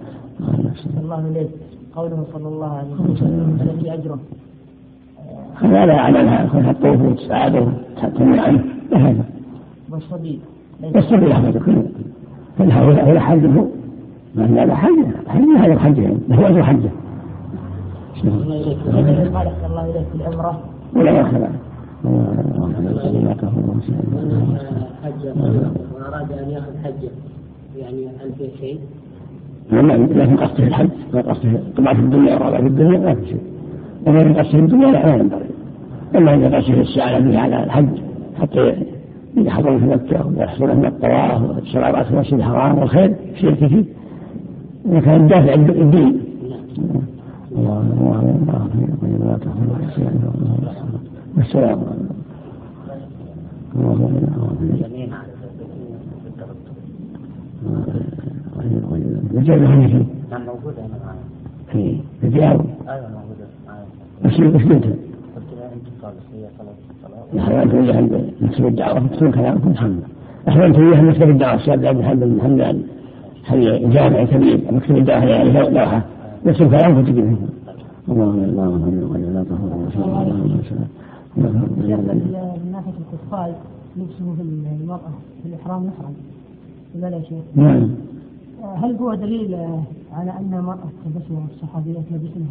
الله 1.02 1.28
اليك 1.30 1.48
قوله 1.96 2.24
صلى 2.32 2.48
الله 2.48 2.72
عليه 2.78 2.92
وسلم. 2.92 3.58
التي 3.60 3.94
أجره. 3.94 4.18
هذا 5.54 5.86
لا 5.86 5.92
يعلمها 5.92 6.44
يكون 6.44 6.64
وتساعده 7.06 7.66
تمنع 8.16 8.42
عنه 8.42 8.64
لا 8.90 8.98
هذا. 8.98 9.24
والصبي. 9.90 10.40
والصبي 10.94 11.30
يحفظ 11.30 11.56
كله 11.56 11.84
فإنه 12.58 12.78
هو 12.78 13.20
حجه 13.20 13.64
ما 14.34 14.62
هذا 14.62 14.74
حجه 14.74 15.06
حجه 15.28 15.64
هذا 15.64 15.78
حجه 15.78 16.08
هو 16.32 16.46
أجر 16.46 16.62
حجه 16.62 16.90
قال 19.34 19.48
الله 19.66 19.84
إليك 19.90 20.06
في 20.12 20.14
العمرة. 20.14 20.60
ولا 20.96 21.10
يأخذ 21.10 21.44
حج 25.04 25.22
وأراد 25.94 26.32
أن 26.32 26.50
يأخذ 26.50 26.72
حجة 26.84 27.10
يعني 27.76 28.06
فيه 28.38 28.48
شيء؟ 28.60 28.80
لكن 29.72 30.36
قصده 30.36 30.66
الحج 30.66 30.88
ما 31.14 31.20
قصده 31.20 31.60
طبعا 31.76 31.94
في 31.94 32.00
الدنيا 32.00 32.34
ورابع 32.34 32.60
في 32.60 32.66
الدنيا 32.66 32.98
ما 32.98 33.14
في 33.14 33.26
شيء. 33.26 33.40
وما 34.06 34.24
من 34.24 34.34
قصده 34.34 34.58
الدنيا 34.58 34.90
لا 34.90 35.16
ينبغي. 35.16 35.46
أما 36.16 36.34
إذا 36.34 36.56
قصده 36.56 36.80
السعي 36.80 37.36
على 37.36 37.64
الحج. 37.64 37.88
حتى 38.40 38.76
يحضر 39.36 39.78
في 39.78 39.84
مكة 39.84 40.26
ويحصل 40.26 40.76
من 40.76 40.86
الطواف 40.86 41.50
والشرابات 41.50 42.06
في 42.06 42.14
المسجد 42.14 42.34
الحرام 42.34 42.78
والخير 42.78 43.14
شيء 43.40 43.54
كثير. 43.54 43.84
إذا 44.86 45.00
كان 45.00 45.20
الدافع 45.20 45.54
الدين. 45.54 46.20
الله 47.56 47.82
الله 57.76 58.15
رجال 59.34 59.62
الحنفي 59.62 60.04
موجودة 60.32 60.82
هنا 60.82 60.98
معنا 61.06 61.20
في 61.72 61.98
في 62.20 62.26
الرياض 62.26 62.60
أيوه 62.88 63.08
موجودة 63.08 63.46
معنا 63.66 63.84
وش 64.24 64.32
وش 64.54 64.62
قلت؟ 64.62 64.84
قلت 64.84 65.50
لها 65.56 65.70
انت 65.74 65.86
صالحية 66.02 66.48
صلاة 66.58 66.74
الصلاة. 67.34 67.62
انت 67.62 67.74
وياها 67.74 68.00
مكتب 68.40 68.66
الدعوة. 68.66 69.00
مكتوب 69.00 69.34
كلامكم 69.34 69.70
الحمد 69.70 70.00
إحنا 70.48 70.66
انت 70.66 70.78
وياها 70.78 71.02
مكتب 71.02 71.30
الدعوة. 71.30 71.54
الشاب 71.54 71.84
عبد 71.86 71.98
الحمد 71.98 72.20
بن 72.24 72.40
حمدان 72.42 72.82
هي 73.46 73.78
جامع 73.88 74.24
كبير. 74.24 74.60
مكتب 74.72 74.96
الدعوة 74.96 75.24
يعني 75.24 75.70
لوحة 75.70 76.04
مكتوب 76.46 76.70
كلامكم 76.70 77.02
تجي 77.04 77.22
منهم 77.22 77.48
اللهم 78.08 78.44
اللهم 78.44 79.90
صل 79.94 80.10
على 80.14 80.32
محمد 80.32 80.60
من 81.36 82.72
ناحية 82.72 82.92
الكفار 83.00 83.54
لبسه 83.96 84.34
في 84.36 84.42
المرأة 84.82 85.12
في 85.42 85.48
الإحرام 85.48 85.86
يحرم 85.86 86.14
ولا 86.94 87.10
لا 87.10 87.22
شيخ؟ 87.22 87.38
نعم. 87.54 87.88
هل 88.74 88.96
هو 88.96 89.14
دليل 89.14 89.56
على 90.12 90.30
أن 90.30 90.54
المرأة 90.58 90.88
تلبسه 91.04 91.44
الصحابيات 91.54 92.04
يلبسنه 92.10 92.46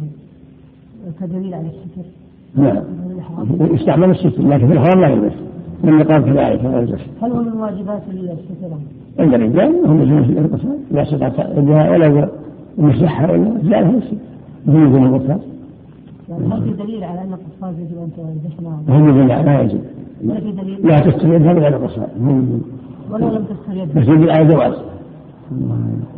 كدليل 1.20 1.54
على 1.54 1.66
الستر؟ 1.66 2.08
نعم 2.56 2.84
يستعمل 3.74 4.10
الستر 4.10 4.48
لكن 4.48 4.66
في 4.66 4.72
الحرام 4.72 5.00
لا 5.00 5.08
يلبس. 5.08 5.32
من 5.84 5.92
النقاب 5.92 6.24
كذلك 6.24 6.64
لا 6.64 6.78
يلبس. 6.80 7.00
هل 7.22 7.30
هو 7.30 7.42
من 7.42 7.52
واجبات 7.52 8.02
الستر؟ 8.08 8.76
عند 9.18 9.34
الرجال 9.34 9.86
هم 9.86 10.00
يلبسون 10.02 10.38
القصار 10.38 10.76
لا 10.90 11.02
استطاع 11.02 11.90
ولا 11.90 12.28
يمسحها 12.78 13.30
ولا 13.30 13.48
لا 13.62 13.80
الستر 13.80 14.16
يجوز 14.66 14.96
القصار 14.96 15.40
يعني 16.28 16.44
هل 16.54 16.62
في 16.62 16.72
دليل 16.82 17.04
على 17.04 17.22
أن 17.22 17.32
القصاص 17.32 17.74
يجب 17.78 17.98
أن 17.98 18.10
تلبسنا؟ 18.16 18.98
هم 18.98 19.28
لا 19.28 19.42
ما 19.42 19.60
يجب. 19.60 19.80
لا 20.84 21.00
تستر 21.00 21.34
يدها 21.34 21.52
ولا 21.52 21.68
القصار 21.68 22.08
ولو 23.10 23.28
لم 23.28 23.44
تستر 23.44 23.76
يدها. 23.76 24.02
بس 24.02 24.08
يجب 24.08 24.22
الآية 24.22 24.42
جواز. 24.42 24.74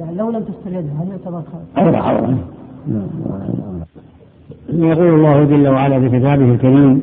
يعني 0.00 0.16
لو 0.16 0.30
لم 0.30 0.42
تستر 0.42 0.72
يدها 0.72 1.02
هل 1.02 1.08
يعتبر 1.08 1.42
عورة 1.76 1.96
عورة 1.96 2.38
يقول 4.68 5.14
الله 5.14 5.44
جل 5.44 5.68
وعلا 5.68 6.00
في 6.00 6.18
كتابه 6.18 6.52
الكريم 6.52 7.02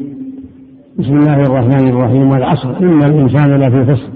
بسم 0.99 1.17
الله 1.17 1.41
الرحمن 1.41 1.89
الرحيم 1.89 2.31
والعصر. 2.31 2.77
إن 2.77 3.03
الإنسان 3.03 3.61
لفي 3.61 3.93
خسر. 3.93 4.09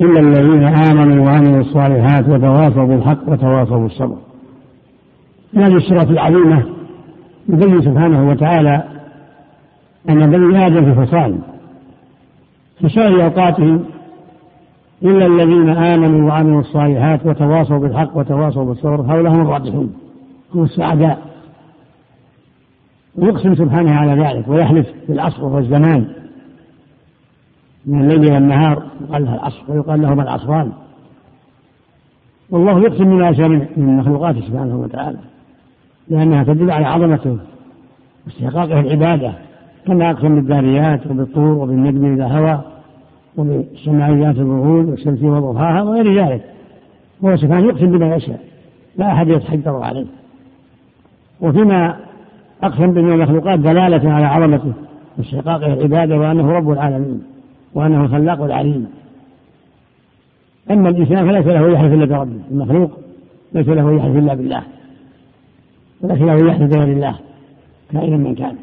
إلا 0.00 0.20
الذين 0.20 0.62
آمنوا 0.62 1.26
وعملوا 1.26 1.60
الصالحات 1.60 2.28
وتواصوا 2.28 2.84
بالحق 2.84 3.28
وتواصوا 3.28 3.78
بالصبر. 3.78 4.16
هذه 5.54 5.76
السورة 5.76 6.10
العظيمة 6.10 6.62
يبين 7.48 7.82
سبحانه 7.82 8.28
وتعالى 8.28 8.82
أن 10.08 10.30
بني 10.30 10.66
آدم 10.66 10.84
في 10.84 11.06
فصال 11.06 11.38
في 12.80 12.88
سائر 12.88 13.24
أوقاتهم 13.24 13.84
إلا 15.02 15.26
الذين 15.26 15.68
آمنوا 15.68 16.28
وعملوا 16.28 16.60
الصالحات 16.60 17.26
وتواصوا 17.26 17.78
بالحق 17.78 18.16
وتواصوا 18.16 18.64
بالصبر 18.64 19.00
هؤلاء 19.00 19.32
هم 19.32 19.40
الرابحون 19.40 19.94
هم 20.54 20.64
السعداء. 20.64 21.18
ويقسم 23.16 23.54
سبحانه 23.54 23.94
على 23.94 24.22
ذلك 24.22 24.48
ويحلف 24.48 24.86
بالعصر 25.08 25.44
والزمان 25.44 26.08
من 27.86 28.10
الليل 28.10 28.32
والنهار 28.32 28.82
يقال 29.00 29.24
لها 29.24 29.34
العصر 29.34 29.62
ويقال 29.68 30.02
لهما 30.02 30.22
العصران. 30.22 30.72
والله 32.50 32.80
يقسم 32.80 33.04
بما 33.04 33.32
شاء 33.32 33.48
من 33.48 33.96
مخلوقاته 33.96 34.40
سبحانه 34.40 34.76
وتعالى 34.76 35.18
لأنها 36.08 36.44
تدل 36.44 36.70
على 36.70 36.86
عظمته 36.86 37.38
واستحقاقه 38.26 38.80
العبادة 38.80 39.32
كما 39.86 40.10
أقسم 40.10 40.34
بالذاريات 40.34 41.06
وبالطور 41.06 41.58
وبالنجم 41.58 42.12
إذا 42.12 42.26
هوى. 42.26 42.77
ذات 44.24 44.36
الظهور 44.36 44.86
والشمس 44.86 45.22
وضحاها 45.22 45.82
وغير 45.82 46.24
ذلك. 46.24 46.44
هو 47.24 47.36
سبحانه 47.36 47.66
يقسم 47.66 47.98
بما 47.98 48.16
يشاء 48.16 48.40
لا 48.96 49.12
أحد 49.12 49.28
يتحجر 49.28 49.76
عليه. 49.76 50.06
وفيما 51.40 51.96
أقسم 52.62 52.92
بين 52.92 53.12
المخلوقات 53.12 53.58
دلالة 53.58 54.12
على 54.12 54.26
عظمته 54.26 54.72
واستحقاقه 55.18 55.72
العبادة 55.72 56.18
وأنه 56.18 56.52
رب 56.52 56.70
العالمين 56.70 57.22
وأنه 57.74 58.04
الخلاق 58.04 58.42
العليم. 58.42 58.86
أما 60.70 60.88
الإنسان 60.88 61.28
فليس 61.28 61.46
له 61.46 61.68
يحلف 61.68 61.92
إلا 61.92 62.04
بربه. 62.04 62.40
المخلوق 62.50 62.90
ليس 63.52 63.68
له 63.68 63.96
يحلف 63.96 64.16
إلا 64.16 64.34
بالله. 64.34 64.62
وليس 66.00 66.20
له 66.20 66.48
يحلف 66.48 66.74
بغير 66.74 66.88
الله 66.88 67.14
كائنا 67.92 68.16
من 68.16 68.34
كان. 68.34 68.56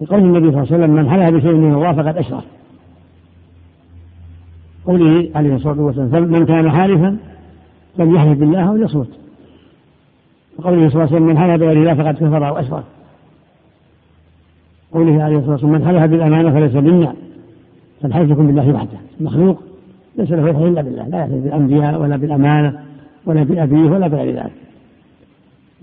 لقول 0.00 0.20
النبي 0.20 0.50
صلى 0.50 0.62
الله 0.62 0.72
عليه 0.72 0.84
وسلم 0.84 0.90
من 0.90 1.10
حلف 1.10 1.36
بشيء 1.36 1.52
من 1.52 1.74
الله 1.74 1.92
فقد 1.92 2.16
أشرك. 2.16 2.44
قوله 4.90 5.28
عليه 5.34 5.54
الصلاة 5.54 5.80
والسلام 5.80 6.22
من 6.22 6.46
كان 6.46 6.70
حالفا 6.70 7.16
فليحلف 7.98 8.38
بالله 8.38 8.68
أو 8.68 8.76
ليصمت 8.76 9.08
وقوله 10.58 10.88
صلى 10.88 11.02
الله 11.02 11.06
عليه 11.06 11.16
وسلم 11.16 11.22
من 11.22 11.38
حلف 11.38 11.60
بغير 11.60 11.72
الله 11.72 11.94
فقد 11.94 12.14
كفر 12.14 12.48
أو 12.48 12.58
أشرك. 12.58 12.84
قوله 14.92 15.22
عليه 15.22 15.36
الصلاة 15.36 15.52
والسلام 15.52 15.72
من 15.72 15.86
حلف 15.86 16.10
بالأمانة 16.10 16.50
فليس 16.50 16.74
منا 16.74 17.14
فالحلف 18.02 18.30
يكون 18.30 18.46
بالله 18.46 18.74
وحده. 18.74 18.98
المخلوق 19.20 19.62
ليس 20.16 20.30
له 20.30 20.48
يحلف 20.48 20.62
إلا 20.62 20.82
بالله 20.82 21.08
لا 21.08 21.18
يحلف 21.18 21.44
بالأنبياء 21.44 22.02
ولا 22.02 22.16
بالأمانة 22.16 22.80
ولا 23.26 23.42
بأبيه 23.42 23.90
ولا 23.90 24.08
بغير 24.08 24.36
ذلك. 24.36 24.52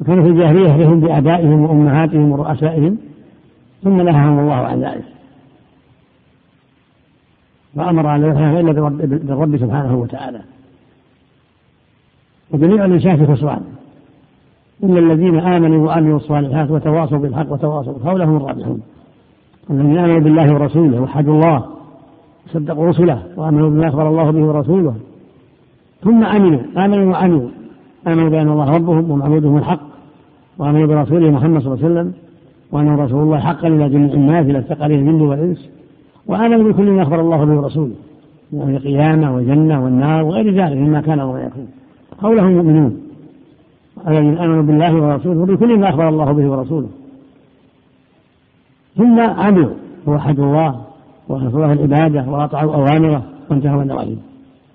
وكانوا 0.01 0.23
في 0.23 0.29
الجاهلية 0.29 0.67
يحلفون 0.69 0.99
بآبائهم 0.99 1.61
وأمهاتهم 1.61 2.31
ورؤسائهم 2.31 2.97
ثم 3.83 4.01
نهاهم 4.01 4.39
الله 4.39 4.53
عن 4.53 4.81
ذلك. 4.81 5.03
وأمر 7.77 8.15
أن 8.15 8.21
لا 8.21 8.27
يحلف 8.27 8.59
إلا 8.59 8.71
بالرب 9.27 9.57
سبحانه 9.57 9.95
وتعالى. 9.97 10.39
وجميع 12.51 12.85
الإنسان 12.85 13.17
في 13.17 13.33
خسران 13.33 13.61
إلا 14.83 14.99
الذين 14.99 15.39
آمنوا 15.39 15.87
وعملوا 15.87 16.17
الصالحات 16.17 16.71
وتواصوا 16.71 17.17
بالحق 17.17 17.51
وتواصوا 17.51 17.93
بالحق 17.93 18.27
هم 18.27 18.37
الرابحون 18.37 18.81
الذين 19.69 19.97
آمنوا 19.97 20.19
بالله 20.19 20.53
ورسوله 20.53 21.01
وحدوا 21.01 21.33
الله 21.33 21.65
وصدقوا 22.47 22.87
رسله 22.87 23.23
وآمنوا 23.37 23.69
بما 23.69 23.87
أخبر 23.87 24.07
الله 24.09 24.31
به 24.31 24.43
ورسوله. 24.43 24.95
ثم 26.03 26.23
عملوا 26.25 26.59
آمنوا 26.77 27.11
وعملوا. 27.11 27.49
آمنوا 28.07 28.29
بأن 28.29 28.49
الله 28.49 28.75
ربهم 28.75 29.11
ومعبودهم 29.11 29.57
الحق 29.57 29.79
وآمنوا 30.57 30.87
برسوله 30.87 31.31
محمد 31.31 31.61
صلى 31.61 31.73
الله 31.73 31.85
عليه 31.85 31.93
وسلم 31.93 32.13
وأنه 32.71 33.03
رسول 33.03 33.23
الله 33.23 33.39
حقا 33.39 33.67
إلى 33.67 33.89
جميع 33.89 34.13
الناس 34.13 34.45
إلى 34.45 34.57
الثقل 34.57 34.91
الجن 34.91 35.21
والإنس. 35.21 35.69
وآمنوا 36.27 36.71
بكل 36.71 36.91
ما 36.91 37.03
أخبر 37.03 37.21
الله 37.21 37.45
به 37.45 37.53
ورسوله. 37.53 37.93
من 38.51 38.75
القيامة 38.75 39.35
والجنة 39.35 39.83
والنار 39.83 40.23
وغير 40.23 40.53
ذلك 40.53 40.77
مما 40.77 41.01
كان 41.01 41.19
وما 41.19 41.41
يكون 41.41 41.67
قولهم 42.21 42.47
المؤمنون. 42.47 43.01
الذين 44.07 44.37
آمنوا 44.37 44.63
بالله 44.63 44.95
ورسوله 44.95 45.39
وبكل 45.39 45.79
ما 45.79 45.89
أخبر 45.89 46.09
الله 46.09 46.31
به 46.31 46.49
ورسوله. 46.49 46.87
ثم 48.97 49.19
عملوا. 49.19 49.73
ووحدوا 50.07 50.45
الله 50.45 50.81
وأخلصوا 51.27 51.65
له 51.65 51.73
العبادة 51.73 52.31
وأطاعوا 52.31 52.75
أوامره 52.75 53.23
وانتهوا 53.49 53.81
عن 53.81 53.87
نواهيه 53.87 54.15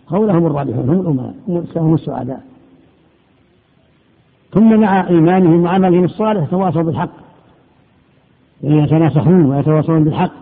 قولهم 0.07 0.47
الرابحون 0.47 0.89
هم 0.89 1.01
الأمراء 1.01 1.35
هم 1.77 1.95
السعداء. 1.95 2.43
ثم 4.53 4.81
مع 4.81 5.09
إيمانهم 5.09 5.65
وعملهم 5.65 6.05
الصالح 6.05 6.45
تواصوا 6.51 6.83
بالحق. 6.83 7.11
يعني 8.63 8.83
يتناصحون 8.83 9.45
ويتواصون 9.45 10.05
بالحق. 10.05 10.33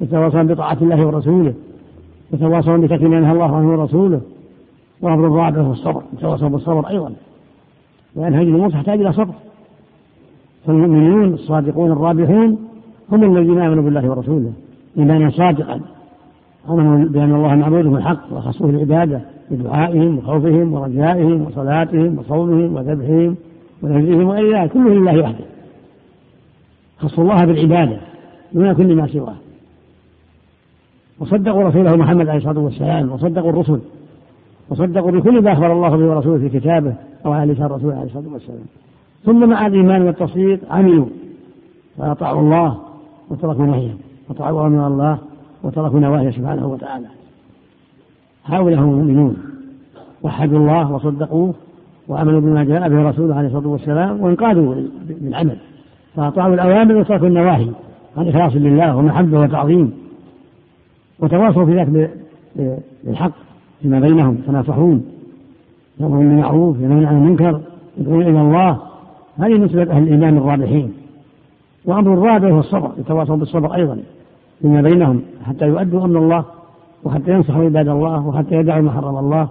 يتواصون 0.00 0.46
بطاعة 0.46 0.78
الله 0.82 1.06
ورسوله 1.06 1.54
يتواصون 2.32 2.80
بترك 2.80 3.02
ما 3.02 3.20
نهى 3.20 3.32
الله 3.32 3.56
عنه 3.56 3.70
ورسوله 3.70 4.20
وأمر 5.00 5.26
الرابع 5.26 5.60
هو 5.60 5.72
الصبر 5.72 6.02
يتواصون 6.18 6.48
بالصبر 6.48 6.88
أيضا 6.88 7.12
لأن 8.16 8.34
هذه 8.34 8.42
الأمور 8.42 8.70
تحتاج 8.70 9.00
إلى 9.00 9.12
صبر. 9.12 9.34
فالمؤمنون 10.66 11.34
الصادقون 11.34 11.92
الرابحون 11.92 12.58
هم 13.12 13.36
الذين 13.36 13.60
آمنوا 13.60 13.82
بالله 13.82 14.10
ورسوله 14.10 14.52
إيمانا 14.98 15.30
صادقا 15.30 15.80
آمنوا 16.70 17.08
بأن 17.08 17.34
الله 17.34 17.54
معبودهم 17.54 17.96
الحق 17.96 18.32
وخصوه 18.32 18.70
العبادة 18.70 19.20
بدعائهم 19.50 20.18
وخوفهم 20.18 20.72
ورجائهم 20.72 21.42
وصلاتهم 21.42 22.18
وصومهم 22.18 22.76
وذبحهم 22.76 23.36
ونذرهم 23.82 24.32
ذلك 24.32 24.72
كله 24.72 24.88
لله 24.88 25.22
وحده. 25.22 25.44
خصوا 26.98 27.24
الله 27.24 27.44
بالعبادة 27.44 27.96
دون 28.52 28.72
كل 28.72 28.94
ما 28.96 29.06
سواه. 29.06 29.34
وصدقوا 31.20 31.62
رسوله 31.62 31.96
محمد 31.96 32.28
عليه 32.28 32.38
الصلاة 32.38 32.58
والسلام 32.58 33.12
وصدقوا 33.12 33.50
الرسل. 33.50 33.80
وصدقوا 34.70 35.10
بكل 35.10 35.42
ما 35.42 35.52
أخبر 35.52 35.72
الله 35.72 35.96
به 35.96 36.10
ورسوله 36.10 36.38
في 36.38 36.60
كتابه 36.60 36.94
أو 37.26 37.32
على 37.32 37.52
لسان 37.52 37.66
رسوله 37.66 37.94
عليه 37.94 38.06
الصلاة 38.06 38.32
والسلام. 38.32 38.58
ثم 39.24 39.48
مع 39.48 39.66
الإيمان 39.66 40.02
والتصديق 40.02 40.60
عملوا. 40.70 41.06
فأطاعوا 41.98 42.40
الله 42.40 42.78
وتركوا 43.30 43.66
نهيه 43.66 43.94
وطاعوا 44.28 44.66
أمر 44.66 44.86
الله 44.86 45.18
وتركوا 45.62 46.00
نواهيه 46.00 46.30
سبحانه 46.30 46.66
وتعالى. 46.66 47.06
هؤلاء 48.44 48.80
هم 48.80 48.90
المؤمنون. 48.90 49.36
وحدوا 50.22 50.58
الله 50.58 50.92
وصدقوه 50.92 51.54
وعملوا 52.08 52.40
بما 52.40 52.64
جاء 52.64 52.88
به 52.88 53.08
رسوله 53.08 53.34
عليه 53.34 53.46
الصلاة 53.46 53.68
والسلام 53.68 54.20
وانقادوا 54.20 54.74
بالعمل. 55.08 55.56
فأطاعوا 56.16 56.54
الأوامر 56.54 56.96
وتركوا 56.96 57.26
النواهي. 57.26 57.68
عن 58.16 58.28
إخلاص 58.28 58.52
لله 58.54 58.96
ومحبة 58.96 59.40
وتعظيم. 59.40 60.05
وتواصوا 61.20 61.64
في 61.64 61.74
ذلك 61.76 62.10
بالحق 63.04 63.32
فيما 63.82 64.00
بينهم 64.00 64.34
تناصحون 64.34 65.04
يأمرون 66.00 66.28
بالمعروف 66.28 66.76
ينهون 66.80 67.06
عن 67.06 67.16
المنكر 67.16 67.60
يدعون 67.98 68.22
إلى 68.22 68.40
الله. 68.40 68.78
هذه 69.38 69.54
نسبة 69.58 69.82
أهل 69.82 70.02
الإيمان 70.02 70.36
الرابحين. 70.36 70.92
وأمر 71.84 72.14
الرابع 72.14 72.50
هو 72.50 72.60
الصبر 72.60 72.90
يتواصوا 72.98 73.36
بالصبر 73.36 73.74
أيضا 73.74 73.98
فيما 74.62 74.82
بينهم 74.82 75.22
حتى 75.46 75.66
يؤدوا 75.66 76.04
أمر 76.04 76.18
الله 76.18 76.44
وحتى 77.04 77.30
ينصحوا 77.30 77.64
عباد 77.64 77.88
الله 77.88 78.26
وحتى 78.26 78.54
يدعوا 78.54 78.82
ما 78.82 78.90
حرم 78.90 79.16
الله 79.16 79.48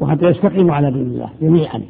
وحتى 0.00 0.26
يستقيموا 0.26 0.74
على 0.74 0.90
دين 0.90 1.02
الله 1.02 1.28
جميعا 1.42 1.80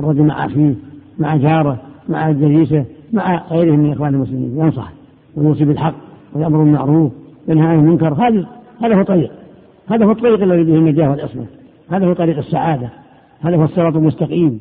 الرجل 0.00 0.22
مع 0.22 0.46
أخيه 0.46 0.74
مع 1.18 1.36
جاره 1.36 1.78
مع 2.08 2.30
جليسه 2.30 2.84
مع 3.12 3.42
غيرهم 3.50 3.78
من 3.78 3.92
إخوان 3.92 4.14
المسلمين 4.14 4.58
ينصح 4.58 4.92
ويوصي 5.36 5.64
بالحق 5.64 5.94
ويأمر 6.34 6.58
بالمعروف 6.58 7.12
ينهى 7.48 7.66
عن 7.66 7.78
المنكر. 7.78 8.14
هذا 8.14 8.46
هذا 8.82 8.94
هو 8.94 9.02
طريق. 9.02 9.30
هذا 9.88 10.04
هو 10.04 10.10
الطريق 10.10 10.42
الذي 10.42 10.64
به 10.64 10.74
النجاة 10.74 11.10
والعصمة. 11.10 11.46
هذا 11.90 12.06
هو 12.06 12.12
طريق 12.12 12.38
السعادة. 12.38 12.88
هذا 13.40 13.56
هو 13.56 13.64
الصراط 13.64 13.96
المستقيم. 13.96 14.60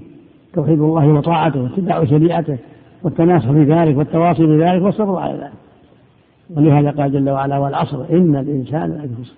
توحيد 0.54 0.80
الله 0.80 1.08
وطاعته 1.08 1.62
واتباع 1.64 2.06
شريعته 2.06 2.58
والتناصح 3.04 3.52
في 3.52 3.64
ذلك 3.64 3.98
والتواصي 3.98 4.46
بذلك 4.46 4.84
والصبر 4.84 5.16
على 5.16 5.34
ذلك. 5.34 5.52
ولهذا 6.56 6.92
قال 6.92 7.12
جل 7.12 7.30
وعلا 7.30 7.58
والعصر 7.58 8.02
إن 8.12 8.36
الإنسان 8.36 8.92
لفي 8.92 9.24
خسر. 9.24 9.34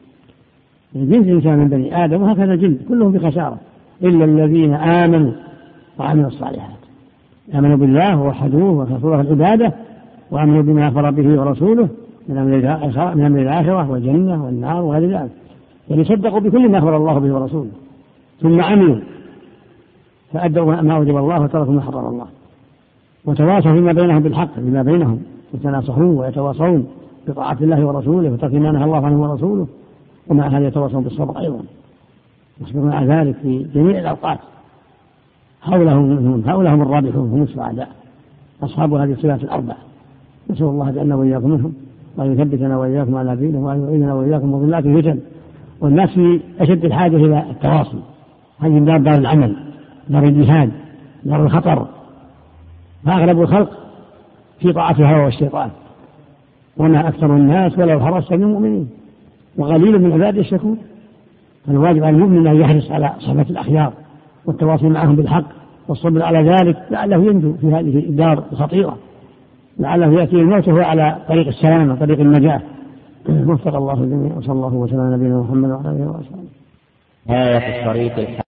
جنس 0.96 1.28
الإنسان 1.28 1.58
من 1.58 1.68
بني 1.68 2.06
آدم 2.06 2.22
وهكذا 2.22 2.54
الجن 2.54 2.78
كلهم 2.90 3.12
في 3.12 3.20
خسارة 3.20 3.58
إلا 4.04 4.26
الذين 4.26 4.74
آمنوا 4.74 5.32
وعملوا 6.00 6.28
الصالحات. 6.28 6.78
آمنوا 7.56 7.78
بالله 7.78 8.18
ووحدوه 8.18 8.72
وخلصوا 8.72 9.16
له 9.16 9.22
العبادة 9.22 9.74
وآمنوا 10.32 10.62
بما 10.62 10.88
أخبر 10.88 11.12
به 11.12 11.42
ورسوله 11.42 11.90
من 12.30 12.38
أمر 12.38 13.16
من 13.16 13.26
أمر 13.26 13.42
الآخرة 13.42 13.92
والجنة 13.92 14.46
والنار 14.46 14.84
وغير 14.84 15.10
ذلك 15.10 15.32
يعني 15.90 16.04
صدقوا 16.04 16.40
بكل 16.40 16.70
ما 16.70 16.78
أخبر 16.78 16.98
الله 16.98 17.20
به 17.20 17.34
ورسوله. 17.34 17.70
ثم 18.42 18.62
عملوا. 18.62 19.00
فأدوا 20.34 20.82
ما 20.82 20.96
أوجب 20.96 21.18
الله 21.18 21.42
وتركوا 21.42 21.74
ما 21.74 21.82
حرم 21.82 22.06
الله. 22.06 22.28
وتواصوا 23.26 23.74
فيما 23.74 23.92
بينهم 23.92 24.24
بالحق 24.24 24.54
فيما 24.56 24.82
بينهم. 24.82 25.20
يتناصحون 25.54 26.18
ويتواصون 26.18 26.88
بطاعة 27.28 27.58
الله 27.62 27.86
ورسوله 27.86 28.32
وترك 28.32 28.54
ما 28.54 28.72
نهى 28.72 28.84
الله 28.84 29.06
عنه 29.06 29.22
ورسوله. 29.22 29.68
ومع 30.28 30.48
هذا 30.48 30.68
يتواصون 30.68 31.04
بالصبر 31.04 31.40
أيضا. 31.40 31.60
يصبرون 32.62 32.92
على 32.92 33.08
ذلك 33.08 33.36
في 33.36 33.66
جميع 33.76 34.00
الأوقات. 34.00 34.40
هؤلاء 35.64 35.96
هم 35.96 36.44
هؤلاء 36.46 36.74
هم 36.74 36.82
الرابحون 36.82 37.30
هم 37.30 37.44
السعداء. 37.44 37.90
أصحاب 38.64 38.94
هذه 38.94 39.12
الصفات 39.12 39.44
الأربع 39.44 39.76
نسأل 40.50 40.66
الله 40.66 40.92
جعلنا 40.92 41.16
وإياكم 41.16 41.50
منهم. 41.50 41.74
وأن 42.18 42.34
يثبتنا 42.34 42.78
وإياكم 42.78 43.16
على 43.16 43.36
دينه 43.36 43.66
وأن 43.66 43.84
يعيننا 43.84 44.14
وإياكم 44.14 44.54
مضلات 44.54 44.86
الفتن. 44.86 45.20
والناس 45.82 46.10
في 46.10 46.40
أشد 46.60 46.86
الحاجة 46.86 47.16
إلى 47.16 47.46
التواصي 47.52 48.00
هذه 48.60 48.78
الدار 48.78 48.98
دار 48.98 49.16
العمل 49.16 49.56
دار 50.10 50.24
الجهاد 50.24 50.72
دار 51.24 51.44
الخطر. 51.44 51.88
فأغلب 53.06 53.42
الخلق 53.42 53.70
في 54.60 54.74
طاعة 54.74 54.92
الهوى 54.92 55.24
والشيطان. 55.24 55.70
وما 56.78 57.08
أكثر 57.08 57.36
الناس 57.36 57.80
ولو 57.80 58.00
حرصت 58.00 58.30
بالمؤمنين 58.30 58.90
وقليل 59.58 60.02
من 60.02 60.12
عباده 60.12 60.42
الشكور 60.42 60.78
فالواجب 61.68 62.04
على 62.04 62.16
المؤمن 62.16 62.48
أن 62.48 62.56
يحرص 62.56 62.92
على 62.92 63.14
صحبة 63.20 63.46
الأخيار 63.50 63.94
والتواصل 64.46 64.86
معهم 64.86 65.16
بالحق 65.16 65.46
والصبر 65.88 66.24
على 66.24 66.50
ذلك 66.50 66.78
لعله 66.92 67.16
ينجو 67.16 67.54
في 67.54 67.68
هذه 67.68 68.00
الدار 68.00 68.44
الخطيرة. 68.52 68.98
لعله 69.80 70.20
يأتي 70.20 70.36
الموت 70.36 70.68
وهو 70.68 70.82
على 70.82 71.18
طريق 71.28 71.48
السلامة 71.48 71.96
طريق 71.96 72.20
النجاة. 72.20 72.62
وفق 73.30 73.76
الله 73.76 73.94
الجميع 73.94 74.38
وصلى 74.38 74.52
الله 74.52 74.74
وسلم 74.74 75.00
على 75.00 75.16
نبينا 75.16 75.40
محمد 75.40 75.70
وعلى 75.70 75.90
آله 75.90 76.10
وصحبه 76.10 76.48
آية 77.30 77.58
الشريط 77.58 78.40